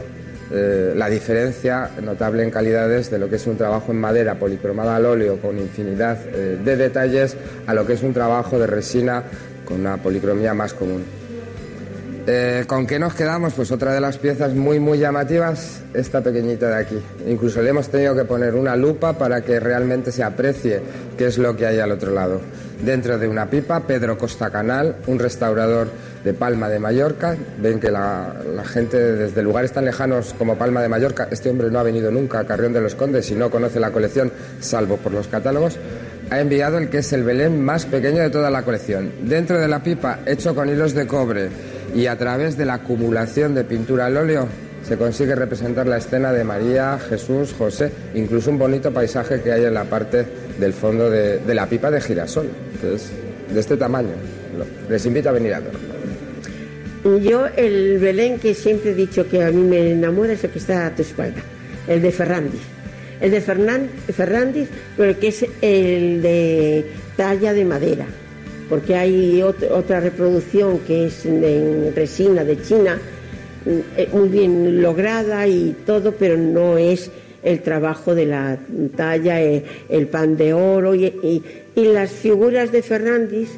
eh, 0.51 0.93
la 0.95 1.09
diferencia 1.09 1.91
notable 2.03 2.45
en 2.45 2.51
calidades 2.51 3.11
de 3.11 3.19
lo 3.19 3.29
que 3.29 3.37
es 3.37 3.47
un 3.47 3.57
trabajo 3.57 3.91
en 3.91 3.99
madera 3.99 4.37
policromada 4.37 4.97
al 4.97 5.07
óleo 5.07 5.41
con 5.41 5.59
infinidad 5.59 6.19
eh, 6.27 6.59
de 6.63 6.77
detalles 6.77 7.37
a 7.67 7.75
lo 7.75 7.85
que 7.85 7.95
es 7.95 8.03
un 8.03 8.13
trabajo 8.13 8.59
de 8.59 8.67
resina 8.69 9.25
con 9.65 9.81
una 9.81 9.97
policromía 9.97 10.55
más 10.55 10.73
común. 10.73 11.05
Eh, 12.29 12.65
¿Con 12.67 12.89
qué 12.89 12.99
nos 12.99 13.15
quedamos? 13.15 13.55
Pues 13.55 13.71
otra 13.71 13.95
de 13.95 14.01
las 14.01 14.19
piezas 14.19 14.53
muy 14.53 14.81
muy 14.81 14.99
llamativas, 14.99 15.83
esta 15.95 16.21
pequeñita 16.23 16.69
de 16.69 16.75
aquí. 16.75 16.99
Incluso 17.29 17.63
le 17.63 17.71
hemos 17.71 17.89
tenido 17.89 18.17
que 18.17 18.25
poner 18.25 18.57
una 18.57 18.75
lupa 18.75 19.13
para 19.13 19.43
que 19.43 19.61
realmente 19.61 20.11
se 20.11 20.25
aprecie 20.25 20.83
qué 21.17 21.27
es 21.27 21.39
lo 21.39 21.57
que 21.57 21.67
hay 21.67 21.79
al 21.79 21.93
otro 21.93 22.13
lado. 22.13 22.41
Dentro 22.85 23.17
de 23.17 23.29
una 23.29 23.49
pipa, 23.49 23.87
Pedro 23.87 24.19
Costa 24.19 24.51
Canal, 24.51 24.97
un 25.07 25.21
restaurador 25.21 25.89
de 26.25 26.35
Palma 26.35 26.69
de 26.69 26.81
Mallorca. 26.81 27.37
Ven 27.59 27.79
que 27.79 27.93
la, 27.93 28.35
la 28.57 28.65
gente 28.65 28.99
desde 28.99 29.41
lugares 29.41 29.71
tan 29.71 29.85
lejanos 29.85 30.35
como 30.37 30.59
Palma 30.59 30.83
de 30.83 30.89
Mallorca, 30.89 31.29
este 31.31 31.49
hombre 31.49 31.71
no 31.71 31.79
ha 31.79 31.85
venido 31.85 32.11
nunca 32.11 32.41
a 32.41 32.45
Carrión 32.45 32.73
de 32.73 32.81
los 32.81 32.97
Condes 32.97 33.31
y 33.31 33.37
no 33.37 33.51
conoce 33.51 33.79
la 33.79 33.93
colección, 33.93 34.33
salvo 34.61 34.97
por 34.97 35.13
los 35.13 35.29
catálogos 35.29 35.79
ha 36.31 36.41
enviado 36.41 36.79
el 36.79 36.89
que 36.89 36.99
es 36.99 37.13
el 37.13 37.23
Belén 37.23 37.63
más 37.63 37.87
pequeño 37.87 38.23
de 38.23 38.31
toda 38.31 38.51
la 38.51 38.63
colección. 38.63 39.13
Dentro 39.23 39.59
de 39.59 39.69
la 39.69 39.83
pipa, 39.83 40.21
hecho 40.27 40.55
con 40.55 40.69
hilos 40.69 40.95
de 40.95 41.07
cobre 41.07 41.49
y 41.95 42.07
a 42.07 42.17
través 42.17 42.57
de 42.57 42.65
la 42.65 42.75
acumulación 42.75 43.55
de 43.55 43.65
pintura 43.65 44.07
al 44.07 44.17
óleo, 44.17 44.49
se 44.83 44.97
consigue 44.97 45.35
representar 45.35 45.87
la 45.87 45.97
escena 45.97 46.33
de 46.33 46.45
María, 46.45 46.99
Jesús, 46.99 47.55
José, 47.57 47.91
incluso 48.15 48.51
un 48.51 48.59
bonito 48.59 48.93
paisaje 48.93 49.41
que 49.41 49.53
hay 49.53 49.65
en 49.65 49.75
la 49.75 49.85
parte 49.85 50.25
del 50.59 50.73
fondo 50.73 51.11
de, 51.11 51.39
de 51.39 51.55
la 51.55 51.67
pipa 51.67 51.91
de 51.91 52.01
girasol, 52.01 52.49
que 52.81 52.95
es 52.95 53.11
de 53.53 53.61
este 53.61 53.77
tamaño. 53.77 54.15
Les 54.89 55.05
invito 55.07 55.29
a 55.29 55.33
venir 55.33 55.55
a 55.55 55.61
verlo. 55.61 55.79
Yo 57.21 57.47
el 57.57 57.99
Belén 57.99 58.39
que 58.39 58.55
siempre 58.55 58.91
he 58.91 58.95
dicho 58.95 59.29
que 59.29 59.45
a 59.45 59.51
mí 59.51 59.63
me 59.63 59.93
enamora 59.93 60.33
es 60.33 60.43
el 60.43 60.51
que 60.51 60.59
está 60.59 60.87
a 60.87 60.95
tu 60.95 61.03
espalda, 61.03 61.41
el 61.87 62.03
de 62.03 62.11
Ferrandiz. 62.11 62.76
El 63.21 63.31
de 63.31 63.41
Ferrandiz, 63.41 64.69
pero 64.97 65.19
que 65.19 65.29
es 65.29 65.47
el 65.63 66.21
de 66.23 66.85
talla 67.17 67.53
de 67.55 67.65
madera, 67.65 68.07
porque 68.69 68.95
hay 68.95 69.41
ot- 69.41 69.71
otra 69.71 70.01
reproducción 70.01 70.81
que 70.81 71.07
es 71.07 71.25
en 71.25 71.93
resina 71.95 72.45
de 72.45 72.61
China, 72.63 72.99
mm, 73.65 73.71
eh, 73.97 74.09
muy 74.13 74.29
bien 74.29 74.83
lograda 74.83 75.47
y 75.47 75.75
todo, 75.87 76.13
pero 76.13 76.37
no 76.37 76.77
es 76.77 77.11
el 77.43 77.61
trabajo 77.61 78.15
de 78.15 78.27
la 78.27 78.59
talla, 78.97 79.41
eh, 79.41 79.65
el 79.89 80.09
pan 80.09 80.37
de 80.37 80.53
oro 80.53 80.95
y, 80.95 81.05
y- 81.07 81.43
y 81.75 81.85
las 81.87 82.11
figuras 82.11 82.71
de 82.73 82.83
Fernández 82.83 83.49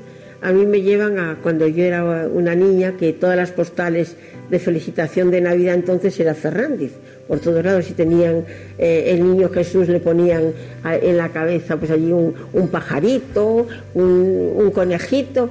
a 0.40 0.52
mí 0.52 0.66
me 0.66 0.82
llevan 0.82 1.18
a 1.18 1.38
cuando 1.42 1.66
yo 1.66 1.82
era 1.82 2.04
una 2.32 2.54
niña 2.54 2.94
que 2.96 3.12
todas 3.12 3.36
las 3.36 3.50
postales 3.50 4.14
de 4.50 4.58
felicitación 4.60 5.32
de 5.32 5.40
Navidad 5.40 5.74
entonces 5.74 6.18
era 6.20 6.34
Fernández 6.34 6.92
por 7.28 7.38
todos 7.40 7.62
lados 7.62 7.88
y 7.90 7.92
tenían 7.92 8.44
eh, 8.78 9.10
el 9.12 9.22
niño 9.22 9.50
Jesús 9.50 9.88
le 9.88 10.00
ponían 10.00 10.54
en 10.84 11.16
la 11.16 11.28
cabeza 11.28 11.76
pues 11.76 11.90
allí 11.90 12.10
un, 12.10 12.68
pajarito 12.68 13.66
un, 13.94 14.70
conejito 14.72 15.50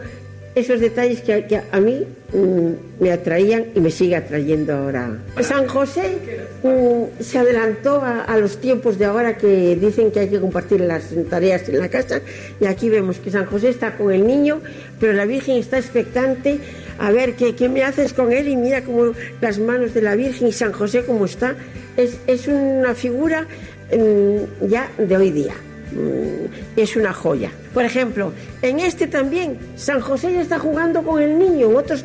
esos 0.56 0.80
detalles 0.80 1.22
que, 1.22 1.62
a 1.72 1.80
mí 1.80 2.04
mm, 2.34 3.04
me 3.04 3.12
atraían 3.12 3.66
y 3.76 3.80
me 3.80 3.92
sigue 3.92 4.16
atrayendo 4.16 4.74
ahora. 4.74 5.20
San 5.42 5.68
José 5.68 6.18
mm, 6.64 7.22
se 7.22 7.38
adelantó 7.38 8.02
a 8.02 8.36
los 8.40 8.58
tiempos 8.58 8.98
de 8.98 9.06
ahora 9.06 9.38
que 9.38 9.76
dicen 9.76 10.10
que 10.10 10.22
hay 10.22 10.30
que 10.30 10.40
compartir 10.40 10.82
las 10.82 11.04
tareas 11.30 11.70
en 11.70 11.78
la 11.78 11.90
casa 11.90 12.22
y 12.60 12.66
aquí 12.66 12.90
vemos 12.90 13.20
que 13.20 13.30
San 13.30 13.46
José 13.46 13.70
está 13.70 13.98
con 13.98 14.12
el 14.12 14.26
niño, 14.26 14.60
pero 15.00 15.14
la 15.14 15.26
Virgen 15.26 15.58
está 15.58 15.78
expectante 15.78 16.60
a 17.00 17.12
ver 17.12 17.36
qué, 17.36 17.56
qué 17.56 17.70
me 17.70 17.84
haces 17.84 18.14
con 18.14 18.32
él 18.32 18.48
y 18.48 18.56
mira 18.56 18.84
cómo 18.84 19.14
las 19.42 19.60
manos 19.60 19.94
de 19.94 20.02
la 20.02 20.16
Virgen 20.16 20.48
y 20.48 20.52
San 20.52 20.72
José 20.72 21.04
cómo 21.06 21.26
está. 21.26 21.56
Es, 21.96 22.18
es 22.28 22.48
una 22.48 22.94
figura 22.94 23.48
mm, 23.92 24.68
ya 24.68 24.90
de 24.98 25.18
hoy 25.18 25.32
día 25.32 25.54
mm, 25.92 26.80
es 26.80 26.96
una 26.96 27.14
joya. 27.14 27.52
Por 27.74 27.86
ejemplo, 27.86 28.34
en 28.62 28.80
este 28.80 29.06
también, 29.06 29.58
San 29.76 30.00
José 30.00 30.34
ya 30.34 30.42
está 30.42 30.58
jugando 30.58 31.04
con 31.04 31.22
el 31.22 31.38
niño. 31.38 31.70
En 31.70 31.76
otros, 31.76 32.04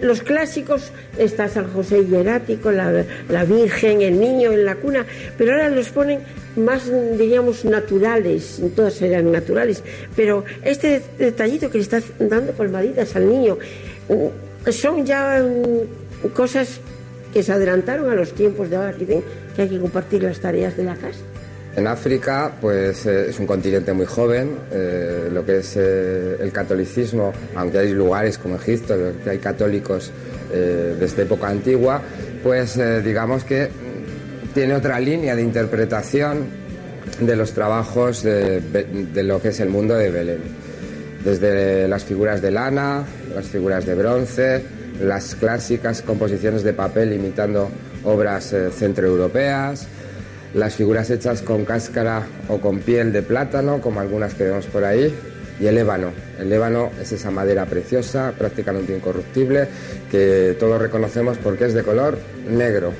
los 0.00 0.22
clásicos, 0.22 0.92
está 1.18 1.48
San 1.48 1.72
José 1.72 2.04
hierático, 2.04 2.70
la, 2.70 3.04
la 3.28 3.44
Virgen, 3.44 4.02
el 4.02 4.20
niño 4.20 4.52
en 4.52 4.64
la 4.64 4.76
cuna, 4.76 5.06
pero 5.36 5.52
ahora 5.52 5.70
los 5.70 5.88
ponen 5.88 6.20
más, 6.58 6.90
diríamos, 7.16 7.64
naturales, 7.64 8.60
todas 8.76 8.94
serán 8.94 9.32
naturales. 9.32 9.82
Pero 10.14 10.44
este 10.62 11.02
detallito 11.18 11.70
que 11.70 11.78
le 11.78 11.82
está 11.84 12.00
dando 12.18 12.52
palmaditas 12.52 13.16
al 13.16 13.28
niño, 13.28 13.58
son 14.72 15.04
ya 15.06 15.42
mm, 15.42 16.28
cosas 16.28 16.80
que 17.32 17.42
se 17.42 17.52
adelantaron 17.52 18.10
a 18.10 18.14
los 18.14 18.32
tiempos 18.32 18.70
de 18.70 18.76
ahora, 18.76 18.92
que 18.92 19.04
dicen 19.04 19.22
que 19.54 19.62
hay 19.62 19.68
que 19.68 19.78
compartir 19.78 20.22
las 20.22 20.40
tareas 20.40 20.76
de 20.76 20.84
la 20.84 20.94
casa. 20.94 21.18
En 21.76 21.86
África, 21.86 22.52
pues 22.60 23.06
eh, 23.06 23.26
es 23.28 23.38
un 23.38 23.46
continente 23.46 23.92
muy 23.92 24.06
joven. 24.06 24.56
eh, 24.72 25.28
lo 25.32 25.44
que 25.44 25.58
es 25.58 25.76
eh, 25.76 26.36
el 26.40 26.50
catolicismo, 26.50 27.32
aunque 27.54 27.78
hay 27.78 27.92
lugares 27.92 28.38
como 28.38 28.56
Egipto, 28.56 28.96
que 29.22 29.30
hay 29.30 29.38
católicos 29.38 30.10
eh, 30.52 30.96
desde 30.98 31.22
época 31.22 31.48
antigua, 31.48 32.00
pues 32.42 32.76
eh, 32.78 33.02
digamos 33.02 33.44
que 33.44 33.68
tiene 34.54 34.74
otra 34.74 34.98
línea 34.98 35.36
de 35.36 35.42
interpretación 35.42 36.46
de 37.20 37.36
los 37.36 37.52
trabajos 37.52 38.22
de, 38.22 38.60
de 38.60 39.22
lo 39.22 39.40
que 39.40 39.48
es 39.48 39.60
el 39.60 39.68
mundo 39.68 39.94
de 39.94 40.10
Belén. 40.10 40.40
Desde 41.24 41.86
las 41.86 42.04
figuras 42.04 42.40
de 42.40 42.50
lana, 42.50 43.04
las 43.34 43.46
figuras 43.46 43.86
de 43.86 43.94
bronce, 43.94 44.62
las 45.00 45.34
clásicas 45.34 46.02
composiciones 46.02 46.62
de 46.62 46.72
papel 46.72 47.12
imitando 47.12 47.70
obras 48.04 48.52
eh, 48.52 48.70
centroeuropeas, 48.70 49.86
las 50.54 50.74
figuras 50.74 51.10
hechas 51.10 51.42
con 51.42 51.64
cáscara 51.64 52.26
o 52.48 52.58
con 52.60 52.80
piel 52.80 53.12
de 53.12 53.22
plátano, 53.22 53.80
como 53.80 54.00
algunas 54.00 54.34
que 54.34 54.44
vemos 54.44 54.66
por 54.66 54.84
ahí, 54.84 55.14
y 55.60 55.66
el 55.66 55.78
ébano. 55.78 56.12
El 56.38 56.52
ébano 56.52 56.90
es 57.00 57.12
esa 57.12 57.30
madera 57.30 57.66
preciosa, 57.66 58.32
prácticamente 58.36 58.96
incorruptible, 58.96 59.68
que 60.10 60.56
todos 60.58 60.80
reconocemos 60.80 61.38
porque 61.38 61.66
es 61.66 61.74
de 61.74 61.82
color 61.82 62.18
negro. 62.48 62.92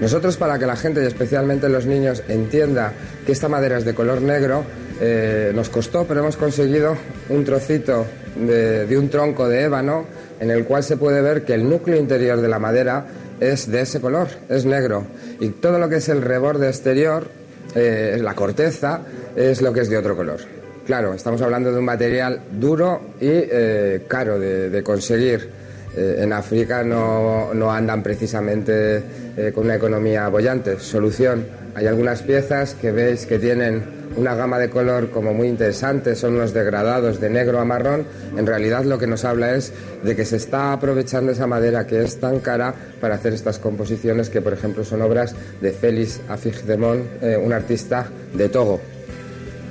Nosotros, 0.00 0.36
para 0.36 0.58
que 0.58 0.66
la 0.66 0.76
gente 0.76 1.02
y 1.02 1.06
especialmente 1.06 1.68
los 1.68 1.86
niños 1.86 2.22
entienda 2.28 2.92
que 3.24 3.32
esta 3.32 3.48
madera 3.48 3.78
es 3.78 3.84
de 3.84 3.94
color 3.94 4.20
negro, 4.20 4.64
eh, 5.00 5.52
nos 5.54 5.68
costó, 5.68 6.04
pero 6.06 6.20
hemos 6.20 6.36
conseguido 6.36 6.96
un 7.28 7.44
trocito 7.44 8.06
de, 8.36 8.86
de 8.86 8.98
un 8.98 9.08
tronco 9.08 9.48
de 9.48 9.62
ébano 9.62 10.04
en 10.40 10.50
el 10.50 10.64
cual 10.64 10.82
se 10.82 10.96
puede 10.96 11.20
ver 11.22 11.44
que 11.44 11.54
el 11.54 11.68
núcleo 11.68 11.96
interior 11.96 12.40
de 12.40 12.48
la 12.48 12.58
madera 12.58 13.06
es 13.40 13.70
de 13.70 13.82
ese 13.82 14.00
color, 14.00 14.28
es 14.48 14.64
negro. 14.64 15.04
Y 15.40 15.50
todo 15.50 15.78
lo 15.78 15.88
que 15.88 15.96
es 15.96 16.08
el 16.08 16.22
reborde 16.22 16.68
exterior, 16.68 17.28
eh, 17.74 18.18
la 18.22 18.34
corteza, 18.34 19.00
es 19.34 19.60
lo 19.62 19.72
que 19.72 19.80
es 19.80 19.90
de 19.90 19.98
otro 19.98 20.16
color. 20.16 20.40
Claro, 20.86 21.14
estamos 21.14 21.42
hablando 21.42 21.72
de 21.72 21.78
un 21.78 21.84
material 21.84 22.40
duro 22.52 23.00
y 23.20 23.26
eh, 23.28 24.02
caro 24.06 24.38
de, 24.38 24.70
de 24.70 24.82
conseguir. 24.82 25.66
Eh, 25.96 26.16
en 26.18 26.32
África 26.32 26.84
no, 26.84 27.54
no 27.54 27.72
andan 27.72 28.02
precisamente 28.02 29.02
eh, 29.36 29.52
con 29.54 29.64
una 29.64 29.76
economía 29.76 30.28
bollante. 30.28 30.78
Solución, 30.78 31.46
hay 31.74 31.86
algunas 31.86 32.22
piezas 32.22 32.74
que 32.74 32.92
veis 32.92 33.24
que 33.24 33.38
tienen 33.38 33.82
una 34.16 34.34
gama 34.34 34.58
de 34.58 34.70
color 34.70 35.10
como 35.10 35.32
muy 35.34 35.48
interesante, 35.48 36.14
son 36.14 36.34
unos 36.34 36.52
degradados 36.52 37.20
de 37.20 37.30
negro 37.30 37.60
a 37.60 37.64
marrón. 37.64 38.06
En 38.36 38.46
realidad 38.46 38.84
lo 38.84 38.98
que 38.98 39.06
nos 39.06 39.24
habla 39.24 39.54
es 39.54 39.72
de 40.02 40.16
que 40.16 40.24
se 40.24 40.36
está 40.36 40.72
aprovechando 40.72 41.32
esa 41.32 41.46
madera 41.46 41.86
que 41.86 42.02
es 42.02 42.18
tan 42.18 42.40
cara 42.40 42.74
para 43.00 43.16
hacer 43.16 43.32
estas 43.32 43.58
composiciones 43.58 44.30
que, 44.30 44.40
por 44.40 44.52
ejemplo, 44.52 44.84
son 44.84 45.02
obras 45.02 45.34
de 45.60 45.72
Félix 45.72 46.20
Afigdemont, 46.28 47.22
eh, 47.22 47.36
un 47.36 47.52
artista 47.52 48.08
de 48.34 48.48
Togo. 48.48 48.80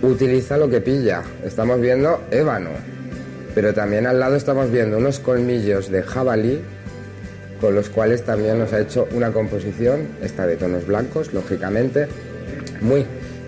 Utiliza 0.02 0.58
lo 0.58 0.70
que 0.70 0.82
pilla. 0.82 1.24
Estamos 1.44 1.82
viendo 1.82 2.22
ébano, 2.32 2.70
pero 3.54 3.74
también 3.74 4.06
al 4.06 4.20
lado 4.20 4.36
estamos 4.36 4.72
viendo 4.72 4.98
unos 4.98 5.20
colmillos 5.20 5.90
de 5.90 6.04
jabalí 6.04 6.62
con 7.60 7.74
los 7.74 7.90
cuales 7.90 8.24
también 8.24 8.60
nos 8.60 8.74
ha 8.74 8.82
hecho 8.82 9.08
una 9.14 9.32
composición, 9.32 10.10
esta 10.22 10.46
de 10.46 10.58
tonos 10.58 10.86
blancos, 10.86 11.34
lógicamente, 11.34 12.08
muy, 12.82 13.06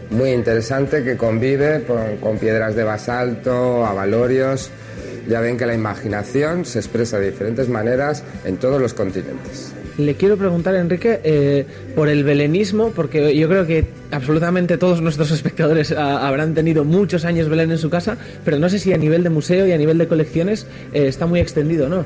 muy 0.10 0.32
interesante 0.32 1.04
que 1.04 1.18
convive 1.18 1.84
con, 1.84 2.18
con 2.18 2.38
piedras 2.38 2.76
de 2.76 2.84
basalto, 2.84 3.86
avalorios. 3.86 4.70
Ya 5.28 5.42
ven 5.42 5.58
que 5.58 5.66
la 5.66 5.74
imaginación 5.74 6.64
se 6.64 6.80
expresa 6.80 7.20
de 7.20 7.32
diferentes 7.32 7.68
maneras 7.68 8.24
en 8.46 8.58
todos 8.58 8.82
los 8.82 8.94
continentes. 8.94 9.74
Le 9.98 10.14
quiero 10.14 10.38
preguntar, 10.38 10.76
Enrique, 10.76 11.20
eh, 11.24 11.66
por 11.96 12.08
el 12.08 12.24
belenismo, 12.24 12.92
porque 12.92 13.36
yo 13.36 13.50
creo 13.50 13.66
que 13.66 13.86
absolutamente 14.12 14.78
todos 14.78 15.02
nuestros 15.02 15.32
espectadores 15.38 15.92
ah, 15.92 16.28
habrán 16.28 16.54
tenido 16.54 16.84
muchos 16.84 17.26
años 17.26 17.50
Belén 17.50 17.72
en 17.72 17.80
su 17.80 17.90
casa, 17.90 18.16
pero 18.46 18.60
no 18.60 18.70
sé 18.70 18.78
si 18.78 18.94
a 18.94 18.98
nivel 18.98 19.24
de 19.24 19.32
museo 19.32 19.66
y 19.66 19.72
a 19.72 19.78
nivel 19.78 19.98
de 19.98 20.08
colecciones 20.08 20.68
eh, 20.94 21.08
está 21.08 21.26
muy 21.26 21.40
extendido, 21.40 21.90
¿no? 21.90 22.06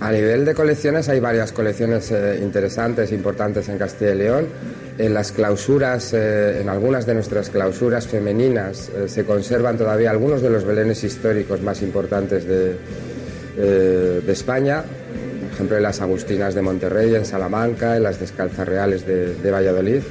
A 0.00 0.12
nivel 0.12 0.46
de 0.46 0.54
colecciones 0.54 1.10
hay 1.10 1.20
varias 1.20 1.52
colecciones 1.52 2.10
eh, 2.10 2.40
interesantes, 2.42 3.12
importantes 3.12 3.68
en 3.68 3.76
Castilla 3.76 4.14
y 4.14 4.18
León. 4.18 4.46
En 5.00 5.14
las 5.14 5.32
clausuras, 5.32 6.12
eh, 6.12 6.60
en 6.60 6.68
algunas 6.68 7.06
de 7.06 7.14
nuestras 7.14 7.48
clausuras 7.48 8.06
femeninas, 8.06 8.90
eh, 8.90 9.08
se 9.08 9.24
conservan 9.24 9.78
todavía 9.78 10.10
algunos 10.10 10.42
de 10.42 10.50
los 10.50 10.62
belenes 10.66 11.02
históricos 11.04 11.62
más 11.62 11.80
importantes 11.80 12.46
de, 12.46 12.76
eh, 13.56 14.20
de 14.24 14.32
España. 14.32 14.82
Por 14.82 15.52
ejemplo, 15.54 15.76
en 15.78 15.84
las 15.84 16.02
Agustinas 16.02 16.54
de 16.54 16.60
Monterrey, 16.60 17.14
en 17.14 17.24
Salamanca, 17.24 17.96
en 17.96 18.02
las 18.02 18.20
Descalzas 18.20 18.68
Reales 18.68 19.06
de, 19.06 19.36
de 19.36 19.50
Valladolid. 19.50 20.02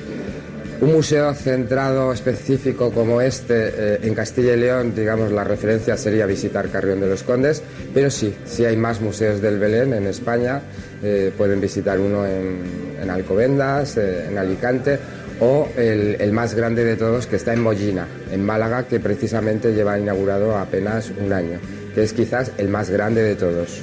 Un 0.81 0.93
museo 0.93 1.33
centrado 1.33 2.13
específico 2.13 2.91
como 2.91 3.19
este 3.19 3.67
eh, 3.67 3.99
en 4.03 4.15
Castilla 4.15 4.53
y 4.53 4.59
León, 4.61 4.93
digamos, 4.95 5.29
la 5.29 5.43
referencia 5.43 5.97
sería 5.97 6.25
visitar 6.25 6.69
Carrión 6.69 7.01
de 7.01 7.07
los 7.07 7.23
Condes, 7.23 7.61
pero 7.93 8.09
sí, 8.09 8.33
sí 8.45 8.63
hay 8.63 8.77
más 8.77 9.01
museos 9.01 9.41
del 9.41 9.59
Belén 9.59 9.93
en 9.93 10.07
España, 10.07 10.61
eh, 11.03 11.31
pueden 11.37 11.61
visitar 11.61 11.99
uno 11.99 12.25
en, 12.25 12.61
en 13.01 13.09
Alcobendas, 13.09 13.97
eh, 13.97 14.27
en 14.29 14.37
Alicante, 14.37 14.99
o 15.39 15.69
el, 15.77 16.17
el 16.19 16.31
más 16.31 16.53
grande 16.53 16.83
de 16.83 16.95
todos 16.95 17.25
que 17.27 17.37
está 17.37 17.53
en 17.53 17.61
Mollina, 17.61 18.07
en 18.31 18.45
Málaga, 18.45 18.87
que 18.87 18.99
precisamente 18.99 19.73
lleva 19.73 19.97
inaugurado 19.97 20.57
apenas 20.57 21.11
un 21.23 21.31
año, 21.31 21.59
que 21.95 22.03
es 22.03 22.13
quizás 22.13 22.51
el 22.57 22.67
más 22.67 22.89
grande 22.89 23.23
de 23.23 23.35
todos. 23.35 23.81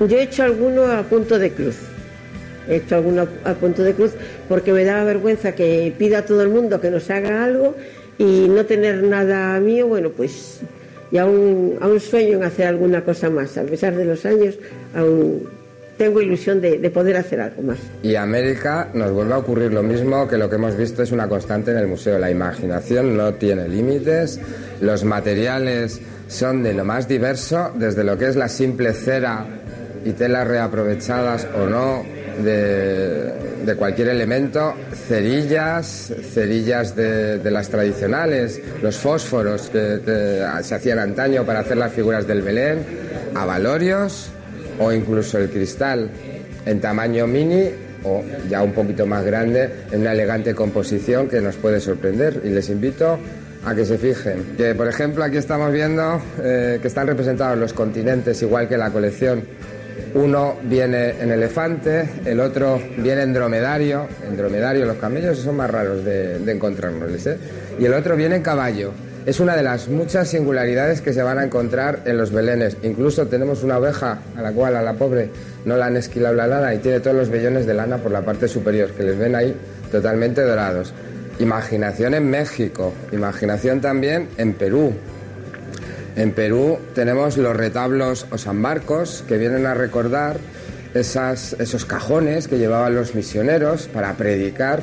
Yo 0.00 0.18
he 0.18 0.22
hecho 0.22 0.42
alguno 0.42 0.84
a 0.84 1.02
punto 1.04 1.38
de 1.38 1.50
cruz. 1.52 1.76
He 2.68 2.76
hecho 2.76 2.96
alguno 2.96 3.26
a 3.44 3.54
punto 3.54 3.82
de 3.82 3.94
cruz 3.94 4.12
porque 4.48 4.72
me 4.72 4.84
daba 4.84 5.04
vergüenza 5.04 5.52
que 5.52 5.92
pida 5.98 6.18
a 6.18 6.24
todo 6.24 6.42
el 6.42 6.48
mundo 6.48 6.80
que 6.80 6.90
nos 6.90 7.10
haga 7.10 7.44
algo 7.44 7.74
y 8.18 8.48
no 8.48 8.66
tener 8.66 9.02
nada 9.02 9.58
mío, 9.60 9.88
bueno, 9.88 10.10
pues 10.10 10.60
y 11.10 11.18
aún, 11.18 11.76
aún 11.80 12.00
sueño 12.00 12.38
en 12.38 12.44
hacer 12.44 12.66
alguna 12.66 13.04
cosa 13.04 13.28
más. 13.30 13.58
A 13.58 13.64
pesar 13.64 13.94
de 13.94 14.04
los 14.04 14.24
años, 14.24 14.54
aún 14.94 15.46
tengo 16.02 16.20
ilusión 16.20 16.60
de, 16.60 16.78
de 16.78 16.90
poder 16.90 17.16
hacer 17.16 17.40
algo 17.40 17.62
más. 17.62 17.78
Y 18.02 18.16
América 18.16 18.88
nos 18.92 19.12
vuelve 19.12 19.34
a 19.34 19.38
ocurrir 19.38 19.72
lo 19.72 19.84
mismo 19.84 20.26
que 20.26 20.36
lo 20.36 20.50
que 20.50 20.56
hemos 20.56 20.76
visto 20.76 21.04
es 21.04 21.12
una 21.12 21.28
constante 21.28 21.70
en 21.70 21.76
el 21.78 21.86
museo. 21.86 22.18
La 22.18 22.28
imaginación 22.28 23.16
no 23.16 23.34
tiene 23.34 23.68
límites, 23.68 24.40
los 24.80 25.04
materiales 25.04 26.00
son 26.26 26.64
de 26.64 26.74
lo 26.74 26.84
más 26.84 27.06
diverso, 27.06 27.70
desde 27.76 28.02
lo 28.02 28.18
que 28.18 28.26
es 28.26 28.34
la 28.34 28.48
simple 28.48 28.94
cera 28.94 29.46
y 30.04 30.10
telas 30.10 30.48
reaprovechadas 30.48 31.46
o 31.56 31.68
no 31.68 32.02
de, 32.42 33.62
de 33.64 33.76
cualquier 33.76 34.08
elemento, 34.08 34.74
cerillas, 35.06 36.12
cerillas 36.34 36.96
de, 36.96 37.38
de 37.38 37.50
las 37.52 37.68
tradicionales, 37.68 38.60
los 38.82 38.96
fósforos 38.96 39.68
que, 39.68 40.00
que 40.04 40.44
se 40.62 40.74
hacían 40.74 40.98
antaño 40.98 41.44
para 41.44 41.60
hacer 41.60 41.76
las 41.76 41.92
figuras 41.92 42.26
del 42.26 42.42
Belén, 42.42 42.80
avalorios 43.36 44.32
o 44.82 44.92
incluso 44.92 45.38
el 45.38 45.48
cristal 45.50 46.10
en 46.66 46.80
tamaño 46.80 47.26
mini 47.26 47.70
o 48.04 48.22
ya 48.48 48.62
un 48.62 48.72
poquito 48.72 49.06
más 49.06 49.24
grande 49.24 49.68
en 49.90 50.00
una 50.00 50.12
elegante 50.12 50.54
composición 50.54 51.28
que 51.28 51.40
nos 51.40 51.56
puede 51.56 51.80
sorprender 51.80 52.40
y 52.44 52.48
les 52.48 52.68
invito 52.68 53.18
a 53.64 53.74
que 53.74 53.84
se 53.84 53.96
fijen. 53.98 54.56
Que 54.56 54.74
por 54.74 54.88
ejemplo 54.88 55.22
aquí 55.22 55.36
estamos 55.36 55.72
viendo 55.72 56.20
eh, 56.42 56.78
que 56.82 56.88
están 56.88 57.06
representados 57.06 57.58
los 57.58 57.72
continentes 57.72 58.42
igual 58.42 58.68
que 58.68 58.76
la 58.76 58.90
colección. 58.90 59.44
Uno 60.14 60.56
viene 60.64 61.10
en 61.20 61.30
elefante, 61.30 62.08
el 62.24 62.40
otro 62.40 62.80
viene 62.98 63.22
en 63.22 63.32
dromedario. 63.32 64.08
En 64.28 64.36
dromedario 64.36 64.84
los 64.84 64.96
camellos 64.96 65.38
son 65.38 65.56
más 65.56 65.70
raros 65.70 66.04
de, 66.04 66.38
de 66.38 66.52
encontrarnos, 66.52 67.26
¿eh? 67.26 67.38
Y 67.78 67.86
el 67.86 67.94
otro 67.94 68.16
viene 68.16 68.36
en 68.36 68.42
caballo. 68.42 68.92
Es 69.24 69.38
una 69.38 69.54
de 69.54 69.62
las 69.62 69.86
muchas 69.86 70.28
singularidades 70.28 71.00
que 71.00 71.12
se 71.12 71.22
van 71.22 71.38
a 71.38 71.44
encontrar 71.44 72.00
en 72.06 72.18
los 72.18 72.32
belenes. 72.32 72.76
Incluso 72.82 73.28
tenemos 73.28 73.62
una 73.62 73.78
oveja 73.78 74.18
a 74.36 74.42
la 74.42 74.50
cual 74.50 74.74
a 74.74 74.82
la 74.82 74.94
pobre 74.94 75.30
no 75.64 75.76
la 75.76 75.86
han 75.86 75.96
esquilado 75.96 76.34
la 76.34 76.48
lana 76.48 76.74
y 76.74 76.78
tiene 76.78 76.98
todos 76.98 77.16
los 77.16 77.28
vellones 77.28 77.64
de 77.64 77.74
lana 77.74 77.98
por 77.98 78.10
la 78.10 78.22
parte 78.22 78.48
superior, 78.48 78.90
que 78.90 79.04
les 79.04 79.16
ven 79.16 79.36
ahí 79.36 79.54
totalmente 79.92 80.42
dorados. 80.42 80.92
Imaginación 81.38 82.14
en 82.14 82.28
México, 82.28 82.92
imaginación 83.12 83.80
también 83.80 84.28
en 84.38 84.54
Perú. 84.54 84.92
En 86.16 86.32
Perú 86.32 86.78
tenemos 86.92 87.36
los 87.36 87.56
retablos 87.56 88.26
o 88.32 88.38
San 88.38 88.60
Marcos 88.60 89.24
que 89.28 89.38
vienen 89.38 89.66
a 89.66 89.74
recordar 89.74 90.38
esos 90.94 91.84
cajones 91.84 92.48
que 92.48 92.58
llevaban 92.58 92.96
los 92.96 93.14
misioneros 93.14 93.86
para 93.86 94.14
predicar 94.14 94.82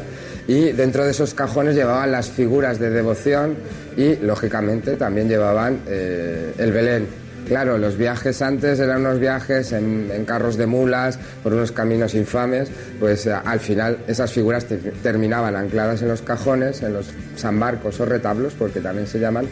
y 0.49 0.71
dentro 0.71 1.05
de 1.05 1.11
esos 1.11 1.35
cajones 1.35 1.75
llevaban 1.75 2.11
las 2.11 2.27
figuras 2.29 2.79
de 2.79 2.89
devoción 2.89 3.55
y 3.95 4.15
lógicamente 4.15 4.95
también 4.95 5.29
llevaban 5.29 5.81
eh, 5.87 6.53
el 6.57 6.71
Belén. 6.71 7.05
Claro, 7.47 7.77
los 7.77 7.97
viajes 7.97 8.41
antes 8.41 8.79
eran 8.79 9.01
unos 9.01 9.19
viajes 9.19 9.71
en, 9.73 10.09
carros 10.25 10.57
de 10.57 10.65
mulas, 10.65 11.19
por 11.43 11.53
unos 11.53 11.71
caminos 11.71 12.15
infames, 12.15 12.69
pues 12.99 13.27
eh, 13.27 13.33
al 13.33 13.59
final 13.59 13.99
esas 14.07 14.31
figuras 14.31 14.65
te- 14.65 14.77
terminaban 14.77 15.55
ancladas 15.55 16.01
en 16.01 16.07
los 16.07 16.21
cajones, 16.23 16.81
en 16.81 16.93
los 16.93 17.07
San 17.35 17.55
Marcos 17.57 17.99
o 17.99 18.05
retablos, 18.05 18.53
porque 18.57 18.79
también 18.81 19.05
se 19.07 19.19
llaman, 19.19 19.45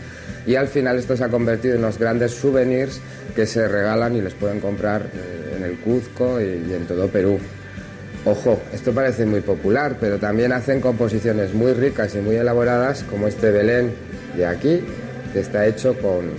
y 0.47 0.55
al 0.55 0.67
final 0.67 0.97
esto 0.97 1.15
se 1.15 1.23
ha 1.25 1.29
convertido 1.29 1.75
en 1.75 1.81
unos 1.81 1.99
grandes 1.99 2.31
souvenirs 2.31 2.99
que 3.35 3.45
se 3.45 3.67
regalan 3.67 4.15
y 4.15 4.21
les 4.21 4.33
pueden 4.33 4.59
comprar 4.59 5.03
eh, 5.03 5.55
en 5.57 5.63
el 5.63 5.77
Cuzco 5.79 6.41
y 6.41 6.73
en 6.73 6.85
todo 6.87 7.07
Perú. 7.07 7.39
Ojo, 8.27 8.59
esto 8.73 8.91
parece 8.91 9.25
muy 9.25 9.39
popular, 9.39 9.95
pero 10.01 10.17
también 10.19 10.51
hacen 10.51 10.81
composiciones 10.81 11.53
muy 11.53 11.71
ricas 11.71 12.13
y 12.13 12.17
muy 12.17 12.35
elaboradas, 12.35 13.03
como 13.03 13.25
este 13.25 13.51
Belén 13.51 13.93
de 14.35 14.45
aquí, 14.45 14.83
que 15.31 15.39
está 15.39 15.65
hecho 15.65 15.97
con 15.97 16.31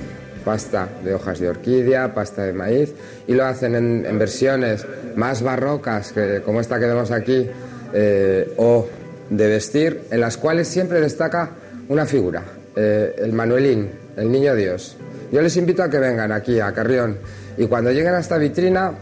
pasta 0.44 0.86
de 1.02 1.14
hojas 1.14 1.40
de 1.40 1.48
orquídea, 1.48 2.12
pasta 2.12 2.44
de 2.44 2.52
maíz, 2.52 2.92
y 3.26 3.32
lo 3.32 3.46
hacen 3.46 3.74
en, 3.74 4.18
versiones 4.18 4.84
más 5.16 5.40
barrocas, 5.40 6.12
como 6.44 6.60
esta 6.60 6.78
que 6.78 6.84
vemos 6.84 7.10
aquí, 7.10 7.48
eh, 7.94 8.52
o 8.58 8.86
de 9.30 9.48
vestir, 9.48 10.02
en 10.10 10.20
las 10.20 10.36
cuales 10.36 10.68
siempre 10.68 11.00
destaca 11.00 11.52
una 11.88 12.04
figura, 12.04 12.42
eh, 12.76 13.16
el 13.16 13.32
Manuelín, 13.32 13.88
el 14.14 14.30
Niño 14.30 14.54
Dios. 14.54 14.94
Yo 15.32 15.40
les 15.40 15.56
invito 15.56 15.82
a 15.82 15.88
que 15.88 15.98
vengan 15.98 16.32
aquí, 16.32 16.60
a 16.60 16.70
Carrión, 16.70 17.16
y 17.56 17.64
cuando 17.66 17.90
lleguen 17.92 18.12
a 18.14 18.20
esta 18.20 18.36
vitrina, 18.36 18.92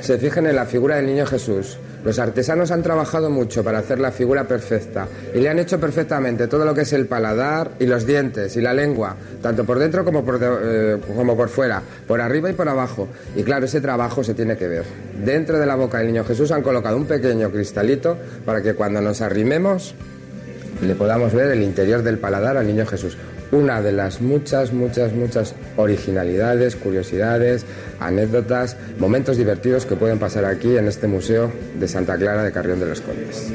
se 0.00 0.18
fijen 0.18 0.46
en 0.48 0.56
la 0.56 0.66
figura 0.66 0.96
del 0.96 1.06
niño 1.06 1.24
Jesús. 1.24 1.78
Los 2.04 2.18
artesanos 2.18 2.70
han 2.70 2.82
trabajado 2.82 3.30
mucho 3.30 3.62
para 3.62 3.78
hacer 3.78 3.98
la 3.98 4.10
figura 4.10 4.44
perfecta 4.44 5.06
y 5.34 5.38
le 5.38 5.48
han 5.48 5.58
hecho 5.58 5.78
perfectamente 5.78 6.46
todo 6.46 6.64
lo 6.64 6.74
que 6.74 6.82
es 6.82 6.92
el 6.92 7.06
paladar 7.06 7.72
y 7.78 7.86
los 7.86 8.06
dientes 8.06 8.56
y 8.56 8.60
la 8.60 8.72
lengua, 8.72 9.16
tanto 9.42 9.64
por 9.64 9.78
dentro 9.78 10.04
como 10.04 10.24
por, 10.24 10.38
eh, 10.42 10.98
como 11.14 11.36
por 11.36 11.48
fuera, 11.48 11.82
por 12.06 12.20
arriba 12.20 12.50
y 12.50 12.54
por 12.54 12.68
abajo. 12.68 13.08
Y 13.36 13.42
claro, 13.42 13.66
ese 13.66 13.80
trabajo 13.80 14.24
se 14.24 14.34
tiene 14.34 14.56
que 14.56 14.68
ver. 14.68 14.84
Dentro 15.24 15.58
de 15.58 15.66
la 15.66 15.76
boca 15.76 15.98
del 15.98 16.06
niño 16.06 16.24
Jesús 16.24 16.50
han 16.52 16.62
colocado 16.62 16.96
un 16.96 17.06
pequeño 17.06 17.50
cristalito 17.50 18.16
para 18.46 18.62
que 18.62 18.74
cuando 18.74 19.00
nos 19.00 19.20
arrimemos 19.20 19.94
le 20.82 20.94
podamos 20.94 21.34
ver 21.34 21.50
el 21.50 21.62
interior 21.62 22.02
del 22.02 22.18
paladar 22.18 22.56
al 22.56 22.66
niño 22.66 22.86
Jesús. 22.86 23.16
Una 23.52 23.82
de 23.82 23.92
las 23.92 24.20
muchas, 24.20 24.72
muchas, 24.72 25.12
muchas 25.12 25.54
originalidades, 25.76 26.76
curiosidades, 26.76 27.66
anécdotas, 27.98 28.76
momentos 28.98 29.36
divertidos 29.36 29.86
que 29.86 29.96
pueden 29.96 30.18
pasar 30.18 30.44
aquí 30.44 30.76
en 30.76 30.86
este 30.86 31.08
Museo 31.08 31.50
de 31.78 31.88
Santa 31.88 32.16
Clara 32.16 32.44
de 32.44 32.52
Carrión 32.52 32.78
de 32.78 32.86
los 32.86 33.00
Condes. 33.00 33.52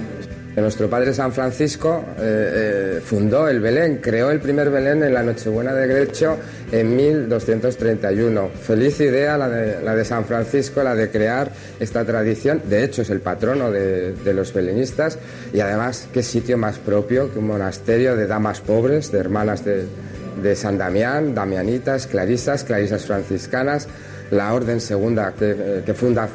Nuestro 0.56 0.90
padre 0.90 1.14
San 1.14 1.34
Francisco 1.34 2.06
eh, 2.18 2.98
eh, 2.98 3.02
fundó 3.04 3.50
el 3.50 3.60
Belén, 3.60 3.98
creó 3.98 4.32
el 4.32 4.40
primer 4.40 4.70
Belén 4.70 5.04
en 5.04 5.14
la 5.14 5.22
Nochebuena 5.22 5.74
de 5.74 5.86
Grecho 5.86 6.38
en 6.72 6.96
1231. 6.96 8.50
Feliz 8.62 9.02
idea 9.02 9.38
la 9.38 9.50
de, 9.50 9.82
la 9.82 9.94
de 9.96 10.06
San 10.06 10.24
Francisco, 10.24 10.82
la 10.82 10.96
de 10.96 11.10
crear 11.12 11.52
esta 11.78 12.06
tradición. 12.06 12.62
De 12.70 12.86
hecho, 12.86 13.02
es 13.02 13.10
el 13.10 13.20
patrono 13.20 13.70
de, 13.70 14.16
los 14.34 14.54
belenistas 14.54 15.20
y 15.54 15.60
además, 15.60 16.08
qué 16.14 16.24
sitio 16.24 16.58
más 16.58 16.78
propio 16.78 17.34
que 17.34 17.40
un 17.40 17.48
monasterio 17.48 18.16
de 18.16 18.26
damas 18.26 18.62
pobres, 18.62 19.12
de 19.12 19.20
hermanas 19.20 19.64
de, 19.66 20.56
San 20.56 20.78
Damián, 20.78 21.36
damianitas, 21.36 22.08
clarisas, 22.08 22.64
clarisas 22.64 23.06
franciscanas, 23.06 23.88
la 24.32 24.54
orden 24.54 24.80
segunda 24.80 25.34
que, 25.34 25.52
eh, 25.52 25.84
que 25.86 25.94
funda 25.94 26.30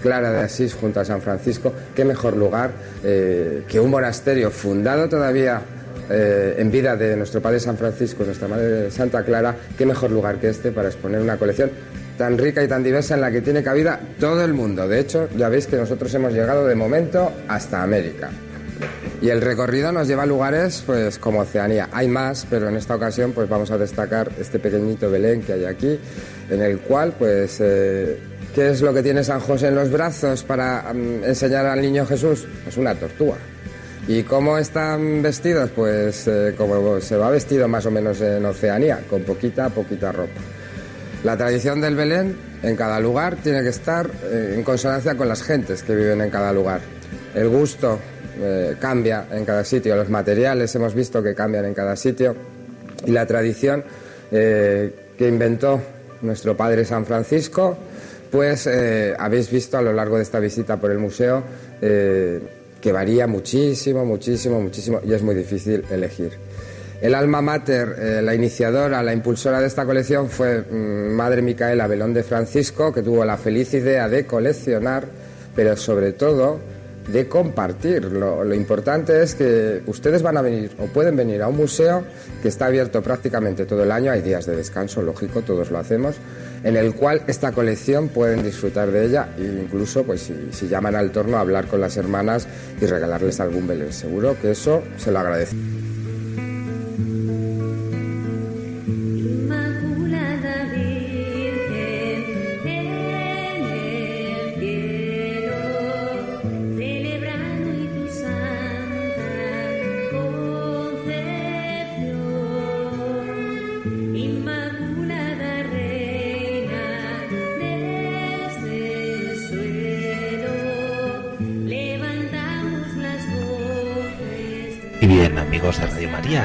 Clara 0.00 0.30
de 0.30 0.40
Asís 0.40 0.74
junto 0.74 1.00
a 1.00 1.04
San 1.04 1.20
Francisco, 1.20 1.72
qué 1.94 2.04
mejor 2.04 2.36
lugar 2.36 2.72
eh, 3.04 3.64
que 3.68 3.80
un 3.80 3.90
monasterio 3.90 4.50
fundado 4.50 5.08
todavía 5.08 5.60
eh, 6.10 6.56
en 6.58 6.70
vida 6.70 6.96
de 6.96 7.16
nuestro 7.16 7.40
Padre 7.40 7.60
San 7.60 7.76
Francisco, 7.76 8.24
nuestra 8.24 8.48
Madre 8.48 8.90
Santa 8.90 9.22
Clara, 9.24 9.54
qué 9.76 9.86
mejor 9.86 10.10
lugar 10.10 10.38
que 10.38 10.48
este 10.48 10.72
para 10.72 10.88
exponer 10.88 11.20
una 11.20 11.36
colección 11.36 11.70
tan 12.18 12.38
rica 12.38 12.62
y 12.62 12.68
tan 12.68 12.82
diversa 12.82 13.14
en 13.14 13.20
la 13.20 13.30
que 13.30 13.40
tiene 13.40 13.62
cabida 13.62 13.98
todo 14.20 14.44
el 14.44 14.52
mundo. 14.52 14.86
De 14.88 15.00
hecho, 15.00 15.28
ya 15.36 15.48
veis 15.48 15.66
que 15.66 15.76
nosotros 15.76 16.12
hemos 16.14 16.32
llegado 16.32 16.66
de 16.66 16.74
momento 16.74 17.32
hasta 17.48 17.82
América. 17.82 18.30
Y 19.20 19.30
el 19.30 19.40
recorrido 19.40 19.92
nos 19.92 20.08
lleva 20.08 20.24
a 20.24 20.26
lugares 20.26 20.82
pues 20.84 21.18
como 21.18 21.40
Oceanía. 21.40 21.88
Hay 21.92 22.08
más, 22.08 22.46
pero 22.50 22.68
en 22.68 22.76
esta 22.76 22.96
ocasión 22.96 23.32
pues 23.32 23.48
vamos 23.48 23.70
a 23.70 23.78
destacar 23.78 24.32
este 24.38 24.58
pequeñito 24.58 25.10
Belén 25.10 25.42
que 25.42 25.52
hay 25.52 25.64
aquí, 25.64 25.98
en 26.50 26.60
el 26.60 26.80
cual 26.80 27.14
pues 27.16 27.58
eh, 27.60 28.18
¿qué 28.54 28.70
es 28.70 28.82
lo 28.82 28.92
que 28.92 29.02
tiene 29.02 29.24
San 29.24 29.40
José 29.40 29.68
en 29.68 29.74
los 29.74 29.90
brazos 29.90 30.42
para 30.42 30.92
mm, 30.92 31.24
enseñar 31.24 31.66
al 31.66 31.80
niño 31.80 32.06
Jesús? 32.06 32.46
Pues 32.64 32.76
una 32.76 32.94
tortuga. 32.94 33.36
¿Y 34.08 34.22
cómo 34.24 34.58
están 34.58 35.22
vestidos? 35.22 35.70
Pues 35.70 36.26
eh, 36.26 36.54
como 36.56 37.00
se 37.00 37.16
va 37.16 37.30
vestido 37.30 37.68
más 37.68 37.86
o 37.86 37.90
menos 37.90 38.20
en 38.20 38.44
Oceanía, 38.44 39.00
con 39.08 39.22
poquita, 39.22 39.68
poquita 39.68 40.10
ropa. 40.12 40.40
La 41.24 41.36
tradición 41.36 41.80
del 41.80 41.94
Belén 41.94 42.36
en 42.62 42.76
cada 42.76 42.98
lugar 42.98 43.36
tiene 43.36 43.62
que 43.62 43.68
estar 43.68 44.10
eh, 44.24 44.54
en 44.56 44.64
consonancia 44.64 45.14
con 45.16 45.28
las 45.28 45.42
gentes 45.42 45.82
que 45.82 45.94
viven 45.94 46.20
en 46.20 46.30
cada 46.30 46.52
lugar. 46.52 46.80
El 47.34 47.48
gusto 47.48 47.98
eh, 48.40 48.76
cambia 48.80 49.26
en 49.30 49.44
cada 49.44 49.64
sitio, 49.64 49.94
los 49.94 50.08
materiales 50.08 50.74
hemos 50.74 50.94
visto 50.94 51.22
que 51.22 51.34
cambian 51.34 51.64
en 51.64 51.74
cada 51.74 51.96
sitio 51.96 52.34
y 53.04 53.10
la 53.10 53.26
tradición 53.26 53.84
eh, 54.30 55.10
que 55.18 55.28
inventó 55.28 55.80
nuestro 56.22 56.56
padre 56.56 56.84
San 56.84 57.04
Francisco, 57.04 57.76
pues 58.32 58.66
eh, 58.66 59.14
habéis 59.18 59.50
visto 59.50 59.76
a 59.76 59.82
lo 59.82 59.92
largo 59.92 60.16
de 60.16 60.22
esta 60.22 60.40
visita 60.40 60.78
por 60.78 60.90
el 60.90 60.98
museo 60.98 61.44
eh, 61.82 62.40
que 62.80 62.90
varía 62.90 63.26
muchísimo, 63.26 64.06
muchísimo, 64.06 64.60
muchísimo 64.60 65.00
y 65.04 65.12
es 65.12 65.22
muy 65.22 65.34
difícil 65.34 65.84
elegir. 65.90 66.32
El 67.02 67.14
alma 67.14 67.42
mater, 67.42 67.94
eh, 67.98 68.22
la 68.22 68.34
iniciadora, 68.34 69.02
la 69.02 69.12
impulsora 69.12 69.60
de 69.60 69.66
esta 69.66 69.84
colección 69.84 70.30
fue 70.30 70.62
mm, 70.62 71.12
Madre 71.12 71.42
Micaela 71.42 71.86
Belón 71.86 72.14
de 72.14 72.22
Francisco, 72.22 72.92
que 72.92 73.02
tuvo 73.02 73.22
la 73.24 73.36
feliz 73.36 73.74
idea 73.74 74.08
de 74.08 74.24
coleccionar, 74.24 75.04
pero 75.54 75.76
sobre 75.76 76.12
todo 76.12 76.58
de 77.08 77.28
compartir. 77.28 78.04
Lo, 78.04 78.44
lo 78.44 78.54
importante 78.54 79.22
es 79.22 79.34
que 79.34 79.82
ustedes 79.86 80.22
van 80.22 80.38
a 80.38 80.42
venir 80.42 80.70
o 80.78 80.86
pueden 80.86 81.16
venir 81.16 81.42
a 81.42 81.48
un 81.48 81.56
museo 81.56 82.02
que 82.40 82.48
está 82.48 82.66
abierto 82.66 83.02
prácticamente 83.02 83.66
todo 83.66 83.82
el 83.82 83.92
año, 83.92 84.10
hay 84.10 84.22
días 84.22 84.46
de 84.46 84.56
descanso, 84.56 85.02
lógico, 85.02 85.42
todos 85.42 85.70
lo 85.70 85.78
hacemos, 85.78 86.16
en 86.64 86.76
el 86.76 86.94
cual 86.94 87.22
esta 87.26 87.52
colección 87.52 88.08
pueden 88.08 88.42
disfrutar 88.42 88.90
de 88.90 89.06
ella 89.06 89.28
e 89.38 89.42
incluso 89.42 90.04
pues 90.04 90.30
si, 90.50 90.68
llaman 90.68 90.94
al 90.94 91.10
torno 91.10 91.36
a 91.36 91.40
hablar 91.40 91.66
con 91.66 91.80
las 91.80 91.96
hermanas 91.96 92.46
y 92.80 92.86
regalarles 92.86 93.40
algún 93.40 93.66
Belén. 93.66 93.92
Seguro 93.92 94.36
que 94.40 94.52
eso 94.52 94.82
se 94.96 95.10
lo 95.10 95.18
agradece. 95.18 95.56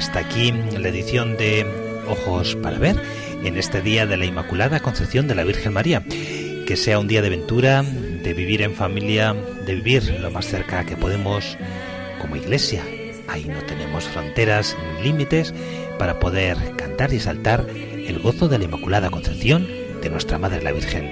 Hasta 0.07 0.19
aquí 0.19 0.53
la 0.53 0.87
edición 0.87 1.35
de 1.35 1.65
Ojos 2.07 2.55
para 2.55 2.79
Ver 2.79 2.95
en 3.43 3.57
este 3.57 3.81
día 3.81 4.05
de 4.05 4.15
la 4.15 4.23
Inmaculada 4.23 4.79
Concepción 4.79 5.27
de 5.27 5.35
la 5.35 5.43
Virgen 5.43 5.73
María. 5.73 6.01
Que 6.65 6.77
sea 6.77 6.97
un 6.97 7.09
día 7.09 7.21
de 7.21 7.29
ventura, 7.29 7.83
de 7.83 8.33
vivir 8.33 8.61
en 8.61 8.73
familia, 8.73 9.35
de 9.65 9.75
vivir 9.75 10.17
lo 10.21 10.31
más 10.31 10.45
cerca 10.45 10.85
que 10.85 10.95
podemos 10.95 11.57
como 12.21 12.37
iglesia. 12.37 12.83
Ahí 13.27 13.43
no 13.49 13.61
tenemos 13.63 14.05
fronteras 14.05 14.77
ni 14.95 15.03
límites 15.03 15.53
para 15.99 16.19
poder 16.19 16.55
cantar 16.77 17.11
y 17.11 17.19
saltar 17.19 17.65
el 17.69 18.19
gozo 18.19 18.47
de 18.47 18.59
la 18.59 18.63
Inmaculada 18.63 19.09
Concepción 19.09 19.67
de 20.01 20.09
nuestra 20.09 20.37
Madre 20.37 20.61
la 20.61 20.71
Virgen. 20.71 21.11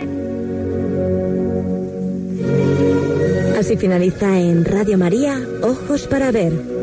Así 3.59 3.75
finaliza 3.75 4.39
en 4.39 4.63
Radio 4.63 4.97
María, 4.97 5.41
Ojos 5.61 6.07
para 6.07 6.31
Ver. 6.31 6.74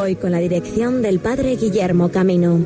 Hoy 0.00 0.16
con 0.16 0.30
la 0.30 0.38
dirección 0.38 1.02
del 1.02 1.18
Padre 1.18 1.56
Guillermo 1.56 2.10
Camino. 2.10 2.64